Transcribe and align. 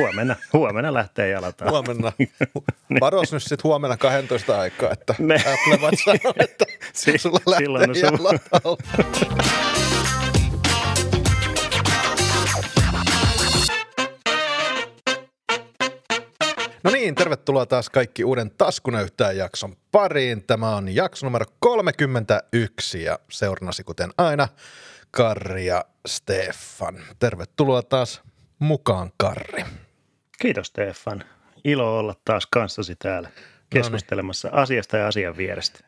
huomenna, 0.00 0.36
huomenna 0.52 0.94
lähtee 0.94 1.28
jalataan. 1.28 1.70
Huomenna. 1.70 2.12
Varos 3.00 3.32
nyt 3.32 3.42
sitten 3.42 3.64
huomenna 3.64 3.96
12 3.96 4.60
aikaa, 4.60 4.92
että 4.92 5.14
ne. 5.18 5.34
Apple 5.34 5.86
Watch 5.86 6.04
sanoo, 6.04 6.34
että 6.44 6.64
si- 6.92 7.18
sulla 7.18 7.40
lähtee 7.46 8.02
jalat 8.02 8.40
No 16.84 16.90
niin, 16.92 17.14
tervetuloa 17.14 17.66
taas 17.66 17.90
kaikki 17.90 18.24
uuden 18.24 18.50
Taskunäyttäjän 18.58 19.36
jakson 19.36 19.76
pariin. 19.92 20.46
Tämä 20.46 20.76
on 20.76 20.94
jakso 20.94 21.26
numero 21.26 21.46
31 21.60 23.02
ja 23.02 23.18
seurannasi 23.30 23.84
kuten 23.84 24.10
aina 24.18 24.48
Karri 25.10 25.66
ja 25.66 25.84
Stefan. 26.06 26.98
Tervetuloa 27.18 27.82
taas 27.82 28.22
mukaan, 28.58 29.10
Karri. 29.16 29.64
Kiitos, 30.40 30.66
Stefan. 30.66 31.24
Ilo 31.64 31.98
olla 31.98 32.14
taas 32.24 32.46
kanssasi 32.46 32.96
täällä 32.96 33.30
keskustelemassa 33.70 34.48
no 34.48 34.54
niin. 34.54 34.62
asiasta 34.62 34.96
ja 34.96 35.06
asian 35.06 35.36
vierestä. 35.36 35.78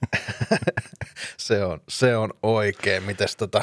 se, 1.37 1.65
on, 1.65 1.81
se 1.89 2.17
on 2.17 2.31
oikein. 2.43 3.03
Mites 3.03 3.37
tota, 3.37 3.63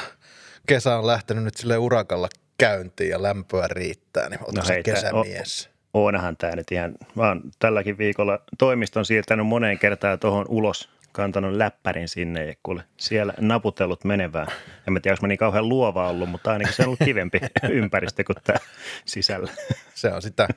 kesä 0.67 0.97
on 0.97 1.07
lähtenyt 1.07 1.43
nyt 1.43 1.57
sille 1.57 1.77
urakalla 1.77 2.29
käyntiin 2.57 3.09
ja 3.09 3.23
lämpöä 3.23 3.67
riittää, 3.67 4.29
niin 4.29 4.39
no 4.39 4.63
hei, 4.67 4.83
kesämies? 4.83 5.69
O, 5.93 6.05
onhan 6.05 6.37
tämä 6.37 6.55
nyt 6.55 6.71
ihan, 6.71 6.95
mä 7.15 7.27
oon 7.27 7.41
tälläkin 7.59 7.97
viikolla 7.97 8.39
toimiston 8.57 9.05
siirtänyt 9.05 9.47
moneen 9.47 9.79
kertaan 9.79 10.19
tuohon 10.19 10.45
ulos 10.49 10.89
kantanut 11.11 11.53
läppärin 11.53 12.07
sinne 12.07 12.45
ja 12.45 12.53
kuule, 12.63 12.83
siellä 12.97 13.33
naputellut 13.39 14.03
menevää. 14.03 14.51
En 14.87 14.93
mä 14.93 14.99
tiedä, 14.99 15.13
onko 15.13 15.21
mä 15.21 15.27
niin 15.27 15.37
kauhean 15.37 15.69
luova 15.69 16.09
ollut, 16.09 16.29
mutta 16.29 16.51
ainakin 16.51 16.73
se 16.73 16.81
on 16.81 16.87
ollut 16.87 16.99
kivempi 17.05 17.39
ympäristö 17.69 18.23
kuin 18.23 18.35
tämä 18.43 18.59
sisällä. 19.05 19.51
Se 19.93 20.13
on 20.13 20.21
sitä 20.21 20.47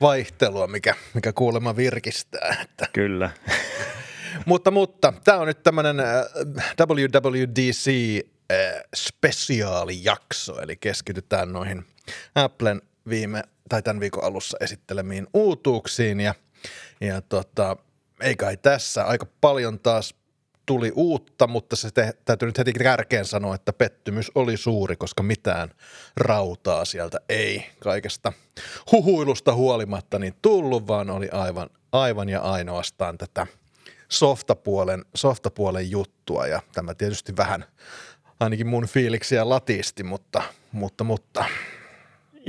vaihtelua, 0.00 0.66
mikä, 0.66 0.94
mikä 1.14 1.32
kuulemma 1.32 1.76
virkistää. 1.76 2.56
Että. 2.62 2.86
Kyllä. 2.92 3.30
mutta, 4.46 4.70
mutta 4.70 5.12
tämä 5.24 5.38
on 5.38 5.46
nyt 5.46 5.62
tämmöinen 5.62 6.00
äh, 6.00 6.24
WWDC 6.80 7.90
äh, 8.52 8.82
spesiaalijakso, 8.96 10.60
eli 10.60 10.76
keskitytään 10.76 11.52
noihin 11.52 11.84
Applen 12.34 12.82
viime 13.08 13.42
tai 13.68 13.82
tämän 13.82 14.00
viikon 14.00 14.24
alussa 14.24 14.56
esittelemiin 14.60 15.26
uutuuksiin 15.34 16.20
ja, 16.20 16.34
ja 17.00 17.20
tota, 17.20 17.76
ei 18.20 18.36
kai 18.36 18.56
tässä. 18.56 19.04
Aika 19.04 19.26
paljon 19.40 19.80
taas 19.80 20.14
tuli 20.70 20.92
uutta, 20.94 21.46
mutta 21.46 21.76
se 21.76 21.90
te, 21.90 22.12
täytyy 22.24 22.48
nyt 22.48 22.58
heti 22.58 22.72
kärkeen 22.72 23.24
sanoa, 23.24 23.54
että 23.54 23.72
pettymys 23.72 24.30
oli 24.34 24.56
suuri, 24.56 24.96
koska 24.96 25.22
mitään 25.22 25.70
rautaa 26.16 26.84
sieltä 26.84 27.20
ei 27.28 27.66
kaikesta 27.80 28.32
huhuilusta 28.92 29.54
huolimatta 29.54 30.18
niin 30.18 30.34
tullut, 30.42 30.86
vaan 30.86 31.10
oli 31.10 31.28
aivan, 31.32 31.70
aivan 31.92 32.28
ja 32.28 32.40
ainoastaan 32.40 33.18
tätä 33.18 33.46
softapuolen, 34.08 35.04
softapuolen 35.14 35.90
juttua. 35.90 36.46
Ja 36.46 36.62
tämä 36.72 36.94
tietysti 36.94 37.36
vähän 37.36 37.64
ainakin 38.40 38.66
mun 38.66 38.86
fiiliksiä 38.86 39.48
latisti, 39.48 40.02
mutta, 40.02 40.42
mutta, 40.72 41.04
mutta 41.04 41.44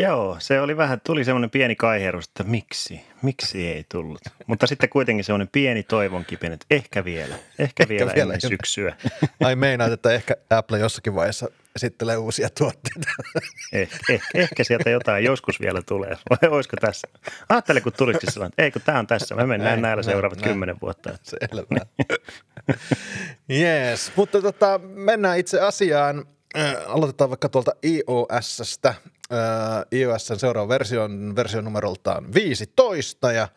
Joo, 0.02 0.36
se 0.40 0.62
oli 0.62 0.78
vähän, 0.78 1.02
tuli 1.02 1.24
semmoinen 1.24 1.50
pieni 1.50 1.76
kaiherus, 1.76 2.26
että 2.26 2.44
miksi, 2.44 3.02
miksi 3.22 3.68
ei 3.68 3.86
tullut. 3.92 4.22
Mutta 4.48 4.68
sitten 4.68 4.90
kuitenkin 4.90 5.24
semmoinen 5.24 5.48
pieni 5.52 5.84
toivon 5.84 6.26
kipen, 6.26 6.52
että 6.52 6.66
ehkä 6.72 7.06
vielä, 7.06 7.36
ehkä, 7.36 7.54
ehkä 7.60 7.90
vielä, 7.90 8.12
vielä 8.16 8.34
ennen 8.34 8.50
syksyä. 8.50 8.96
Ai 9.46 9.56
meinaat, 9.56 9.92
että 9.92 10.12
ehkä 10.12 10.36
Apple 10.50 10.80
jossakin 10.80 11.16
vaiheessa 11.16 11.48
esittelee 11.76 12.18
uusia 12.18 12.50
tuotteita. 12.58 13.10
Eh, 13.74 13.90
eh, 14.10 14.22
ehkä 14.36 14.64
sieltä 14.64 14.90
jotain 14.90 15.24
joskus 15.24 15.60
vielä 15.60 15.82
tulee. 15.82 16.18
Vai 16.30 16.50
olisiko 16.50 16.78
tässä? 16.82 17.08
Ajattele, 17.50 17.82
kun 17.82 17.94
tulisi 17.98 18.20
sellainen, 18.30 18.54
ei 18.58 18.72
kun 18.72 18.82
tämä 18.86 19.00
on 19.00 19.08
tässä, 19.08 19.36
me 19.36 19.46
mennään 19.46 19.70
näin, 19.70 19.82
näillä 19.82 20.02
näin, 20.02 20.12
seuraavat 20.12 20.40
näin. 20.40 20.50
kymmenen 20.50 20.78
vuotta. 20.82 21.10
Selvä. 21.24 21.86
Jees, 23.62 24.12
mutta 24.16 24.42
tota, 24.42 24.80
mennään 24.84 25.40
itse 25.40 25.60
asiaan. 25.60 26.26
Aloitetaan 26.88 27.30
vaikka 27.30 27.50
tuolta 27.50 27.72
iOSstä 27.84 28.94
iOSn 29.92 30.40
seuraava 30.40 30.70
version, 30.70 31.36
version 31.36 31.64
numeroltaan 31.64 32.34
15 32.34 33.32
ja 33.32 33.48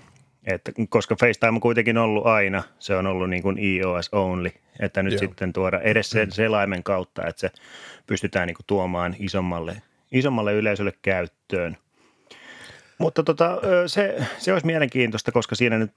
Että, 0.46 0.72
koska 0.90 1.16
FaceTime 1.16 1.56
on 1.56 1.60
kuitenkin 1.60 1.98
ollut 1.98 2.26
aina, 2.26 2.64
se 2.80 2.96
on 2.96 3.08
ollut 3.08 3.30
niin 3.30 3.44
kuin 3.44 3.58
iOS 3.58 4.10
only, 4.12 4.50
että 4.80 5.04
nyt 5.04 5.14
Joo. 5.14 5.20
sitten 5.20 5.54
tuoda 5.54 5.80
edes 5.80 6.10
sen 6.10 6.32
selaimen 6.32 6.84
kautta, 6.84 7.28
että 7.28 7.40
se 7.40 7.52
pystytään 8.08 8.48
niin 8.48 8.56
kuin 8.56 8.66
tuomaan 8.68 9.16
isommalle, 9.20 9.82
isommalle 10.12 10.54
yleisölle 10.54 10.94
käyttöön. 11.02 11.78
Mutta 12.98 13.24
tota, 13.24 13.62
se, 13.88 14.16
se 14.38 14.54
olisi 14.54 14.66
mielenkiintoista, 14.66 15.32
koska 15.32 15.56
siinä 15.56 15.78
nyt 15.78 15.92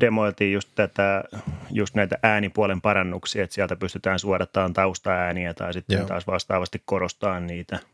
demoiltiin 0.00 0.52
just, 0.52 0.68
tätä, 0.74 1.24
just 1.70 1.94
näitä 1.94 2.18
äänipuolen 2.22 2.80
parannuksia, 2.80 3.44
että 3.44 3.54
sieltä 3.54 3.76
pystytään 3.76 4.18
suodattamaan 4.18 4.72
taustaääniä 4.72 5.54
tai 5.54 5.72
sitten 5.72 5.98
Joo. 5.98 6.06
taas 6.06 6.26
vastaavasti 6.26 6.82
korostaa 6.84 7.40
niitä– 7.40 7.78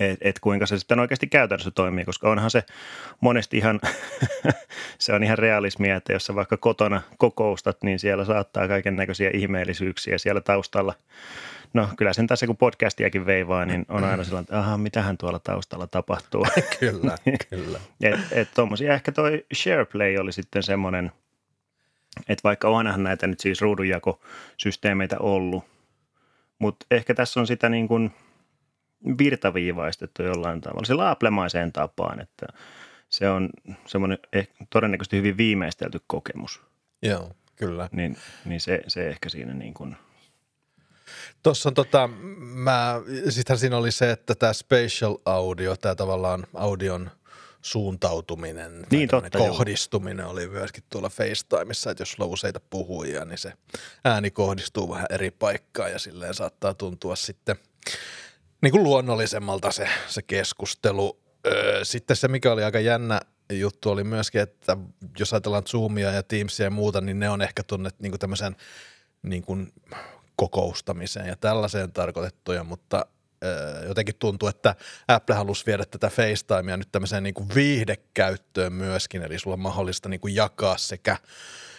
että 0.00 0.28
et 0.28 0.38
kuinka 0.40 0.66
se 0.66 0.78
sitten 0.78 1.00
oikeasti 1.00 1.26
käytännössä 1.26 1.70
toimii, 1.70 2.04
koska 2.04 2.30
onhan 2.30 2.50
se 2.50 2.64
monesti 3.20 3.56
ihan, 3.56 3.80
se 4.98 5.12
on 5.12 5.22
ihan 5.22 5.38
realismia, 5.38 5.96
että 5.96 6.12
jos 6.12 6.26
sä 6.26 6.34
vaikka 6.34 6.56
kotona 6.56 7.02
kokoustat, 7.18 7.82
niin 7.82 7.98
siellä 7.98 8.24
saattaa 8.24 8.68
kaiken 8.68 8.96
näköisiä 8.96 9.30
ihmeellisyyksiä 9.34 10.18
siellä 10.18 10.40
taustalla. 10.40 10.94
No 11.72 11.88
kyllä 11.96 12.12
sen 12.12 12.26
tässä 12.26 12.46
kun 12.46 12.56
podcastiakin 12.56 13.26
veivaa, 13.26 13.64
niin 13.64 13.86
on 13.88 14.04
aina 14.04 14.24
sellainen, 14.24 14.44
että 14.44 14.58
aha, 14.58 14.78
mitähän 14.78 15.18
tuolla 15.18 15.38
taustalla 15.38 15.86
tapahtuu. 15.86 16.46
kyllä, 16.80 17.16
kyllä. 17.50 17.80
et, 18.02 18.20
et 18.32 18.48
ehkä 18.92 19.12
toi 19.12 19.44
SharePlay 19.54 20.16
oli 20.16 20.32
sitten 20.32 20.62
semmoinen, 20.62 21.12
että 22.28 22.42
vaikka 22.44 22.68
onhan 22.68 23.02
näitä 23.02 23.26
nyt 23.26 23.40
siis 23.40 23.60
ruudunjakosysteemeitä 23.60 25.16
ollut, 25.18 25.64
mutta 26.58 26.86
ehkä 26.90 27.14
tässä 27.14 27.40
on 27.40 27.46
sitä 27.46 27.68
niin 27.68 27.88
kuin– 27.88 28.10
virtaviivaistettu 29.18 30.22
jollain 30.22 30.60
tavalla, 30.60 30.84
sillä 30.84 31.10
aplemaiseen 31.10 31.72
tapaan, 31.72 32.20
että 32.20 32.46
se 33.08 33.30
on 33.30 33.50
semmoinen 33.86 34.18
eh, 34.32 34.48
todennäköisesti 34.70 35.16
hyvin 35.16 35.36
viimeistelty 35.36 36.00
kokemus. 36.06 36.62
Joo, 37.02 37.30
kyllä. 37.56 37.88
Niin, 37.92 38.16
niin 38.44 38.60
se, 38.60 38.82
se 38.88 39.08
ehkä 39.08 39.28
siinä 39.28 39.54
niin 39.54 39.74
kuin 39.74 39.96
Tuossa 41.42 41.68
on 41.68 41.74
tota, 41.74 42.08
mä, 42.38 43.00
sittenhän 43.28 43.58
siinä 43.58 43.76
oli 43.76 43.92
se, 43.92 44.10
että 44.10 44.34
tämä 44.34 44.52
spatial 44.52 45.16
audio, 45.24 45.76
tämä 45.76 45.94
tavallaan 45.94 46.46
audion 46.54 47.10
suuntautuminen, 47.62 48.86
niin, 48.90 49.08
totta, 49.08 49.38
kohdistuminen 49.38 50.24
joo. 50.24 50.30
oli 50.30 50.48
myöskin 50.48 50.84
tuolla 50.90 51.08
FaceTimeissa, 51.08 51.90
että 51.90 52.02
jos 52.02 52.10
sulla 52.12 52.24
on 52.24 52.32
useita 52.32 52.60
puhujia, 52.70 53.24
niin 53.24 53.38
se 53.38 53.52
ääni 54.04 54.30
kohdistuu 54.30 54.90
vähän 54.90 55.06
eri 55.10 55.30
paikkaan 55.30 55.92
ja 55.92 55.98
silleen 55.98 56.34
saattaa 56.34 56.74
tuntua 56.74 57.16
sitten– 57.16 57.56
niin 58.62 58.72
kuin 58.72 58.82
luonnollisemmalta 58.82 59.70
se, 59.70 59.88
se 60.06 60.22
keskustelu. 60.22 61.20
Öö, 61.46 61.84
sitten 61.84 62.16
se, 62.16 62.28
mikä 62.28 62.52
oli 62.52 62.64
aika 62.64 62.80
jännä 62.80 63.20
juttu, 63.52 63.90
oli 63.90 64.04
myöskin, 64.04 64.40
että 64.40 64.76
jos 65.18 65.32
ajatellaan 65.32 65.66
Zoomia 65.66 66.10
ja 66.10 66.22
Teamsia 66.22 66.66
ja 66.66 66.70
muuta, 66.70 67.00
niin 67.00 67.18
ne 67.18 67.30
on 67.30 67.42
ehkä 67.42 67.62
tunnet 67.62 68.00
niin 68.00 68.12
kuin 68.12 68.20
tämmöisen 68.20 68.56
niin 69.22 69.42
kuin 69.42 69.72
kokoustamiseen 70.36 71.26
ja 71.26 71.36
tällaiseen 71.36 71.92
tarkoitettuja, 71.92 72.64
mutta 72.64 73.06
jotenkin 73.86 74.14
tuntuu, 74.18 74.48
että 74.48 74.74
Apple 75.08 75.34
halusi 75.34 75.66
viedä 75.66 75.84
tätä 75.84 76.10
FaceTimea 76.10 76.76
nyt 76.76 76.92
tämmöiseen 76.92 77.22
niin 77.22 77.34
kuin 77.34 77.48
viihdekäyttöön 77.54 78.72
myöskin, 78.72 79.22
eli 79.22 79.38
sulla 79.38 79.54
on 79.54 79.60
mahdollista 79.60 80.08
niin 80.08 80.20
kuin 80.20 80.34
jakaa 80.34 80.78
sekä 80.78 81.16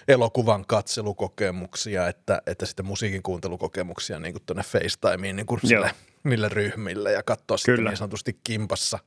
elokuvan 0.08 0.66
katselukokemuksia 0.66 2.08
että, 2.08 2.42
että 2.46 2.66
sitten 2.66 2.86
musiikin 2.86 3.24
kuuntelukokemuksia 3.24 4.20
niin 4.20 4.34
kuin 4.34 4.44
tuonne 4.46 4.64
FaceTimeen 4.64 5.36
niin 5.36 5.46
kuin 5.46 5.60
sille, 5.66 5.92
niille 6.24 6.50
ryhmille 6.50 7.12
ja 7.12 7.24
katsoa 7.24 7.58
Kyllä. 7.66 7.76
sitten 7.76 7.86
niin 7.86 7.98
sanotusti 7.98 8.40
kimpassa, 8.44 9.00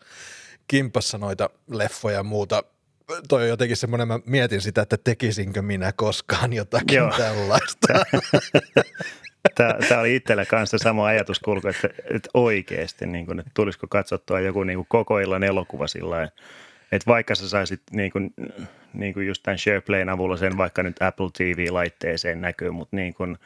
kimpassa 0.69 1.19
noita 1.19 1.51
leffoja 1.71 2.17
ja 2.17 2.23
muuta– 2.23 2.63
toi 3.29 3.43
on 3.43 3.49
jotenkin 3.49 3.77
semmoinen, 3.77 4.09
mä 4.09 4.21
mietin 4.27 4.61
sitä, 4.61 4.83
että 4.83 4.97
tekisinkö 5.05 5.63
minä 5.63 5.93
koskaan 5.97 6.53
jotakin 6.53 6.97
Joo. 6.97 7.13
tällaista. 7.17 7.89
Tämä, 9.55 9.75
tämä 9.89 10.01
oli 10.01 10.17
itsellä 10.17 10.47
kanssa 10.47 10.79
sama 10.79 11.07
ajatuskulku, 11.07 11.69
että, 11.69 11.89
että 12.15 12.31
oikeasti, 12.35 13.07
niin 13.07 13.27
kuin, 13.27 13.39
että 13.39 13.51
tulisiko 13.55 13.87
katsottua 13.91 14.41
joku 14.41 14.65
niin 14.65 14.79
kuin 14.79 14.87
koko 14.89 15.19
illan 15.19 15.45
elokuva 15.45 15.87
sillä 15.87 16.29
että 16.93 17.07
vaikka 17.07 17.35
sä 17.35 17.49
saisit 17.49 17.83
niin 17.91 18.13
kuin, 18.13 18.35
niin 18.97 19.15
kuin 19.15 19.27
just 19.27 19.43
tämän 19.43 19.59
SharePlayn 19.59 20.09
avulla 20.09 20.37
sen 20.37 20.57
vaikka 20.57 20.83
nyt 20.83 21.03
Apple 21.03 21.29
TV-laitteeseen 21.39 22.41
näkyy, 22.41 22.71
mutta 22.71 22.97
niin 22.97 23.15
kuin, 23.15 23.39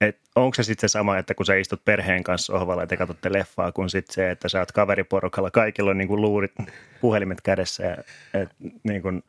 et 0.00 0.18
onko 0.36 0.54
se 0.54 0.62
sitten 0.62 0.88
se 0.88 0.92
sama, 0.92 1.18
että 1.18 1.34
kun 1.34 1.46
sä 1.46 1.54
istut 1.54 1.84
perheen 1.84 2.24
kanssa 2.24 2.52
sohvalla 2.52 2.82
ja 2.82 2.86
te 2.86 2.96
katsotte 2.96 3.32
leffaa, 3.32 3.72
kun 3.72 3.90
sitten 3.90 4.14
se, 4.14 4.30
että 4.30 4.48
sä 4.48 4.58
oot 4.58 4.72
kaveriporukalla, 4.72 5.50
kaikilla 5.50 5.90
on 5.90 5.98
niin 5.98 6.08
kuin 6.08 6.20
luurit, 6.20 6.52
puhelimet 7.00 7.40
kädessä. 7.40 7.84
Ja, 7.84 7.96
et, 8.34 8.48
niin 8.82 9.02
kuin, 9.02 9.22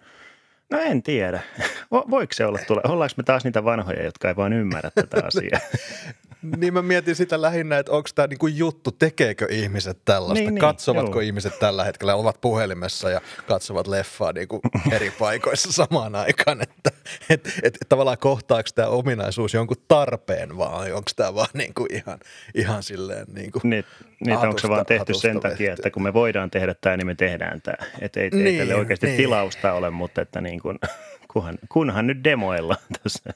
no 0.69 0.79
en 0.79 1.03
tiedä. 1.03 1.41
Voiko 1.91 2.33
se 2.33 2.45
olla 2.45 2.59
tule? 2.67 2.81
Ollaanko 2.83 3.13
me 3.17 3.23
taas 3.23 3.43
niitä 3.43 3.63
vanhoja, 3.63 4.03
jotka 4.03 4.27
ei 4.27 4.35
vaan 4.35 4.53
ymmärrä 4.53 4.91
tätä 4.95 5.25
asiaa? 5.25 5.59
niin 6.57 6.73
mä 6.73 6.81
mietin 6.81 7.15
sitä 7.15 7.41
lähinnä, 7.41 7.79
että 7.79 7.91
onko 7.91 8.09
tämä 8.15 8.27
niinku 8.27 8.47
juttu, 8.47 8.91
tekeekö 8.91 9.47
ihmiset 9.49 9.97
tällaista, 10.05 10.43
niin, 10.43 10.53
niin, 10.53 10.61
katsovatko 10.61 11.11
joo. 11.11 11.19
ihmiset 11.19 11.59
tällä 11.59 11.83
hetkellä, 11.83 12.15
ovat 12.15 12.41
puhelimessa 12.41 13.09
ja 13.09 13.21
katsovat 13.47 13.87
leffaa 13.87 14.33
niinku 14.33 14.61
eri 14.95 15.11
paikoissa 15.19 15.71
samaan 15.71 16.15
aikaan, 16.15 16.61
että 16.61 16.91
et, 17.29 17.47
et, 17.47 17.63
et, 17.63 17.77
tavallaan 17.89 18.17
kohtaako 18.17 18.69
tämä 18.75 18.87
ominaisuus 18.87 19.53
jonkun 19.53 19.77
tarpeen 19.87 20.57
vaan, 20.57 20.93
onko 20.93 21.11
tämä 21.15 21.35
vaan 21.35 21.49
niinku 21.53 21.85
ihan, 21.89 22.19
ihan 22.55 22.83
silleen 22.83 23.27
niinku 23.33 23.59
niin, 23.63 23.85
niin 24.25 24.37
onko 24.37 24.57
se 24.57 24.69
vaan 24.69 24.85
tehty 24.85 25.13
sen 25.13 25.39
takia, 25.39 25.73
että 25.73 25.91
kun 25.91 26.03
me 26.03 26.13
voidaan 26.13 26.51
tehdä 26.51 26.75
tämä, 26.81 26.97
niin 26.97 27.07
me 27.07 27.15
tehdään 27.15 27.61
tämä. 27.61 27.87
Että 27.99 28.19
ei, 28.19 28.29
niin, 28.29 28.47
ei 28.47 28.57
tälle 28.57 28.75
oikeasti 28.75 29.07
niin. 29.07 29.17
tilausta 29.17 29.73
ole, 29.73 29.89
mutta 29.89 30.21
että 30.21 30.41
niin 30.41 30.59
kuin, 30.59 30.79
kunhan, 31.27 31.57
kunhan 31.69 32.07
nyt 32.07 32.23
demoilla 32.23 32.75
tässä. 33.03 33.33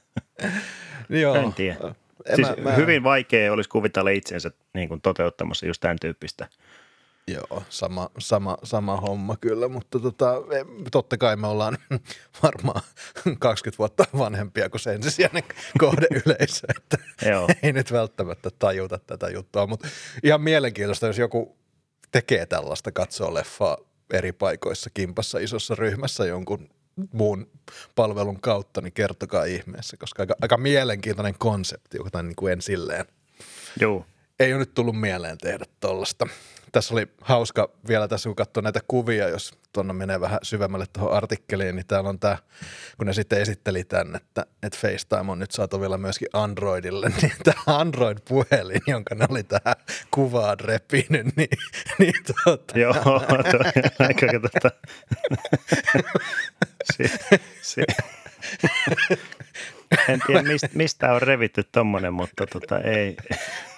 Joo. 1.09 1.35
En 1.35 1.53
tiedä 1.53 1.95
siis 2.35 2.47
mä, 2.47 2.55
mä... 2.63 2.71
hyvin 2.71 3.03
vaikea 3.03 3.53
olisi 3.53 3.69
kuvitella 3.69 4.09
itsensä 4.09 4.51
niin 4.73 4.89
kuin 4.89 5.01
toteuttamassa 5.01 5.65
just 5.65 5.81
tämän 5.81 5.97
tyyppistä. 6.01 6.47
Joo, 7.27 7.63
sama, 7.69 8.09
sama, 8.19 8.57
sama 8.63 8.97
homma 8.97 9.37
kyllä, 9.41 9.67
mutta 9.67 9.99
tota, 9.99 10.33
totta 10.91 11.17
kai 11.17 11.35
me 11.35 11.47
ollaan 11.47 11.77
varmaan 12.43 12.81
20 13.39 13.77
vuotta 13.77 14.05
vanhempia 14.17 14.69
kuin 14.69 14.81
se 14.81 14.93
ensisijainen 14.93 15.43
kohdeyleisö, 15.79 16.67
että 16.77 16.97
Joo. 17.29 17.47
ei 17.63 17.73
nyt 17.73 17.91
välttämättä 17.91 18.49
tajuta 18.59 18.99
tätä 19.07 19.29
juttua, 19.29 19.67
mutta 19.67 19.87
ihan 20.23 20.41
mielenkiintoista, 20.41 21.07
jos 21.07 21.17
joku 21.17 21.57
tekee 22.11 22.45
tällaista, 22.45 22.91
katsoo 22.91 23.33
leffaa 23.33 23.77
eri 24.13 24.31
paikoissa 24.31 24.89
kimpassa 24.93 25.39
isossa 25.39 25.75
ryhmässä 25.75 26.25
jonkun 26.25 26.69
muun 27.11 27.47
palvelun 27.95 28.41
kautta, 28.41 28.81
niin 28.81 28.93
kertokaa 28.93 29.45
ihmeessä, 29.45 29.97
koska 29.97 30.23
aika, 30.23 30.35
aika 30.41 30.57
mielenkiintoinen 30.57 31.35
konsepti, 31.37 31.97
joka 31.97 32.23
niin 32.23 32.35
kuin 32.35 32.53
en 32.53 32.61
silleen. 32.61 33.05
Joo. 33.79 34.05
Ei 34.39 34.53
ole 34.53 34.59
nyt 34.59 34.73
tullut 34.73 34.99
mieleen 34.99 35.37
tehdä 35.37 35.65
tuollaista. 35.79 36.27
Tässä 36.75 36.93
oli 36.93 37.07
hauska 37.21 37.69
vielä 37.87 38.07
tässä, 38.07 38.29
kun 38.29 38.35
katsoo 38.35 38.61
näitä 38.61 38.79
kuvia, 38.87 39.29
jos 39.29 39.53
tuonne 39.73 39.93
menee 39.93 40.21
vähän 40.21 40.39
syvemmälle 40.43 40.85
tuohon 40.93 41.13
artikkeliin, 41.13 41.75
niin 41.75 41.87
täällä 41.87 42.09
on 42.09 42.19
tämä, 42.19 42.37
kun 42.97 43.07
ne 43.07 43.13
sitten 43.13 43.41
esitteli 43.41 43.83
tämän, 43.83 44.15
että, 44.15 44.45
että 44.63 44.79
FaceTime 44.81 45.31
on 45.31 45.39
nyt 45.39 45.51
saatu 45.51 45.81
vielä 45.81 45.97
myöskin 45.97 46.27
Androidille, 46.33 47.09
niin 47.21 47.31
tämä 47.43 47.61
Android-puhelin, 47.67 48.81
jonka 48.87 49.15
ne 49.15 49.25
oli 49.29 49.43
tähän 49.43 49.75
kuvaan 50.11 50.59
repinyt, 50.59 51.35
niin, 51.35 51.57
niin 51.99 52.13
tuota. 52.43 52.79
Joo, 52.79 52.93
aika 54.07 54.27
tuota. 54.27 54.71
se, 56.93 57.09
se. 57.61 57.85
En 60.09 60.19
tiedä, 60.27 60.41
mistä, 60.41 60.69
mistä 60.73 61.13
on 61.13 61.21
revitty 61.21 61.63
tommonen, 61.71 62.13
mutta 62.13 62.47
tota, 62.47 62.79
ei. 62.79 63.17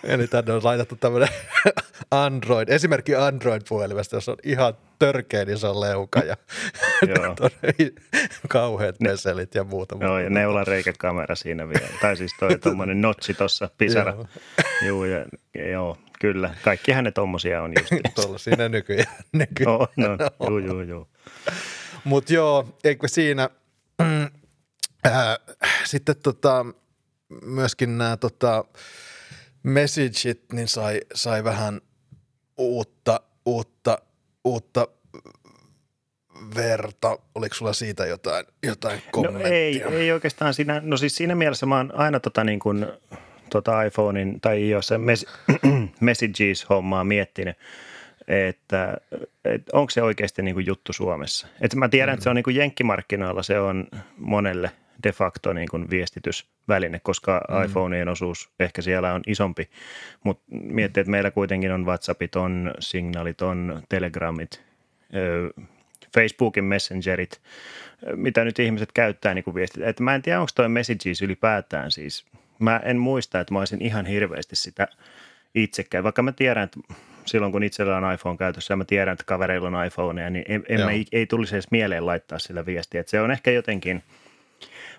Eli 0.03 0.27
tänne 0.27 0.53
on 0.53 0.63
laitettu 0.63 0.95
tämmöinen 0.95 1.29
Android, 2.11 2.69
esimerkki 2.69 3.15
Android-puhelimesta, 3.15 4.15
jossa 4.15 4.31
on 4.31 4.37
ihan 4.43 4.73
törkeän 4.99 5.49
iso 5.49 5.79
leuka 5.79 6.19
ja 6.19 6.37
kauheat 8.47 8.99
meselit 8.99 9.55
ja 9.55 9.63
muuta. 9.63 9.97
Joo, 10.01 10.19
ja 10.19 10.29
neulareikäkamera 10.29 11.35
siinä 11.35 11.67
vielä. 11.67 11.87
Tai 12.01 12.17
siis 12.17 12.31
toi 12.39 12.59
tuommoinen 12.63 13.01
notsi 13.01 13.33
tuossa, 13.33 13.69
pisara. 13.77 14.15
joo. 14.85 15.05
Ja, 15.05 15.25
joo, 15.69 15.97
kyllä. 16.19 16.55
Kaikki 16.63 16.91
hänet 16.91 17.13
tommosia 17.13 17.61
on 17.63 17.73
just. 17.79 17.91
Tuolla 18.15 18.37
siinä 18.37 18.69
nykyään. 18.69 19.15
nykyään. 19.31 19.75
Oh, 19.75 19.89
no, 19.95 20.17
juu, 20.49 20.59
juu, 20.59 20.81
juu. 20.81 21.07
Mutta 22.03 22.33
joo, 22.33 22.77
eikö 22.83 23.07
siinä, 23.07 23.49
äh, 25.05 25.13
sitten 25.87 26.15
tota, 26.23 26.65
myöskin 27.41 27.97
nämä 27.97 28.17
tota, 28.17 28.65
messageit, 29.63 30.43
niin 30.53 30.67
sai, 30.67 31.01
sai 31.13 31.43
vähän 31.43 31.81
uutta, 32.57 33.19
uutta, 33.45 33.97
uutta 34.43 34.87
verta. 36.55 37.19
Oliko 37.35 37.55
sulla 37.55 37.73
siitä 37.73 38.05
jotain, 38.05 38.45
jotain 38.63 39.01
kommenttia? 39.11 39.47
No 39.47 39.55
ei, 39.55 39.83
ei 39.83 40.11
oikeastaan 40.11 40.53
siinä, 40.53 40.81
no 40.83 40.97
siis 40.97 41.15
siinä 41.15 41.35
mielessä 41.35 41.65
mä 41.65 41.77
oon 41.77 41.93
aina 41.95 42.19
tota 42.19 42.43
niin 42.43 42.59
kuin, 42.59 42.87
tota 43.49 43.83
iPhonein 43.83 44.41
tai 44.41 44.69
iOS 44.69 44.89
Messages-hommaa 45.99 47.03
miettinyt, 47.03 47.57
että, 48.27 48.97
että 49.45 49.77
onko 49.77 49.89
se 49.89 50.01
oikeasti 50.01 50.41
niin 50.41 50.55
kuin 50.55 50.65
juttu 50.65 50.93
Suomessa. 50.93 51.47
Että 51.61 51.77
mä 51.77 51.89
tiedän, 51.89 52.09
mm. 52.09 52.13
että 52.13 52.23
se 52.23 52.29
on 52.29 52.35
niin 52.35 52.43
kuin 52.43 52.55
jenkkimarkkinoilla, 52.55 53.43
se 53.43 53.59
on 53.59 53.87
monelle 54.17 54.71
de 55.03 55.11
facto 55.11 55.53
niin 55.53 55.67
kuin 55.71 55.89
viestitysväline, 55.89 56.99
koska 56.99 57.41
mm. 57.49 57.63
iPhoneien 57.63 58.09
osuus 58.09 58.49
ehkä 58.59 58.81
siellä 58.81 59.13
on 59.13 59.21
isompi. 59.27 59.69
Mutta 60.23 60.43
miettii, 60.49 61.01
että 61.01 61.11
meillä 61.11 61.31
kuitenkin 61.31 61.71
on 61.71 61.85
WhatsAppit, 61.85 62.35
on 62.35 62.73
Signalit, 62.79 63.41
on 63.41 63.81
Telegramit, 63.89 64.61
Facebookin 66.13 66.63
Messengerit, 66.63 67.41
mitä 68.15 68.43
nyt 68.43 68.59
ihmiset 68.59 68.89
käyttää 68.93 69.33
niin 69.33 69.43
kuin 69.43 69.55
viestit. 69.55 69.83
Et 69.83 69.99
mä 69.99 70.15
en 70.15 70.21
tiedä, 70.21 70.39
onko 70.39 70.51
toi 70.55 70.69
Messages 70.69 71.21
ylipäätään 71.21 71.91
siis. 71.91 72.25
Mä 72.59 72.81
en 72.85 72.97
muista, 72.97 73.39
että 73.39 73.53
mä 73.53 73.59
olisin 73.59 73.81
ihan 73.81 74.05
hirveästi 74.05 74.55
sitä 74.55 74.87
itsekään, 75.55 76.03
vaikka 76.03 76.21
mä 76.21 76.31
tiedän, 76.31 76.63
että 76.63 76.79
silloin 77.25 77.51
kun 77.51 77.63
itsellä 77.63 77.97
on 77.97 78.13
iPhone 78.13 78.37
käytössä 78.37 78.71
ja 78.71 78.75
mä 78.75 78.85
tiedän, 78.85 79.13
että 79.13 79.23
kavereilla 79.25 79.67
on 79.67 79.85
iPhone, 79.85 80.29
niin 80.29 80.45
en, 80.47 80.63
en 80.69 80.81
mä, 80.81 80.91
ei, 80.91 81.05
ei 81.11 81.25
tulisi 81.25 81.55
edes 81.55 81.71
mieleen 81.71 82.05
laittaa 82.05 82.39
sillä 82.39 82.65
viestiä. 82.65 83.01
Että 83.01 83.11
se 83.11 83.21
on 83.21 83.31
ehkä 83.31 83.51
jotenkin, 83.51 84.03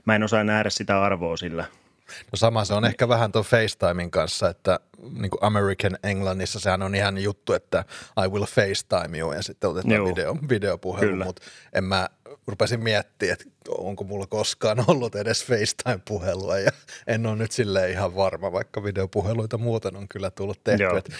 mä 0.04 0.14
en 0.14 0.22
osaa 0.22 0.44
nähdä 0.44 0.70
sitä 0.70 1.02
arvoa 1.02 1.36
sillä. 1.36 1.64
No 2.08 2.36
sama 2.36 2.64
se 2.64 2.74
on 2.74 2.84
ehkä 2.84 3.08
vähän 3.08 3.32
tuon 3.32 3.44
FaceTimein 3.44 4.10
kanssa, 4.10 4.48
että 4.48 4.80
niin 5.12 5.30
kuin 5.30 5.44
American 5.44 5.98
Englannissa 6.02 6.60
sehän 6.60 6.82
on 6.82 6.94
ihan 6.94 7.18
juttu, 7.18 7.52
että 7.52 7.84
I 8.24 8.28
will 8.28 8.44
FaceTime 8.44 9.18
you 9.18 9.32
ja 9.32 9.42
sitten 9.42 9.70
otetaan 9.70 10.04
video, 10.04 10.36
videopuhelu, 10.48 11.24
mutta 11.24 11.42
en 11.72 11.84
mä 11.84 12.08
rupesin 12.46 12.82
miettimään, 12.82 13.32
että 13.32 13.44
onko 13.68 14.04
mulla 14.04 14.26
koskaan 14.26 14.84
ollut 14.86 15.14
edes 15.14 15.44
FaceTime-puhelua 15.44 16.58
ja 16.58 16.70
en 17.06 17.26
ole 17.26 17.36
nyt 17.36 17.52
sille 17.52 17.90
ihan 17.90 18.16
varma, 18.16 18.52
vaikka 18.52 18.84
videopuheluita 18.84 19.58
muuten 19.58 19.96
on 19.96 20.08
kyllä 20.08 20.30
tullut 20.30 20.64
tehty. 20.64 21.12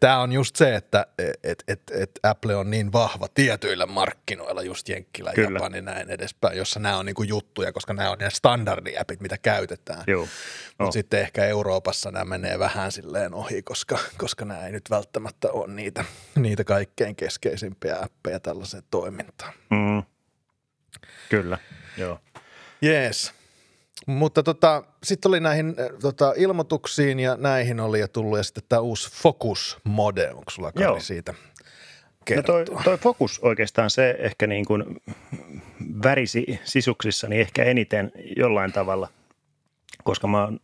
Tämä 0.00 0.20
on 0.20 0.32
just 0.32 0.56
se, 0.56 0.76
että 0.76 1.06
et, 1.42 1.64
et, 1.68 1.82
et 1.90 2.10
Apple 2.22 2.56
on 2.56 2.70
niin 2.70 2.92
vahva 2.92 3.28
tietyillä 3.34 3.86
markkinoilla, 3.86 4.62
just 4.62 4.88
Jenkkilä, 4.88 5.32
kyllä. 5.32 5.58
Japani 5.58 5.82
näin 5.82 6.10
edespäin, 6.10 6.58
jossa 6.58 6.80
nämä 6.80 6.98
on 6.98 7.06
niinku 7.06 7.22
juttuja, 7.22 7.72
koska 7.72 7.92
nämä 7.92 8.10
on 8.10 8.18
ne 8.18 8.30
standardiäpit, 8.30 9.20
mitä 9.20 9.38
käytetään. 9.38 10.04
Mutta 10.18 10.84
oh. 10.84 10.92
sitten 10.92 11.20
ehkä 11.20 11.44
Euroopassa 11.44 12.10
nämä 12.10 12.24
menee 12.24 12.58
vähän 12.58 12.92
silleen 12.92 13.34
ohi, 13.34 13.62
koska, 13.62 13.98
koska 14.18 14.44
nämä 14.44 14.66
ei 14.66 14.72
nyt 14.72 14.90
välttämättä 14.90 15.50
ole 15.52 15.72
niitä, 15.72 16.04
niitä 16.34 16.64
kaikkein 16.64 17.16
keskeisimpiä 17.16 17.98
appeja 18.02 18.40
tällaiseen 18.40 18.82
toimintaan. 18.90 19.52
Mm. 19.70 20.02
Kyllä, 21.28 21.58
joo. 21.96 22.20
Jees. 22.82 23.32
Mutta 24.06 24.42
tota, 24.42 24.82
sitten 25.02 25.28
oli 25.28 25.40
näihin 25.40 25.66
äh, 25.68 25.86
tota, 26.00 26.32
ilmoituksiin 26.36 27.20
ja 27.20 27.36
näihin 27.36 27.80
oli 27.80 28.00
ja 28.00 28.08
tullut 28.08 28.38
ja 28.38 28.42
sitten 28.42 28.64
tämä 28.68 28.80
uusi 28.80 29.10
Focus-mode, 29.10 30.30
onko 30.30 30.50
sulla 30.50 30.72
Kari 30.72 31.00
siitä 31.00 31.34
kertoa? 32.24 32.58
No 32.58 32.64
toi, 32.64 32.84
toi 32.84 32.98
Focus 32.98 33.38
oikeastaan 33.38 33.90
se 33.90 34.16
ehkä 34.18 34.46
niin 34.46 34.64
kuin 34.64 35.02
värisi 36.02 36.60
sisuksissa 36.64 37.28
niin 37.28 37.40
ehkä 37.40 37.64
eniten 37.64 38.12
jollain 38.36 38.72
tavalla, 38.72 39.08
koska 40.04 40.26
mä 40.26 40.44
oon 40.44 40.60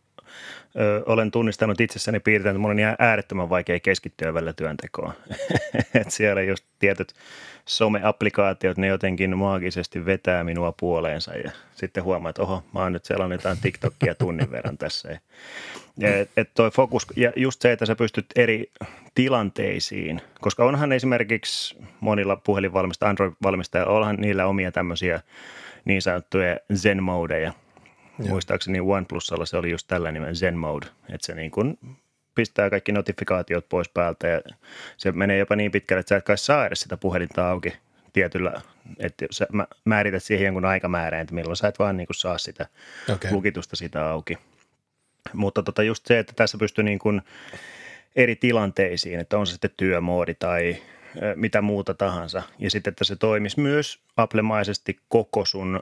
ö, 0.79 1.03
olen 1.05 1.31
tunnistanut 1.31 1.81
itsessäni 1.81 2.19
piirtein, 2.19 2.51
että 2.51 2.59
mulla 2.59 2.71
on 2.71 2.79
ihan 2.79 2.95
äärettömän 2.99 3.49
vaikea 3.49 3.79
keskittyä 3.79 4.33
välillä 4.33 4.53
työntekoon. 4.53 5.13
että 5.99 6.13
siellä 6.13 6.41
just 6.41 6.65
tietyt 6.79 7.13
some-applikaatiot, 7.65 8.77
ne 8.77 8.87
jotenkin 8.87 9.37
maagisesti 9.37 10.05
vetää 10.05 10.43
minua 10.43 10.73
puoleensa 10.79 11.35
ja 11.35 11.51
sitten 11.75 12.03
huomaa, 12.03 12.29
että 12.29 12.41
oho, 12.41 12.63
mä 12.73 12.79
oon 12.79 12.93
nyt 12.93 13.05
sellainen 13.05 13.35
jotain 13.35 13.57
TikTokia 13.61 14.15
tunnin 14.15 14.51
verran 14.51 14.77
tässä. 14.77 15.19
Et, 16.01 16.29
et 16.37 16.49
toi 16.53 16.71
fokus, 16.71 17.07
ja 17.15 17.31
just 17.35 17.61
se, 17.61 17.71
että 17.71 17.85
sä 17.85 17.95
pystyt 17.95 18.25
eri 18.35 18.71
tilanteisiin, 19.15 20.21
koska 20.41 20.65
onhan 20.65 20.91
esimerkiksi 20.91 21.77
monilla 21.99 22.35
puhelinvalmistajilla, 22.35 23.09
Android-valmistajilla, 23.09 23.91
onhan 23.91 24.15
niillä 24.15 24.45
omia 24.45 24.71
tämmöisiä 24.71 25.21
niin 25.85 26.01
sanottuja 26.01 26.57
zen-modeja. 26.75 27.53
Muistaakseni 28.27 28.79
OnePlusalla 28.79 29.45
se 29.45 29.57
oli 29.57 29.71
just 29.71 29.87
tällä 29.87 30.11
nimen 30.11 30.35
zen 30.35 30.57
mode, 30.57 30.85
että 31.09 31.25
se 31.25 31.35
niin 31.35 31.51
kuin 31.51 31.79
pistää 32.35 32.69
kaikki 32.69 32.91
notifikaatiot 32.91 33.69
pois 33.69 33.89
päältä 33.89 34.27
ja 34.27 34.41
se 34.97 35.11
menee 35.11 35.37
jopa 35.37 35.55
niin 35.55 35.71
pitkälle, 35.71 35.99
että 35.99 36.09
sä 36.09 36.17
et 36.17 36.25
kai 36.25 36.37
saa 36.37 36.65
edes 36.65 36.79
sitä 36.79 36.97
puhelinta 36.97 37.49
auki 37.49 37.73
tietyllä, 38.13 38.61
että 38.99 39.25
sä 39.31 39.47
määrität 39.85 40.23
siihen 40.23 40.45
jonkun 40.45 40.65
aikamäärän, 40.65 41.21
että 41.21 41.35
milloin 41.35 41.55
sä 41.55 41.67
et 41.67 41.79
vaan 41.79 41.97
niin 41.97 42.07
kuin 42.07 42.15
saa 42.15 42.37
sitä 42.37 42.67
okay. 43.13 43.31
lukitusta 43.31 43.75
sitä 43.75 44.09
auki. 44.09 44.37
Mutta 45.33 45.63
tota 45.63 45.83
just 45.83 46.05
se, 46.05 46.19
että 46.19 46.33
tässä 46.35 46.57
pystyy 46.57 46.83
niin 46.83 46.99
kuin 46.99 47.21
eri 48.15 48.35
tilanteisiin, 48.35 49.19
että 49.19 49.37
on 49.37 49.47
se 49.47 49.51
sitten 49.51 49.71
työmoodi 49.77 50.35
tai 50.35 50.77
mitä 51.35 51.61
muuta 51.61 51.93
tahansa. 51.93 52.43
Ja 52.59 52.69
sitten, 52.69 52.91
että 52.91 53.03
se 53.03 53.15
toimisi 53.15 53.59
myös 53.59 53.99
Apple-maisesti 54.17 54.99
koko 55.09 55.45
sun 55.45 55.79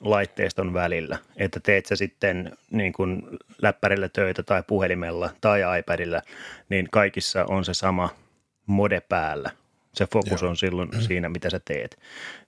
laitteiston 0.00 0.74
välillä, 0.74 1.18
että 1.36 1.60
teet 1.60 1.86
sä 1.86 1.96
sitten 1.96 2.56
niin 2.70 2.92
kuin 2.92 3.22
läppärillä 3.62 4.08
töitä 4.08 4.42
tai 4.42 4.62
puhelimella 4.66 5.30
tai 5.40 5.60
iPadilla, 5.78 6.22
niin 6.68 6.88
kaikissa 6.90 7.44
on 7.44 7.64
se 7.64 7.74
sama 7.74 8.10
mode 8.66 9.00
päällä. 9.00 9.50
Se 9.94 10.06
fokus 10.12 10.42
Joo. 10.42 10.50
on 10.50 10.56
silloin 10.56 11.02
siinä, 11.02 11.28
mitä 11.28 11.50
sä 11.50 11.60
teet. 11.64 11.98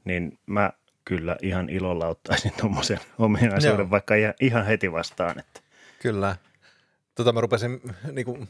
Niin 0.05 0.39
mä 0.47 0.73
kyllä 1.05 1.37
ihan 1.43 1.69
ilolla 1.69 2.07
ottaisin 2.07 2.53
tuommoisen 2.61 3.01
ominaisuuden 3.19 3.79
Joo. 3.79 3.91
vaikka 3.91 4.15
ihan 4.41 4.67
heti 4.67 4.93
vastaan. 4.93 5.39
Että. 5.39 5.61
Kyllä. 5.99 6.37
Tota 7.15 7.33
mä 7.33 7.41
rupesin, 7.41 7.81
niin 8.13 8.25
kuin, 8.25 8.49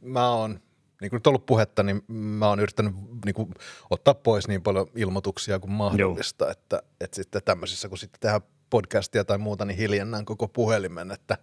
mä 0.00 0.30
oon 0.30 0.60
niin 1.00 1.10
kuin 1.10 1.18
nyt 1.18 1.26
ollut 1.26 1.46
puhetta, 1.46 1.82
niin 1.82 2.02
mä 2.08 2.48
oon 2.48 2.60
yrittänyt 2.60 2.94
niin 3.24 3.34
kuin, 3.34 3.54
ottaa 3.90 4.14
pois 4.14 4.48
niin 4.48 4.62
paljon 4.62 4.86
ilmoituksia 4.94 5.58
kuin 5.58 5.72
mahdollista, 5.72 6.50
että, 6.50 6.82
että 7.00 7.16
sitten 7.16 7.42
tämmöisissä, 7.44 7.88
kun 7.88 7.98
sitten 7.98 8.20
tehdään 8.20 8.40
podcastia 8.70 9.24
tai 9.24 9.38
muuta, 9.38 9.64
niin 9.64 9.78
hiljennän 9.78 10.24
koko 10.24 10.48
puhelimen, 10.48 11.10
että 11.10 11.38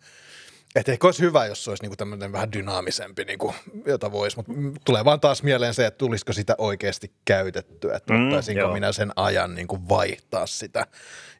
että 0.75 0.91
ehkä 0.91 1.07
olisi 1.07 1.21
hyvä, 1.21 1.45
jos 1.45 1.63
se 1.63 1.71
olisi 1.71 1.83
niinku 1.83 1.95
tämmöinen 1.95 2.31
vähän 2.31 2.51
dynaamisempi, 2.51 3.25
niinku, 3.25 3.53
jota 3.85 4.11
voisi, 4.11 4.37
mutta 4.37 4.51
tulee 4.85 5.05
vaan 5.05 5.19
taas 5.19 5.43
mieleen 5.43 5.73
se, 5.73 5.85
että 5.85 5.97
tulisiko 5.97 6.33
sitä 6.33 6.55
oikeasti 6.57 7.13
käytettyä, 7.25 7.95
että 7.95 8.13
mm, 8.13 8.23
ottaisinko 8.23 8.73
minä 8.73 8.91
sen 8.91 9.11
ajan 9.15 9.55
niinku 9.55 9.89
vaihtaa 9.89 10.47
sitä 10.47 10.87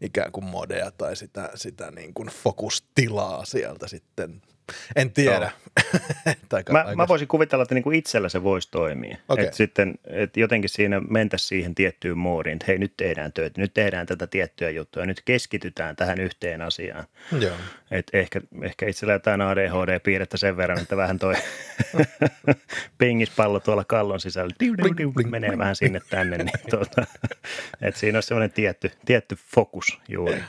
ikään 0.01 0.31
kuin 0.31 0.45
modea 0.45 0.91
tai 0.91 1.15
sitä, 1.15 1.49
sitä 1.55 1.91
niinku 1.91 2.25
fokustilaa 2.43 3.45
sieltä 3.45 3.87
sitten 3.87 4.41
en 4.95 5.11
tiedä. 5.11 5.51
mä, 6.71 6.85
mä 6.95 7.07
voisin 7.07 7.27
kuvitella, 7.27 7.63
että 7.63 7.75
niinku 7.75 7.91
itsellä 7.91 8.29
se 8.29 8.43
voisi 8.43 8.71
toimia. 8.71 9.17
Okay. 9.29 9.45
Että 9.45 9.57
sitten 9.57 9.95
et 10.07 10.37
jotenkin 10.37 10.69
siinä 10.69 10.99
mentäisiin 11.09 11.47
siihen 11.47 11.75
tiettyyn 11.75 12.17
moodiin, 12.17 12.53
että 12.53 12.65
hei 12.67 12.77
nyt 12.77 12.93
tehdään 12.97 13.33
töitä, 13.33 13.61
nyt 13.61 13.73
tehdään 13.73 14.07
tätä 14.07 14.27
tiettyä 14.27 14.69
juttua, 14.69 15.05
nyt 15.05 15.21
keskitytään 15.25 15.95
tähän 15.95 16.19
yhteen 16.19 16.61
asiaan. 16.61 17.05
Joo. 17.39 17.55
Et 17.91 18.07
ehkä, 18.13 18.41
ehkä 18.61 18.85
itsellä 18.85 19.13
jotain 19.13 19.41
ADHD-piirrettä 19.41 20.37
sen 20.37 20.57
verran, 20.57 20.79
että 20.79 20.97
vähän 20.97 21.19
toi 21.19 21.33
pingispallo 22.97 23.59
tuolla 23.59 23.83
kallon 23.83 24.19
sisällä 24.19 24.55
diu, 24.59 24.77
diu, 24.77 24.93
diu, 24.97 25.13
menee 25.29 25.57
vähän 25.57 25.75
sinne 25.75 26.01
tänne. 26.09 26.37
Niin 26.37 26.69
tuota, 26.69 27.05
että 27.81 27.99
siinä 27.99 28.17
on 28.19 28.23
semmoinen 28.23 28.51
tietty, 28.51 28.91
tietty 29.05 29.37
fokus 29.55 29.99
juuri. 30.07 30.43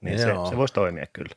Niin 0.00 0.18
se, 0.18 0.24
se 0.24 0.56
voisi 0.56 0.74
toimia 0.74 1.06
kyllä. 1.12 1.34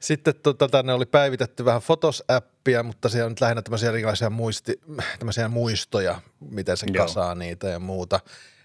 Sitten 0.00 0.34
tota, 0.42 0.68
tänne 0.68 0.92
oli 0.92 1.06
päivitetty 1.06 1.64
vähän 1.64 1.82
Fotos-appia, 1.82 2.82
mutta 2.82 3.08
siellä 3.08 3.26
on 3.26 3.32
nyt 3.32 3.40
lähinnä 3.40 3.62
tämmöisiä 3.62 3.88
erilaisia 3.88 4.30
muisti, 4.30 4.80
tämmöisiä 5.18 5.48
muistoja, 5.48 6.20
miten 6.40 6.76
se 6.76 6.86
Joo. 6.92 7.06
kasaa 7.06 7.34
niitä 7.34 7.68
ja 7.68 7.78
muuta. 7.78 8.20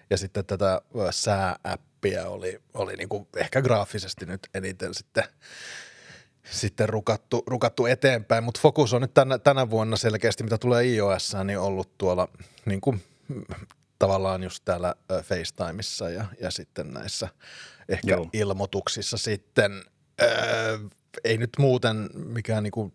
Ja 0.10 0.18
sitten 0.18 0.46
tätä 0.46 0.82
sää-appia 1.12 2.28
oli, 2.28 2.62
oli 2.74 2.96
niin 2.96 3.10
kuin 3.10 3.28
ehkä 3.38 3.62
graafisesti 3.62 4.25
nyt 4.25 4.48
eniten 4.54 4.94
sitten, 4.94 5.24
sitten 6.52 6.90
rukattu, 6.90 7.44
rukattu 7.48 7.86
eteenpäin, 7.86 8.44
mutta 8.44 8.62
fokus 8.62 8.94
on 8.94 9.02
nyt 9.02 9.13
tänä, 9.13 9.38
tänä 9.38 9.70
vuonna 9.70 9.98
selkeästi, 9.98 10.44
mitä 10.44 10.58
tulee 10.58 10.86
iOS, 10.86 11.36
niin 11.44 11.60
ollut 11.60 11.98
tuolla 11.98 12.28
niin 12.66 12.82
kuin, 12.82 13.04
tavallaan 14.00 14.44
just 14.44 14.66
täällä 14.66 14.96
FaceTimeissa 15.24 16.10
ja, 16.10 16.25
ja 16.42 16.52
sitten 16.52 16.94
näissä 16.94 17.30
ehkä 17.90 18.12
Joo. 18.12 18.30
ilmoituksissa 18.34 19.18
sitten 19.18 19.84
öö, 20.24 20.77
ei 21.24 21.38
nyt 21.38 21.50
muuten 21.58 22.10
mikään 22.13 22.63
niinku 22.63 22.94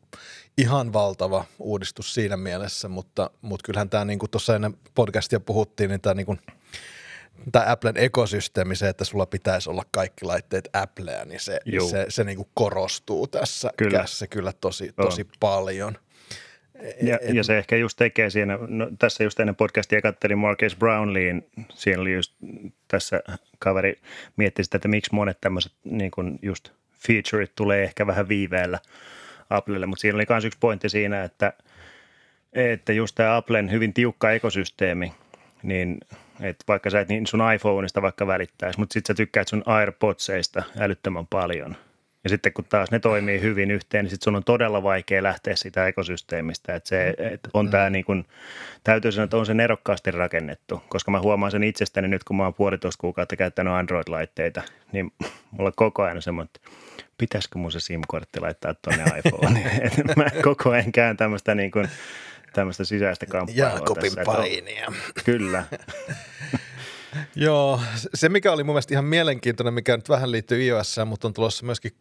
ihan 0.58 0.92
valtava 0.92 1.44
uudistus 1.58 2.14
siinä 2.14 2.36
mielessä, 2.36 2.88
mutta, 2.88 3.30
mutta 3.42 3.64
kyllähän 3.64 3.90
tämä 3.90 4.04
niin 4.04 4.18
kuin 4.18 4.30
tuossa 4.30 4.54
ennen 4.54 4.76
podcastia 4.94 5.40
puhuttiin, 5.40 5.90
niin 5.90 6.00
tämä 6.00 6.14
niin 6.14 6.26
kuin, 6.26 6.40
tämä 7.52 7.64
Applen 7.68 7.96
ekosysteemi, 7.96 8.76
se, 8.76 8.88
että 8.88 9.04
sulla 9.04 9.26
pitäisi 9.26 9.70
olla 9.70 9.82
kaikki 9.90 10.24
laitteet 10.24 10.68
Appleä, 10.72 11.24
niin 11.24 11.40
se, 11.40 11.60
Juu. 11.64 11.88
se, 11.88 12.06
se 12.08 12.24
niin 12.24 12.36
kuin 12.36 12.48
korostuu 12.54 13.26
tässä 13.26 13.70
kyllä. 13.76 13.98
Kässä 13.98 14.26
kyllä 14.26 14.52
tosi, 14.52 14.92
tosi 14.96 15.28
paljon. 15.40 15.98
Ja, 17.02 17.18
et, 17.22 17.34
ja 17.34 17.44
se 17.44 17.58
ehkä 17.58 17.76
just 17.76 17.96
tekee 17.96 18.30
siinä, 18.30 18.58
no, 18.68 18.90
tässä 18.98 19.24
just 19.24 19.40
ennen 19.40 19.56
podcastia 19.56 20.02
katselin 20.02 20.38
Marcus 20.38 20.76
Brownleen, 20.76 21.44
siinä 21.74 22.02
oli 22.02 22.14
just 22.14 22.34
tässä 22.88 23.20
kaveri 23.58 24.00
mietti 24.36 24.64
sitä, 24.64 24.76
että 24.76 24.88
miksi 24.88 25.14
monet 25.14 25.38
tämmöiset 25.40 25.72
niin 25.84 26.10
kuin 26.10 26.38
just 26.42 26.70
featureit 26.98 27.52
tulee 27.56 27.82
ehkä 27.82 28.06
vähän 28.06 28.28
viiveellä 28.28 28.78
Applelle, 29.50 29.86
mutta 29.86 30.00
siinä 30.00 30.16
oli 30.16 30.26
myös 30.28 30.44
yksi 30.44 30.58
pointti 30.60 30.88
siinä, 30.88 31.24
että, 31.24 31.52
että 32.52 32.92
just 32.92 33.14
tämä 33.14 33.36
Applen 33.36 33.70
hyvin 33.70 33.94
tiukka 33.94 34.30
ekosysteemi, 34.30 35.12
niin 35.62 36.00
että 36.40 36.64
vaikka 36.68 36.90
sä 36.90 37.00
et 37.00 37.08
niin 37.08 37.26
sun 37.26 37.52
iPhoneista 37.54 38.02
vaikka 38.02 38.26
välittäisi, 38.26 38.78
mutta 38.78 38.92
sitten 38.92 39.14
sä 39.14 39.16
tykkäät 39.16 39.48
sun 39.48 39.62
AirPodseista 39.66 40.62
älyttömän 40.78 41.26
paljon– 41.26 41.76
ja 42.24 42.30
sitten 42.30 42.52
kun 42.52 42.64
taas 42.64 42.90
ne 42.90 42.98
toimii 42.98 43.40
hyvin 43.40 43.70
yhteen, 43.70 44.04
niin 44.04 44.10
sitten 44.10 44.24
sun 44.24 44.36
on 44.36 44.44
todella 44.44 44.82
vaikea 44.82 45.22
lähteä 45.22 45.56
sitä 45.56 45.86
ekosysteemistä. 45.86 46.74
Että 46.74 46.88
se 46.88 47.14
että 47.18 47.50
on 47.54 47.70
tämä 47.70 47.90
niin 47.90 48.04
kuin, 48.04 48.24
täytyy 48.84 49.12
sanoa, 49.12 49.24
että 49.24 49.36
on 49.36 49.46
se 49.46 49.54
nerokkaasti 49.54 50.10
rakennettu, 50.10 50.82
koska 50.88 51.10
mä 51.10 51.20
huomaan 51.20 51.52
sen 51.52 51.64
itsestäni 51.64 52.08
nyt, 52.08 52.24
kun 52.24 52.36
mä 52.36 52.44
oon 52.44 52.54
puolitoista 52.54 53.00
kuukautta 53.00 53.36
käyttänyt 53.36 53.72
Android-laitteita, 53.72 54.62
niin 54.92 55.12
mulla 55.50 55.72
koko 55.76 56.02
ajan 56.02 56.22
semmoinen, 56.22 56.50
että 56.54 56.70
pitäisikö 57.18 57.58
mun 57.58 57.72
se 57.72 57.80
SIM-kortti 57.80 58.40
laittaa 58.40 58.74
tuonne 58.74 59.04
iPhoneen. 59.24 59.90
mä 60.16 60.42
koko 60.42 60.70
ajan 60.70 60.92
käyn 60.92 61.16
tämmöistä 61.16 61.54
niin 61.54 61.70
kuin, 61.70 61.88
tämmöistä 62.52 62.84
sisäistä 62.84 63.26
kamppailua 63.26 63.68
Jaakobin 63.68 64.14
tässä. 64.14 64.32
painia. 64.32 64.92
Kyllä. 65.24 65.64
Joo, 67.34 67.80
se 68.14 68.28
mikä 68.28 68.52
oli 68.52 68.64
mun 68.64 68.74
mielestä 68.74 68.94
ihan 68.94 69.04
mielenkiintoinen, 69.04 69.74
mikä 69.74 69.96
nyt 69.96 70.08
vähän 70.08 70.32
liittyy 70.32 70.62
iOS, 70.62 70.96
mutta 71.06 71.28
on 71.28 71.34
tulossa 71.34 71.66
myöskin 71.66 71.92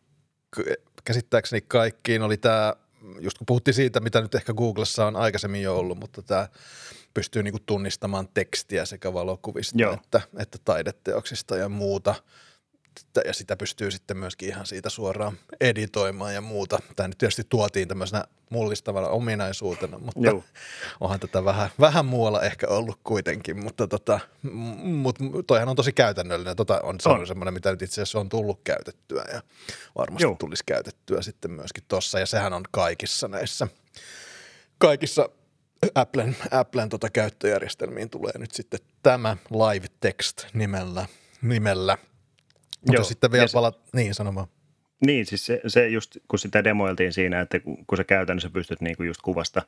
käsittääkseni 1.05 1.61
kaikkiin, 1.61 2.21
oli 2.21 2.37
tämä, 2.37 2.73
just 3.19 3.37
kun 3.37 3.45
puhuttiin 3.45 3.75
siitä, 3.75 3.99
mitä 3.99 4.21
nyt 4.21 4.35
ehkä 4.35 4.53
Googlessa 4.53 5.05
on 5.05 5.15
aikaisemmin 5.15 5.61
jo 5.61 5.77
ollut, 5.77 5.99
mutta 5.99 6.21
tämä 6.21 6.47
pystyy 7.13 7.43
niinku 7.43 7.59
tunnistamaan 7.65 8.27
tekstiä 8.33 8.85
sekä 8.85 9.13
valokuvista 9.13 9.93
että, 9.93 10.21
että 10.37 10.57
taideteoksista 10.65 11.57
ja 11.57 11.69
muuta– 11.69 12.15
ja 13.25 13.33
sitä 13.33 13.57
pystyy 13.57 13.91
sitten 13.91 14.17
myöskin 14.17 14.49
ihan 14.49 14.65
siitä 14.65 14.89
suoraan 14.89 15.37
editoimaan 15.61 16.33
ja 16.33 16.41
muuta. 16.41 16.79
Tämä 16.95 17.07
nyt 17.07 17.17
tietysti 17.17 17.43
tuotiin 17.49 17.87
tämmöisenä 17.87 18.23
mullistavana 18.49 19.07
ominaisuutena, 19.07 19.97
mutta 19.99 20.19
Joo. 20.19 20.43
onhan 20.99 21.19
tätä 21.19 21.45
vähän, 21.45 21.69
vähän 21.79 22.05
muualla 22.05 22.41
ehkä 22.41 22.67
ollut 22.67 22.99
kuitenkin, 23.03 23.63
mutta 23.63 23.87
tota, 23.87 24.19
mut 24.83 25.15
toihan 25.47 25.69
on 25.69 25.75
tosi 25.75 25.93
käytännöllinen. 25.93 26.55
Tota 26.55 26.79
on, 26.83 26.99
se 26.99 27.09
on 27.09 27.27
semmoinen, 27.27 27.53
mitä 27.53 27.71
nyt 27.71 27.81
itse 27.81 28.01
asiassa 28.01 28.19
on 28.19 28.29
tullut 28.29 28.59
käytettyä 28.63 29.25
ja 29.33 29.41
varmasti 29.97 30.23
Joo. 30.23 30.35
tulisi 30.39 30.63
käytettyä 30.65 31.21
sitten 31.21 31.51
myöskin 31.51 31.83
tuossa 31.87 32.19
ja 32.19 32.25
sehän 32.25 32.53
on 32.53 32.63
kaikissa 32.71 33.27
näissä, 33.27 33.67
kaikissa 34.77 35.29
Applen, 35.95 36.37
Applen 36.51 36.89
tota 36.89 37.09
käyttöjärjestelmiin 37.09 38.09
tulee 38.09 38.33
nyt 38.37 38.51
sitten 38.51 38.79
tämä 39.03 39.37
Live 39.51 39.87
Text 40.01 40.45
nimellä, 40.53 41.05
nimellä– 41.41 41.97
mutta 42.88 43.01
Joo, 43.01 43.03
sitten 43.03 43.32
vielä 43.32 43.48
palat, 43.53 43.79
niin 43.94 44.13
sanomaan. 44.13 44.48
Niin, 45.06 45.25
siis 45.25 45.46
se, 45.46 45.62
se 45.67 45.88
just 45.88 46.17
kun 46.27 46.39
sitä 46.39 46.63
demoiltiin 46.63 47.13
siinä, 47.13 47.41
että 47.41 47.60
kun 47.88 47.98
sä 47.98 48.03
käytännössä 48.03 48.50
pystyt 48.50 48.82
niinku 48.82 49.03
just 49.03 49.22
kuvasta 49.22 49.62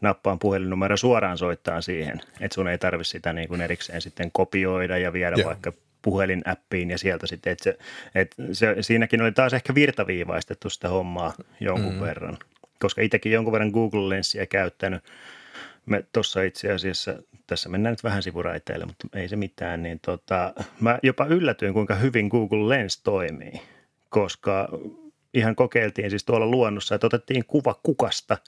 nappaan 0.00 0.38
puhelinnumero 0.38 0.96
suoraan 0.96 1.38
soittaa 1.38 1.80
siihen, 1.80 2.20
että 2.40 2.54
sun 2.54 2.68
ei 2.68 2.78
tarvi 2.78 3.04
sitä 3.04 3.32
niinku 3.32 3.54
erikseen 3.54 4.02
sitten 4.02 4.30
kopioida 4.32 4.98
ja 4.98 5.12
viedä 5.12 5.36
Joo. 5.38 5.48
vaikka 5.48 5.72
puhelinäppiin 6.02 6.90
ja 6.90 6.98
sieltä 6.98 7.26
sitten, 7.26 7.52
että 7.52 7.64
se, 7.64 7.78
että 8.14 8.42
se, 8.52 8.76
siinäkin 8.80 9.22
oli 9.22 9.32
taas 9.32 9.52
ehkä 9.52 9.74
virtaviivaistettu 9.74 10.70
sitä 10.70 10.88
hommaa 10.88 11.32
jonkun 11.60 11.94
mm. 11.94 12.00
verran, 12.00 12.38
koska 12.78 13.02
itsekin 13.02 13.32
jonkun 13.32 13.52
verran 13.52 13.70
Google 13.70 14.08
Lensia 14.08 14.46
käyttänyt. 14.46 15.04
Me 15.90 16.04
tuossa 16.12 16.42
itse 16.42 16.72
asiassa, 16.72 17.14
tässä 17.46 17.68
mennään 17.68 17.92
nyt 17.92 18.04
vähän 18.04 18.22
sivuraiteille, 18.22 18.86
mutta 18.86 19.08
ei 19.14 19.28
se 19.28 19.36
mitään, 19.36 19.82
niin 19.82 20.00
tota, 20.00 20.54
mä 20.80 20.98
jopa 21.02 21.26
yllätyin, 21.26 21.72
kuinka 21.72 21.94
hyvin 21.94 22.28
Google 22.28 22.68
Lens 22.68 23.02
toimii, 23.02 23.62
koska 24.08 24.68
ihan 25.34 25.56
kokeiltiin 25.56 26.10
siis 26.10 26.24
tuolla 26.24 26.46
luonnossa, 26.46 26.94
että 26.94 27.06
otettiin 27.06 27.44
kuva 27.44 27.80
kukasta 27.82 28.38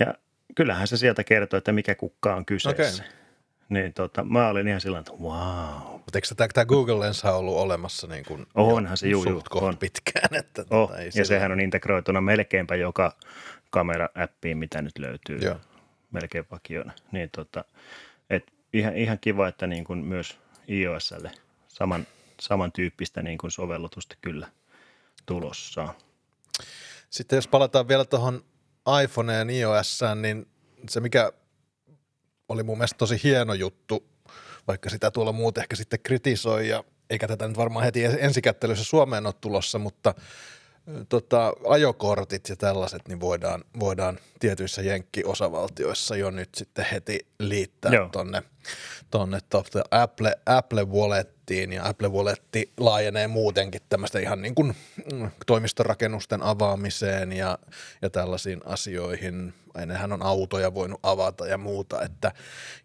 ja 0.00 0.14
kyllähän 0.54 0.88
se 0.88 0.96
sieltä 0.96 1.24
kertoo, 1.24 1.58
että 1.58 1.72
mikä 1.72 1.94
kukka 1.94 2.34
on 2.34 2.44
kyseessä. 2.44 3.02
Okay. 3.02 3.16
Niin 3.68 3.92
tota, 3.92 4.24
mä 4.24 4.48
olin 4.48 4.68
ihan 4.68 4.80
sillä 4.80 4.98
että 4.98 5.12
wow. 5.12 5.92
Mutta 5.92 6.18
eikö 6.18 6.28
tämä, 6.36 6.48
tämä 6.54 6.64
Google 6.64 7.00
Lens 7.00 7.24
ollut 7.24 7.56
olemassa 7.56 8.06
niin 8.06 8.24
kuin 8.24 8.46
Onhan 8.54 8.96
se 8.96 9.08
juu, 9.08 9.24
juu, 9.28 9.42
on. 9.50 9.76
pitkään. 9.76 10.34
Että 10.34 10.64
oh, 10.70 10.88
tota, 10.88 11.00
ei 11.00 11.10
ja 11.14 11.24
sehän 11.24 11.52
on 11.52 11.60
integroituna 11.60 12.20
melkeinpä 12.20 12.74
joka 12.74 13.16
kamera-appiin, 13.70 14.58
mitä 14.58 14.82
nyt 14.82 14.98
löytyy 14.98 15.38
Joo. 15.38 15.56
Melkein 16.12 16.44
vakiona. 16.50 16.92
Niin 17.12 17.30
tota, 17.30 17.64
et 18.30 18.52
ihan, 18.72 18.96
ihan 18.96 19.18
kiva, 19.18 19.48
että 19.48 19.66
niin 19.66 19.84
kuin 19.84 19.98
myös 19.98 20.38
iOSlle 20.68 21.30
saman, 21.68 22.06
samantyyppistä 22.40 23.22
niin 23.22 23.38
kuin 23.38 23.50
sovellutusta 23.50 24.16
kyllä 24.20 24.48
tulossa. 25.26 25.94
Sitten 27.10 27.36
jos 27.36 27.48
palataan 27.48 27.88
vielä 27.88 28.04
tuohon 28.04 28.44
iPhoneen 29.04 29.50
iOSään, 29.50 30.22
niin 30.22 30.46
se 30.88 31.00
mikä 31.00 31.32
oli 32.48 32.62
mun 32.62 32.78
mielestä 32.78 32.98
tosi 32.98 33.20
hieno 33.22 33.54
juttu, 33.54 34.08
vaikka 34.68 34.90
sitä 34.90 35.10
tuolla 35.10 35.32
muut 35.32 35.58
ehkä 35.58 35.76
sitten 35.76 36.00
kritisoi 36.02 36.68
ja 36.68 36.84
eikä 37.10 37.28
tätä 37.28 37.48
nyt 37.48 37.56
varmaan 37.56 37.84
heti 37.84 38.04
ensikättelyssä 38.04 38.84
Suomeen 38.84 39.26
ole 39.26 39.34
tulossa, 39.40 39.78
mutta 39.78 40.14
tota, 41.08 41.52
ajokortit 41.68 42.48
ja 42.48 42.56
tällaiset 42.56 43.08
niin 43.08 43.20
voidaan, 43.20 43.64
voidaan 43.80 44.18
tietyissä 44.40 44.82
jenkkiosavaltioissa 44.82 46.16
jo 46.16 46.30
nyt 46.30 46.54
sitten 46.54 46.86
heti 46.92 47.26
liittää 47.38 47.92
Joo. 47.92 48.08
tonne, 48.08 48.42
tonne 49.10 49.38
tota, 49.50 49.84
Apple, 49.90 50.36
Apple 50.46 50.84
Wallettiin 50.84 51.72
ja 51.72 51.88
Apple 51.88 52.08
Walletti 52.08 52.72
laajenee 52.76 53.28
muutenkin 53.28 53.80
tämmöistä 53.88 54.18
ihan 54.18 54.42
niin 54.42 54.54
kuin 54.54 54.76
mm, 55.12 55.30
toimistorakennusten 55.46 56.42
avaamiseen 56.42 57.32
ja, 57.32 57.58
ja 58.02 58.10
tällaisiin 58.10 58.60
asioihin. 58.64 59.54
Ennenhän 59.78 60.12
on 60.12 60.22
autoja 60.22 60.74
voinut 60.74 61.00
avata 61.02 61.46
ja 61.46 61.58
muuta, 61.58 62.02
että, 62.02 62.32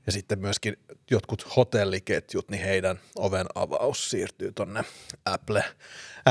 ja 0.05 0.11
sitten 0.11 0.39
myöskin 0.39 0.77
jotkut 1.11 1.55
hotelliketjut, 1.55 2.49
niin 2.49 2.63
heidän 2.63 2.99
oven 3.15 3.47
avaus 3.55 4.09
siirtyy 4.09 4.51
tonne 4.51 4.83
Apple, 5.25 5.63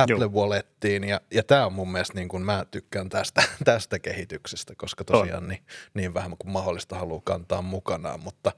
Apple 0.03 0.27
Wallettiin 0.27 1.05
ja, 1.05 1.21
ja 1.31 1.43
tämä 1.43 1.67
on 1.67 1.73
mun 1.73 1.93
mielestä 1.93 2.15
niin 2.15 2.29
kuin 2.29 2.43
mä 2.43 2.67
tykkään 2.71 3.09
tästä, 3.09 3.43
tästä 3.65 3.99
kehityksestä, 3.99 4.75
koska 4.77 5.05
tosiaan 5.05 5.49
niin, 5.49 5.63
niin 5.95 6.15
vähän 6.15 6.37
kuin 6.39 6.53
mahdollista 6.53 6.99
haluaa 6.99 7.23
kantaa 7.25 7.63
mukanaan, 7.63 8.21
mutta 8.21 8.53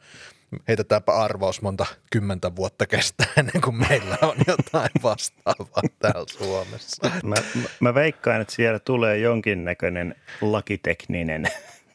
heitetäänpä 0.68 1.12
arvaus 1.12 1.62
monta 1.62 1.86
kymmentä 2.10 2.56
vuotta 2.56 2.86
kestää 2.86 3.26
ennen 3.36 3.60
kuin 3.60 3.76
meillä 3.76 4.18
on 4.22 4.36
jotain 4.46 4.90
vastaavaa 5.02 5.82
täällä 5.98 6.26
Suomessa. 6.38 7.10
Mä, 7.22 7.34
mä 7.80 7.94
veikkaan, 7.94 8.40
että 8.40 8.54
siellä 8.54 8.78
tulee 8.78 9.18
jonkinnäköinen 9.18 10.14
lakitekninen 10.40 11.46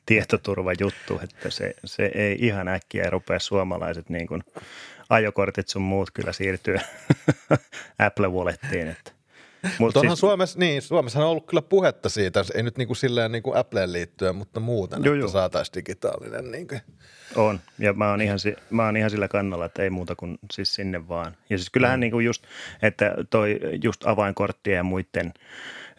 tietoturvajuttu, 0.06 1.20
että 1.24 1.50
se, 1.50 1.74
se 1.86 2.12
ei 2.16 2.38
ihan 2.40 2.68
äkkiä 2.68 3.10
rupea 3.10 3.40
suomalaiset 3.40 4.10
niin 4.10 4.28
kuin 4.28 4.44
ajokortit 5.10 5.68
sun 5.68 5.82
muut 5.82 6.12
kyllä 6.12 6.34
siirtyä 6.34 6.82
Apple 8.00 8.28
Wallettiin. 8.28 8.88
Että. 8.88 9.12
Mutta 9.80 10.00
onhan 10.00 10.16
siis, 10.16 10.20
Suomessa, 10.20 10.60
niin, 10.60 10.82
Suomessa 10.82 11.20
on 11.20 11.26
ollut 11.26 11.46
kyllä 11.46 11.62
puhetta 11.62 12.10
siitä, 12.10 12.44
ei 12.56 12.64
nyt 12.64 12.78
niin 12.78 12.88
kuin 12.88 12.98
silleen 12.98 13.32
niin 13.32 13.44
kuin 13.44 13.58
Appleen 13.58 13.94
liittyen, 13.94 14.36
mutta 14.36 14.60
muuten, 14.60 15.04
joo, 15.04 15.16
että 15.16 15.28
saataisiin 15.28 15.74
digitaalinen. 15.76 16.52
Niin 16.52 16.68
kuin. 16.68 16.82
On, 17.36 17.60
ja 17.80 17.94
mä 17.94 18.10
oon, 18.10 18.22
ihan, 18.22 18.40
mä 18.70 18.86
oon 18.86 18.98
ihan 18.98 19.10
sillä 19.10 19.28
kannalla, 19.28 19.66
että 19.66 19.84
ei 19.84 19.90
muuta 19.90 20.16
kuin 20.16 20.40
siis 20.54 20.76
sinne 20.76 21.08
vaan. 21.08 21.38
Ja 21.50 21.58
siis 21.58 21.70
kyllähän 21.70 22.00
mm. 22.00 22.02
niin 22.02 22.12
kuin 22.12 22.26
just, 22.26 22.44
että 22.82 23.16
toi 23.30 23.60
just 23.84 24.08
avainkorttien 24.08 24.78
ja 24.78 24.84
muiden 24.84 25.34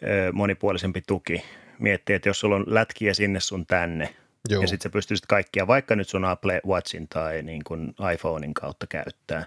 ö, 0.03 0.33
monipuolisempi 0.33 1.03
tuki, 1.07 1.45
miettii, 1.79 2.17
että 2.17 2.29
jos 2.29 2.41
sulla 2.41 2.57
on 2.57 2.65
lätkiä 2.67 3.15
sinne 3.15 3.41
sun 3.41 3.67
tänne, 3.67 4.15
Joo. 4.49 4.63
ja 4.63 4.69
sitten 4.69 4.91
sä 4.91 4.93
pystyisit 4.93 5.27
kaikkia, 5.27 5.67
vaikka 5.67 5.97
nyt 5.97 6.09
sun 6.09 6.25
Apple 6.25 6.61
Watchin 6.67 7.09
tai 7.09 7.43
niin 7.43 7.65
kuin 7.65 7.95
iPhonein 8.15 8.55
kautta 8.55 8.87
käyttää, 8.87 9.47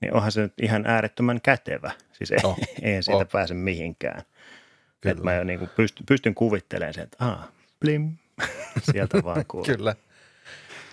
niin 0.00 0.14
onhan 0.14 0.32
se 0.32 0.40
nyt 0.40 0.52
ihan 0.62 0.86
äärettömän 0.86 1.40
kätevä. 1.40 1.90
Siis 2.12 2.30
ei, 2.30 2.38
oh. 2.42 2.58
ei 2.82 3.02
siitä 3.02 3.16
oh. 3.16 3.28
pääse 3.32 3.54
mihinkään. 3.54 4.22
Kyllä. 5.00 5.12
Että 5.12 5.24
mä 5.24 5.34
jo 5.34 5.44
niin 5.44 5.58
kuin 5.58 5.70
pystyn, 5.76 6.06
pystyn 6.06 6.34
kuvittelemaan 6.34 6.94
sen, 6.94 7.04
että 7.04 7.24
aah, 7.24 7.48
blim, 7.80 8.16
sieltä 8.92 9.24
vaan 9.24 9.44
kuuluu. 9.48 9.66
kyllä. 9.66 9.94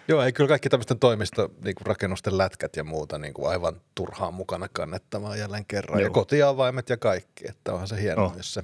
Joo, 0.07 0.23
ei 0.23 0.33
kyllä 0.33 0.47
kaikki 0.47 0.69
tämmöisten 0.69 0.99
toimisto, 0.99 1.51
niin 1.63 1.75
kuin 1.75 1.85
rakennusten 1.85 2.37
lätkät 2.37 2.75
ja 2.75 2.83
muuta 2.83 3.17
niin 3.17 3.33
kuin 3.33 3.49
aivan 3.49 3.81
turhaan 3.95 4.33
mukana 4.33 4.67
kannettavaa 4.73 5.35
jälleen 5.35 5.65
kerran. 5.65 5.99
Joo. 5.99 6.07
Ja 6.07 6.13
kotiavaimet 6.13 6.89
ja 6.89 6.97
kaikki, 6.97 7.47
että 7.49 7.73
onhan 7.73 7.87
se 7.87 8.01
hienoa, 8.01 8.25
oh. 8.25 8.37
jos 8.37 8.53
se 8.53 8.63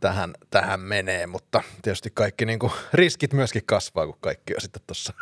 tähän, 0.00 0.34
tähän 0.50 0.80
menee, 0.80 1.26
mutta 1.26 1.62
tietysti 1.82 2.10
kaikki 2.14 2.46
niin 2.46 2.58
kuin, 2.58 2.72
riskit 2.92 3.32
myöskin 3.32 3.62
kasvaa, 3.66 4.06
kun 4.06 4.18
kaikki 4.20 4.54
on 4.54 4.60
sitten 4.60 4.82
tuossa 4.86 5.12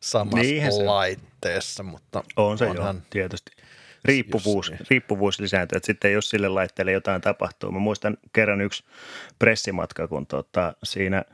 samassa 0.00 0.38
Niinhän 0.38 0.86
laitteessa. 0.86 1.82
Mutta 1.82 2.24
on 2.36 2.58
se 2.58 2.66
onhan, 2.66 2.96
joo, 2.96 3.04
tietysti. 3.10 3.52
Riippuvuus, 4.06 4.70
jos, 4.70 4.90
riippuvuus 4.90 5.40
lisääntyy, 5.40 5.76
että 5.76 5.86
sitten 5.86 6.12
jos 6.12 6.30
sille 6.30 6.48
laitteelle 6.48 6.92
jotain 6.92 7.20
tapahtuu. 7.20 7.72
Mä 7.72 7.78
muistan 7.78 8.18
kerran 8.32 8.60
yksi 8.60 8.84
pressimatka, 9.38 10.08
kun 10.08 10.26
tota, 10.26 10.72
siinä 10.84 11.24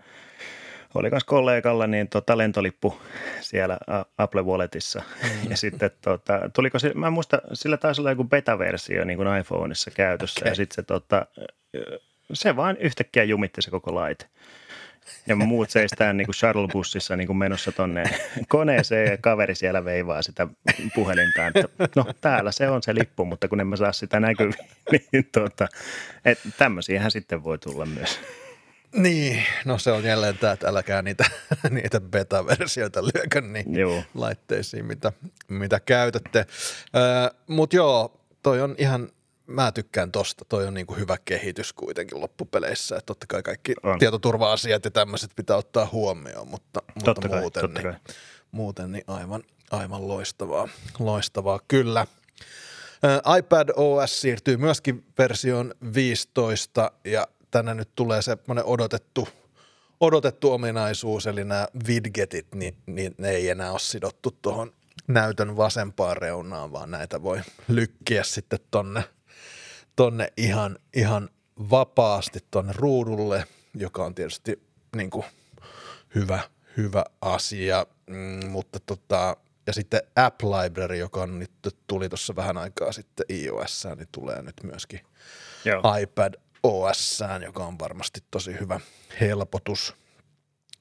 oli 0.94 1.10
myös 1.10 1.24
kollegalla 1.24 1.86
niin 1.86 2.08
tota, 2.08 2.38
lentolippu 2.38 3.00
siellä 3.40 3.78
Apple 4.18 4.42
Walletissa. 4.42 5.02
Mm. 5.22 5.50
Ja 5.50 5.56
sitten 5.56 5.90
tota, 6.00 6.50
tuliko 6.54 6.78
se, 6.78 6.92
mä 6.94 7.10
muistan, 7.10 7.40
sillä 7.52 7.76
taisi 7.76 8.00
olla 8.00 8.10
joku 8.10 8.24
beta-versio 8.24 9.04
niin 9.04 9.16
kuin 9.16 9.38
iPhoneissa 9.40 9.90
käytössä. 9.90 10.40
Okay. 10.40 10.50
Ja 10.50 10.54
sitten 10.54 10.74
se, 10.74 10.82
tota, 10.82 11.26
se 12.32 12.56
vaan 12.56 12.76
yhtäkkiä 12.76 13.24
jumitti 13.24 13.62
se 13.62 13.70
koko 13.70 13.94
laite. 13.94 14.26
Ja 15.26 15.36
muut 15.36 15.70
seistään 15.70 16.16
niin 16.16 16.26
kuin 16.26 16.34
shuttle-bussissa 16.34 17.16
niin 17.16 17.26
kuin 17.26 17.36
menossa 17.36 17.72
tonne 17.72 18.04
koneeseen 18.48 19.10
ja 19.10 19.18
kaveri 19.18 19.54
siellä 19.54 19.84
veivaa 19.84 20.22
sitä 20.22 20.48
puhelinta, 20.94 21.46
että 21.46 21.88
no 21.96 22.04
täällä 22.20 22.52
se 22.52 22.68
on 22.68 22.82
se 22.82 22.94
lippu, 22.94 23.24
mutta 23.24 23.48
kun 23.48 23.60
en 23.60 23.66
mä 23.66 23.76
saa 23.76 23.92
sitä 23.92 24.20
näkyviin, 24.20 24.68
niin 25.12 25.28
tota, 25.32 25.68
tämmöisiähän 26.58 27.10
sitten 27.10 27.44
voi 27.44 27.58
tulla 27.58 27.86
myös. 27.86 28.20
Niin, 28.96 29.42
no 29.64 29.78
se 29.78 29.92
on 29.92 30.04
jälleen 30.04 30.38
tämä, 30.38 30.52
että 30.52 30.68
älkää 30.68 31.02
niitä, 31.02 31.24
niitä 31.70 32.00
beta-versioita 32.00 33.02
lyökö 33.04 33.40
niin 33.40 33.76
joo. 33.76 34.02
laitteisiin, 34.14 34.84
mitä, 34.84 35.12
mitä 35.48 35.80
käytätte. 35.80 36.46
Mutta 37.46 37.76
joo, 37.76 38.20
toi 38.42 38.60
on 38.60 38.74
ihan 38.78 39.08
mä 39.46 39.72
tykkään 39.72 40.12
tosta. 40.12 40.44
Toi 40.44 40.66
on 40.66 40.74
niinku 40.74 40.94
hyvä 40.94 41.16
kehitys 41.24 41.72
kuitenkin 41.72 42.20
loppupeleissä. 42.20 42.96
Että 42.96 43.06
totta 43.06 43.26
kai 43.26 43.42
kaikki 43.42 43.74
on. 43.82 43.98
tietoturva-asiat 43.98 44.84
ja 44.84 44.90
tämmöiset 44.90 45.30
pitää 45.36 45.56
ottaa 45.56 45.88
huomioon, 45.92 46.48
mutta, 46.48 46.82
mutta 46.94 47.14
totta 47.14 47.40
muuten, 47.40 47.62
kai, 47.62 47.82
niin, 47.82 47.82
kai. 47.82 48.14
muuten 48.50 48.92
niin 48.92 49.04
aivan, 49.06 49.42
aivan 49.70 50.08
loistavaa, 50.08 50.68
loistavaa 50.98 51.60
kyllä. 51.68 52.06
Ä, 53.30 53.36
iPad 53.38 53.68
OS 53.76 54.20
siirtyy 54.20 54.56
myöskin 54.56 55.04
versioon 55.18 55.74
15 55.94 56.92
ja 57.04 57.28
tänne 57.50 57.74
nyt 57.74 57.90
tulee 57.94 58.22
semmoinen 58.22 58.64
odotettu, 58.64 59.28
odotettu 60.00 60.52
ominaisuus, 60.52 61.26
eli 61.26 61.44
nämä 61.44 61.68
widgetit, 61.86 62.54
niin, 62.54 62.76
niin 62.86 63.14
ne 63.18 63.30
ei 63.30 63.48
enää 63.48 63.70
ole 63.70 63.78
sidottu 63.78 64.38
tuohon 64.42 64.72
näytön 65.08 65.56
vasempaan 65.56 66.16
reunaan, 66.16 66.72
vaan 66.72 66.90
näitä 66.90 67.22
voi 67.22 67.40
lykkiä 67.68 68.22
sitten 68.22 68.58
tonne– 68.70 69.04
tonne 69.96 70.32
ihan, 70.36 70.78
ihan 70.94 71.28
vapaasti 71.70 72.38
tonne 72.50 72.72
ruudulle, 72.76 73.44
joka 73.74 74.04
on 74.04 74.14
tietysti 74.14 74.62
niin 74.96 75.10
kuin 75.10 75.24
hyvä, 76.14 76.40
hyvä 76.76 77.04
asia, 77.20 77.86
mm, 78.06 78.46
mutta 78.50 78.80
tota, 78.86 79.36
ja 79.66 79.72
sitten 79.72 80.00
App 80.16 80.40
Library, 80.42 80.96
joka 80.96 81.22
on 81.22 81.38
nyt 81.38 81.50
tuli 81.86 82.08
tuossa 82.08 82.36
vähän 82.36 82.56
aikaa 82.58 82.92
sitten 82.92 83.26
iOS, 83.30 83.88
niin 83.96 84.08
tulee 84.12 84.42
nyt 84.42 84.54
myöskin 84.62 85.00
Joo. 85.64 85.82
iPad 86.00 86.34
OS, 86.62 87.24
joka 87.44 87.64
on 87.64 87.78
varmasti 87.78 88.20
tosi 88.30 88.60
hyvä 88.60 88.80
helpotus. 89.20 89.96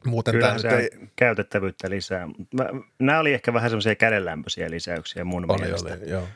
Muuten 0.06 0.34
Kyllä 0.34 0.56
tämä 0.62 0.78
ei... 0.78 0.89
käytettävyyttä 1.15 1.89
lisää. 1.89 2.28
Mä, 2.28 2.65
nämä 3.00 3.19
oli 3.19 3.34
ehkä 3.34 3.54
vähän 3.54 3.69
semmoisia 3.69 3.95
kädenlämpöisiä 3.95 4.71
lisäyksiä 4.71 5.24
mun 5.24 5.52
oli, 5.52 5.62
mielestä. 5.62 5.93
Oli, 5.93 6.10
joo. 6.10 6.28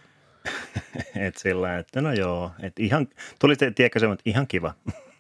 että 1.28 1.40
sillä 1.40 1.78
että 1.78 2.02
no 2.02 2.14
joo, 2.14 2.52
että 2.62 2.84
ihan, 2.84 3.08
tuli 3.40 3.56
tiedätkö 3.56 4.00
se, 4.00 4.06
että 4.06 4.24
ihan 4.26 4.48
kiva. 4.48 4.74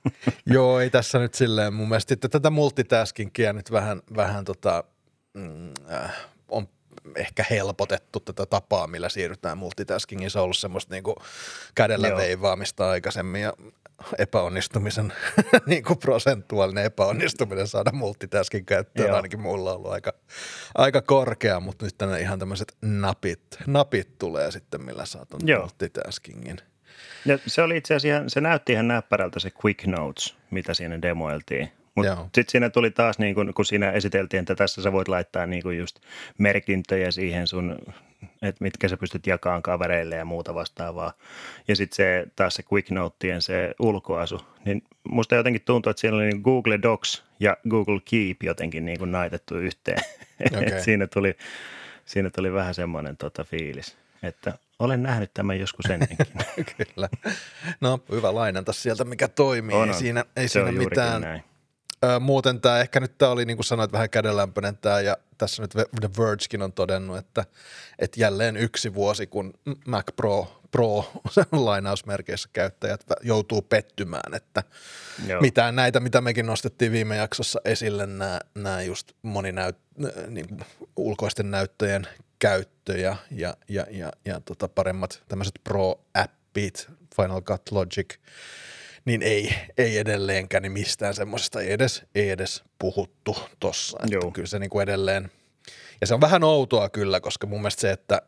joo, 0.45 0.79
ei 0.79 0.89
tässä 0.89 1.19
nyt 1.19 1.33
silleen 1.33 1.73
mun 1.73 1.89
mielestä, 1.89 2.13
että 2.13 2.29
tätä 2.29 2.49
multitaskingia 2.49 3.53
nyt 3.53 3.71
vähän, 3.71 4.01
vähän 4.15 4.45
tota, 4.45 4.83
mm, 5.33 5.69
äh, 5.91 6.13
on 6.49 6.67
ehkä 7.15 7.45
helpotettu 7.49 8.19
tätä 8.19 8.45
tapaa, 8.45 8.87
millä 8.87 9.09
siirrytään 9.09 9.57
multitaskingiin. 9.57 10.31
Se 10.31 10.39
on 10.39 10.43
ollut 10.43 10.57
semmoista 10.57 10.93
niin 10.93 11.03
kuin 11.03 11.15
kädellä 11.75 12.07
Joo. 12.07 12.17
veivaamista 12.17 12.89
aikaisemmin 12.89 13.41
ja 13.41 13.53
epäonnistumisen 14.17 15.13
niin 15.65 15.83
kuin 15.83 15.99
prosentuaalinen 15.99 16.85
epäonnistuminen 16.85 17.67
saada 17.67 17.91
multitaskin 17.91 18.65
käyttöön 18.65 19.07
Joo. 19.07 19.15
ainakin 19.15 19.41
mulla 19.41 19.71
on 19.71 19.77
ollut 19.77 19.91
aika, 19.91 20.13
aika 20.75 21.01
korkea, 21.01 21.59
mutta 21.59 21.85
nyt 21.85 21.97
tänne 21.97 22.19
ihan 22.19 22.39
tämmöiset 22.39 22.77
napit, 22.81 23.41
napit 23.67 24.17
tulee 24.17 24.51
sitten, 24.51 24.85
millä 24.85 25.05
saat 25.05 25.29
multitaskingin. 25.61 26.57
Ja 27.25 27.39
se 27.47 27.61
oli 27.61 27.77
itse 27.77 27.95
asiassa, 27.95 28.29
se 28.29 28.41
näytti 28.41 28.73
ihan 28.73 28.87
näppärältä 28.87 29.39
se 29.39 29.51
Quick 29.65 29.85
Notes, 29.85 30.35
mitä 30.51 30.73
siinä 30.73 31.01
demoiltiin. 31.01 31.71
Mutta 31.95 32.15
sitten 32.23 32.51
siinä 32.51 32.69
tuli 32.69 32.91
taas, 32.91 33.19
niin 33.19 33.35
kun, 33.35 33.53
kun 33.53 33.65
siinä 33.65 33.91
esiteltiin, 33.91 34.39
että 34.39 34.55
tässä 34.55 34.81
sä 34.81 34.91
voit 34.91 35.07
laittaa 35.07 35.45
niin 35.45 35.63
kun 35.63 35.77
just 35.77 35.99
merkintöjä 36.37 37.11
siihen 37.11 37.47
sun, 37.47 37.77
että 38.41 38.63
mitkä 38.63 38.87
sä 38.87 38.97
pystyt 38.97 39.27
jakamaan 39.27 39.61
kavereille 39.61 40.15
ja 40.15 40.25
muuta 40.25 40.55
vastaavaa. 40.55 41.13
Ja 41.67 41.75
sitten 41.75 41.95
se 41.95 42.27
taas 42.35 42.53
se 42.53 42.63
Quick 42.73 42.91
Notien 42.91 43.41
se 43.41 43.75
ulkoasu, 43.79 44.41
niin 44.65 44.83
musta 45.09 45.35
jotenkin 45.35 45.61
tuntuu, 45.61 45.89
että 45.89 46.01
siellä 46.01 46.17
oli 46.17 46.27
niin 46.27 46.41
Google 46.41 46.79
Docs 46.81 47.23
ja 47.39 47.57
Google 47.69 47.99
Keep 48.09 48.43
jotenkin 48.43 48.85
niin 48.85 48.99
kuin 48.99 49.11
naitettu 49.11 49.57
yhteen. 49.57 49.97
Okay. 50.45 50.81
siinä, 50.81 51.07
tuli, 51.07 51.37
siinä 52.05 52.29
tuli 52.29 52.53
vähän 52.53 52.73
semmoinen 52.73 53.17
tota 53.17 53.43
fiilis, 53.43 53.97
että 54.23 54.53
olen 54.79 55.03
nähnyt 55.03 55.33
tämän 55.33 55.59
joskus 55.59 55.85
ennenkin. 55.85 56.17
Kyllä. 56.77 57.09
No, 57.81 57.99
hyvä 58.11 58.35
lainanta 58.35 58.73
sieltä, 58.73 59.05
mikä 59.05 59.27
toimii. 59.27 59.75
On, 59.75 59.87
ei 59.87 59.93
siinä, 59.93 60.25
ei 60.35 60.47
siinä 60.47 60.71
mitään. 60.71 61.21
Näin. 61.21 61.43
Ö, 62.03 62.19
muuten 62.19 62.61
tämä 62.61 62.79
ehkä 62.79 62.99
nyt 62.99 63.17
tämä 63.17 63.31
oli 63.31 63.45
niin 63.45 63.57
kuin 63.57 63.65
sanoit 63.65 63.91
vähän 63.91 64.09
kädenlämpöinen 64.09 64.77
tämä 64.77 65.01
ja 65.01 65.17
tässä 65.37 65.61
nyt 65.61 65.71
The 65.71 66.09
Vergekin 66.17 66.61
on 66.61 66.73
todennut, 66.73 67.17
että, 67.17 67.45
että 67.99 68.19
jälleen 68.19 68.57
yksi 68.57 68.93
vuosi, 68.93 69.27
kun 69.27 69.53
Mac 69.87 70.15
Pro, 70.15 70.61
Pro 70.71 71.11
lainausmerkeissä 71.51 72.49
käyttäjät 72.53 73.03
joutuu 73.21 73.61
pettymään, 73.61 74.33
että 74.33 74.63
Joo. 75.27 75.41
mitään 75.41 75.75
näitä, 75.75 75.99
mitä 75.99 76.21
mekin 76.21 76.45
nostettiin 76.45 76.91
viime 76.91 77.15
jaksossa 77.15 77.61
esille, 77.65 78.05
nämä, 78.05 78.39
nämä 78.55 78.81
just 78.81 79.11
moninäyt, 79.21 79.77
niin 80.27 80.47
kuin 80.47 80.61
ulkoisten 80.95 81.51
näyttöjen 81.51 82.07
käyttö 82.39 82.97
ja, 82.97 83.15
ja, 83.31 83.57
ja, 83.69 83.85
ja, 83.91 84.11
ja 84.25 84.41
tota 84.45 84.67
paremmat 84.67 85.23
tämmöiset 85.27 85.59
Pro-appit, 85.63 86.87
Final 87.15 87.41
Cut 87.41 87.71
Logic, 87.71 88.15
niin 89.05 89.21
ei, 89.21 89.55
ei 89.77 89.97
edelleenkään 89.97 90.63
niin 90.63 90.71
mistään 90.71 91.13
semmoisesta 91.13 91.61
ei 91.61 91.71
edes, 91.71 92.03
ei 92.15 92.29
edes 92.29 92.63
puhuttu 92.79 93.37
tossa. 93.59 93.97
Että 94.03 94.31
kyllä 94.33 94.47
se 94.47 94.59
niin 94.59 94.69
kuin 94.69 94.83
edelleen, 94.83 95.31
ja 96.01 96.07
se 96.07 96.13
on 96.13 96.21
vähän 96.21 96.43
outoa 96.43 96.89
kyllä, 96.89 97.19
koska 97.19 97.47
mun 97.47 97.61
mielestä 97.61 97.81
se, 97.81 97.91
että, 97.91 98.21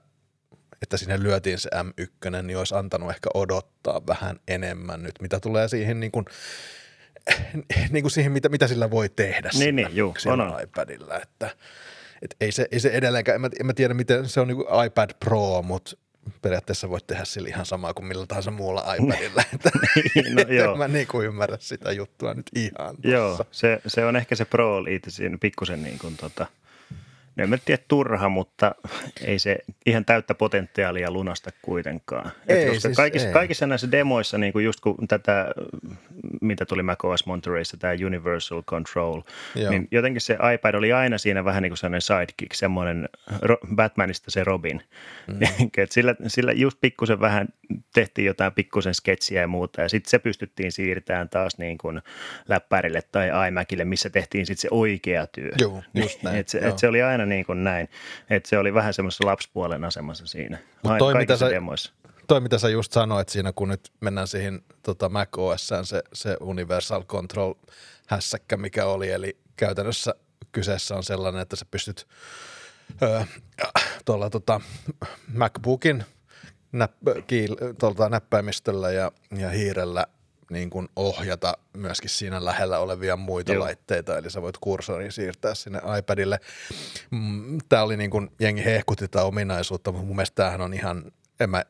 että 0.82 0.98
sinne 0.98 1.24
lyötiin 1.24 1.60
se 1.60 1.70
M1, 1.70 2.44
niin 2.44 2.58
olisi 2.58 2.76
antanut 2.76 3.10
ehkä 3.10 3.30
odottaa 3.34 4.08
vähän 4.08 4.40
enemmän 4.48 5.04
nyt, 5.04 5.16
mitä 5.22 5.40
tulee 5.40 5.68
siihen 5.68 6.00
niin 6.00 6.12
kuin, 6.12 6.26
niin 7.92 8.04
kuin 8.04 8.12
siihen, 8.12 8.32
mitä, 8.32 8.50
mitä 8.50 8.68
sillä 8.68 8.92
voi 8.92 9.10
tehdä 9.10 9.50
niin, 9.60 9.76
niin, 9.76 9.96
juu, 9.96 10.14
on, 10.26 10.42
on. 10.42 10.64
iPadilla, 10.64 11.20
että 11.22 11.50
et 12.22 12.36
ei, 12.42 12.52
se, 12.52 12.68
ei 12.72 12.80
se 12.80 12.90
edelleenkään, 12.90 13.36
en 13.36 13.42
mä, 13.42 13.50
en 13.60 13.66
mä 13.66 13.74
tiedä 13.74 13.94
miten 13.94 14.30
se 14.30 14.40
on 14.40 14.48
niin 14.48 14.56
kuin 14.56 14.86
iPad 14.86 15.10
Pro, 15.20 15.62
mutta 15.62 15.98
periaatteessa 16.42 16.90
voit 16.90 17.08
tehdä 17.08 17.26
sillä 17.26 17.50
ihan 17.50 17.66
samaa 17.66 17.94
kuin 17.94 18.06
millä 18.06 18.26
tahansa 18.26 18.52
muulla 18.52 18.96
iPadilla. 18.96 19.44
Että, 19.54 19.70
niin, 20.16 20.36
no, 20.36 20.42
joo. 20.58 20.72
En 20.72 20.78
mä 20.78 20.88
niin 20.88 21.08
kuin 21.08 21.28
ymmärrä 21.28 21.58
sitä 21.60 21.92
juttua 21.92 22.34
nyt 22.34 22.50
ihan 22.56 22.96
tossa. 22.96 23.08
Joo, 23.08 23.46
se, 23.52 23.82
se 23.88 24.06
on 24.06 24.16
ehkä 24.16 24.36
se 24.36 24.46
Pro 24.46 24.84
liite 24.84 25.10
siinä 25.10 25.38
pikkusen 25.42 25.84
niin 25.84 26.00
kuin 26.00 26.18
tota– 26.18 26.46
No 27.38 27.44
en 27.44 27.50
mä 27.50 27.58
tiedä 27.58 27.84
turha, 27.88 28.30
mutta 28.30 28.76
ei 29.26 29.40
se 29.40 29.58
ihan 29.86 30.06
täyttä 30.06 30.36
potentiaalia 30.36 31.12
lunasta 31.12 31.50
kuitenkaan. 31.62 32.32
Ei, 32.48 32.62
Et 32.62 32.68
koska 32.68 32.82
siis 32.82 32.98
kaikissa, 32.98 33.28
ei. 33.28 33.34
kaikissa 33.34 33.68
näissä 33.68 33.92
demoissa, 33.92 34.38
niin 34.38 34.54
kuin 34.54 34.66
just 34.66 34.80
kun 34.80 35.08
tätä, 35.08 35.48
mitä 36.42 36.66
tuli 36.66 36.84
macOS 36.84 37.26
Montereyssä, 37.26 37.78
tämä 37.78 37.94
Universal 38.06 38.64
Control, 38.64 39.22
Joo. 39.56 39.72
niin 39.72 39.88
jotenkin 39.92 40.22
se 40.22 40.38
iPad 40.54 40.76
oli 40.76 40.94
aina 40.94 41.18
siinä 41.18 41.46
vähän 41.46 41.64
niin 41.64 41.72
kuin 41.72 41.78
sellainen 41.78 42.02
sidekick, 42.02 42.54
semmoinen 42.54 43.10
Batmanista 43.76 44.32
se 44.32 44.44
Robin. 44.44 44.84
Mm. 45.28 45.40
Et 45.78 45.92
sillä, 45.92 46.16
sillä 46.28 46.52
just 46.52 46.78
pikkusen 46.82 47.20
vähän 47.20 47.48
tehtiin 47.94 48.26
jotain 48.26 48.54
pikkusen 48.54 48.94
sketsiä 48.94 49.42
ja 49.42 49.48
muuta, 49.48 49.82
ja 49.82 49.90
sitten 49.90 50.10
se 50.10 50.20
pystyttiin 50.20 50.72
siirtämään 50.72 51.30
taas 51.30 51.58
niin 51.58 51.78
kuin 51.78 52.02
läppärille 52.48 53.02
tai 53.12 53.48
iMacille, 53.48 53.86
missä 53.86 54.10
tehtiin 54.10 54.46
sitten 54.46 54.62
se 54.62 54.68
oikea 54.72 55.28
työ. 55.28 55.52
Joo, 55.62 55.84
just 55.94 56.24
näin. 56.24 56.38
Et 56.38 56.50
se, 56.50 56.60
et 56.60 56.78
se 56.78 56.88
oli 56.88 57.02
aina 57.02 57.26
niin 57.30 57.46
kuin 57.46 57.64
näin. 57.64 57.90
Että 58.30 58.50
se 58.50 58.58
oli 58.58 58.74
vähän 58.74 58.94
semmoisessa 58.94 59.26
lapspuolen 59.26 59.84
asemassa 59.84 60.26
siinä. 60.26 60.58
Mut 60.84 60.98
toi, 60.98 61.14
mitä 61.14 61.38
sä, 61.38 61.50
demoissa. 61.50 61.94
toi, 62.28 62.42
mitä 62.42 62.58
sä 62.58 62.70
just 62.70 62.92
sanoit 62.92 63.30
siinä, 63.30 63.54
kun 63.56 63.70
nyt 63.70 63.92
mennään 64.02 64.28
siihen 64.28 64.62
tota 64.84 65.10
Mac 65.10 65.38
OS, 65.38 65.68
se, 65.84 66.04
se 66.14 66.38
Universal 66.42 67.04
Control 67.04 67.54
hässäkkä, 68.08 68.58
mikä 68.58 68.86
oli, 68.86 69.12
eli 69.12 69.38
käytännössä 69.56 70.16
kyseessä 70.52 70.96
on 70.96 71.04
sellainen, 71.04 71.42
että 71.42 71.56
sä 71.56 71.66
pystyt 71.72 72.08
öö, 73.02 73.22
tuolla 74.06 74.30
tota 74.30 74.62
MacBookin 75.34 76.04
näpp, 76.72 76.94
kiil, 77.28 77.56
tuolta 77.80 78.10
näppäimistöllä 78.10 78.92
ja, 78.92 79.12
ja 79.38 79.50
hiirellä 79.50 80.08
niin 80.50 80.70
kuin 80.70 80.90
ohjata 80.96 81.58
myöskin 81.74 82.10
siinä 82.10 82.46
lähellä 82.46 82.80
olevia 82.80 83.18
muita 83.18 83.54
Joo. 83.54 83.64
laitteita, 83.64 84.18
eli 84.18 84.32
sä 84.32 84.42
voit 84.42 84.58
kursorin 84.62 85.12
siirtää 85.12 85.56
sinne 85.56 85.82
iPadille. 86.00 86.40
Mm, 87.12 87.58
Tämä 87.70 87.84
oli 87.84 87.98
niin 87.98 88.10
kuin, 88.10 88.32
jengi 88.40 88.66
hehkutti 88.66 89.08
tätä 89.08 89.24
ominaisuutta, 89.24 89.92
mutta 89.92 90.08
mun 90.08 90.16
mielestä 90.16 90.36
tämähän 90.36 90.62
on 90.62 90.74
ihan, 90.74 91.12
en 91.40 91.50
mä, 91.50 91.64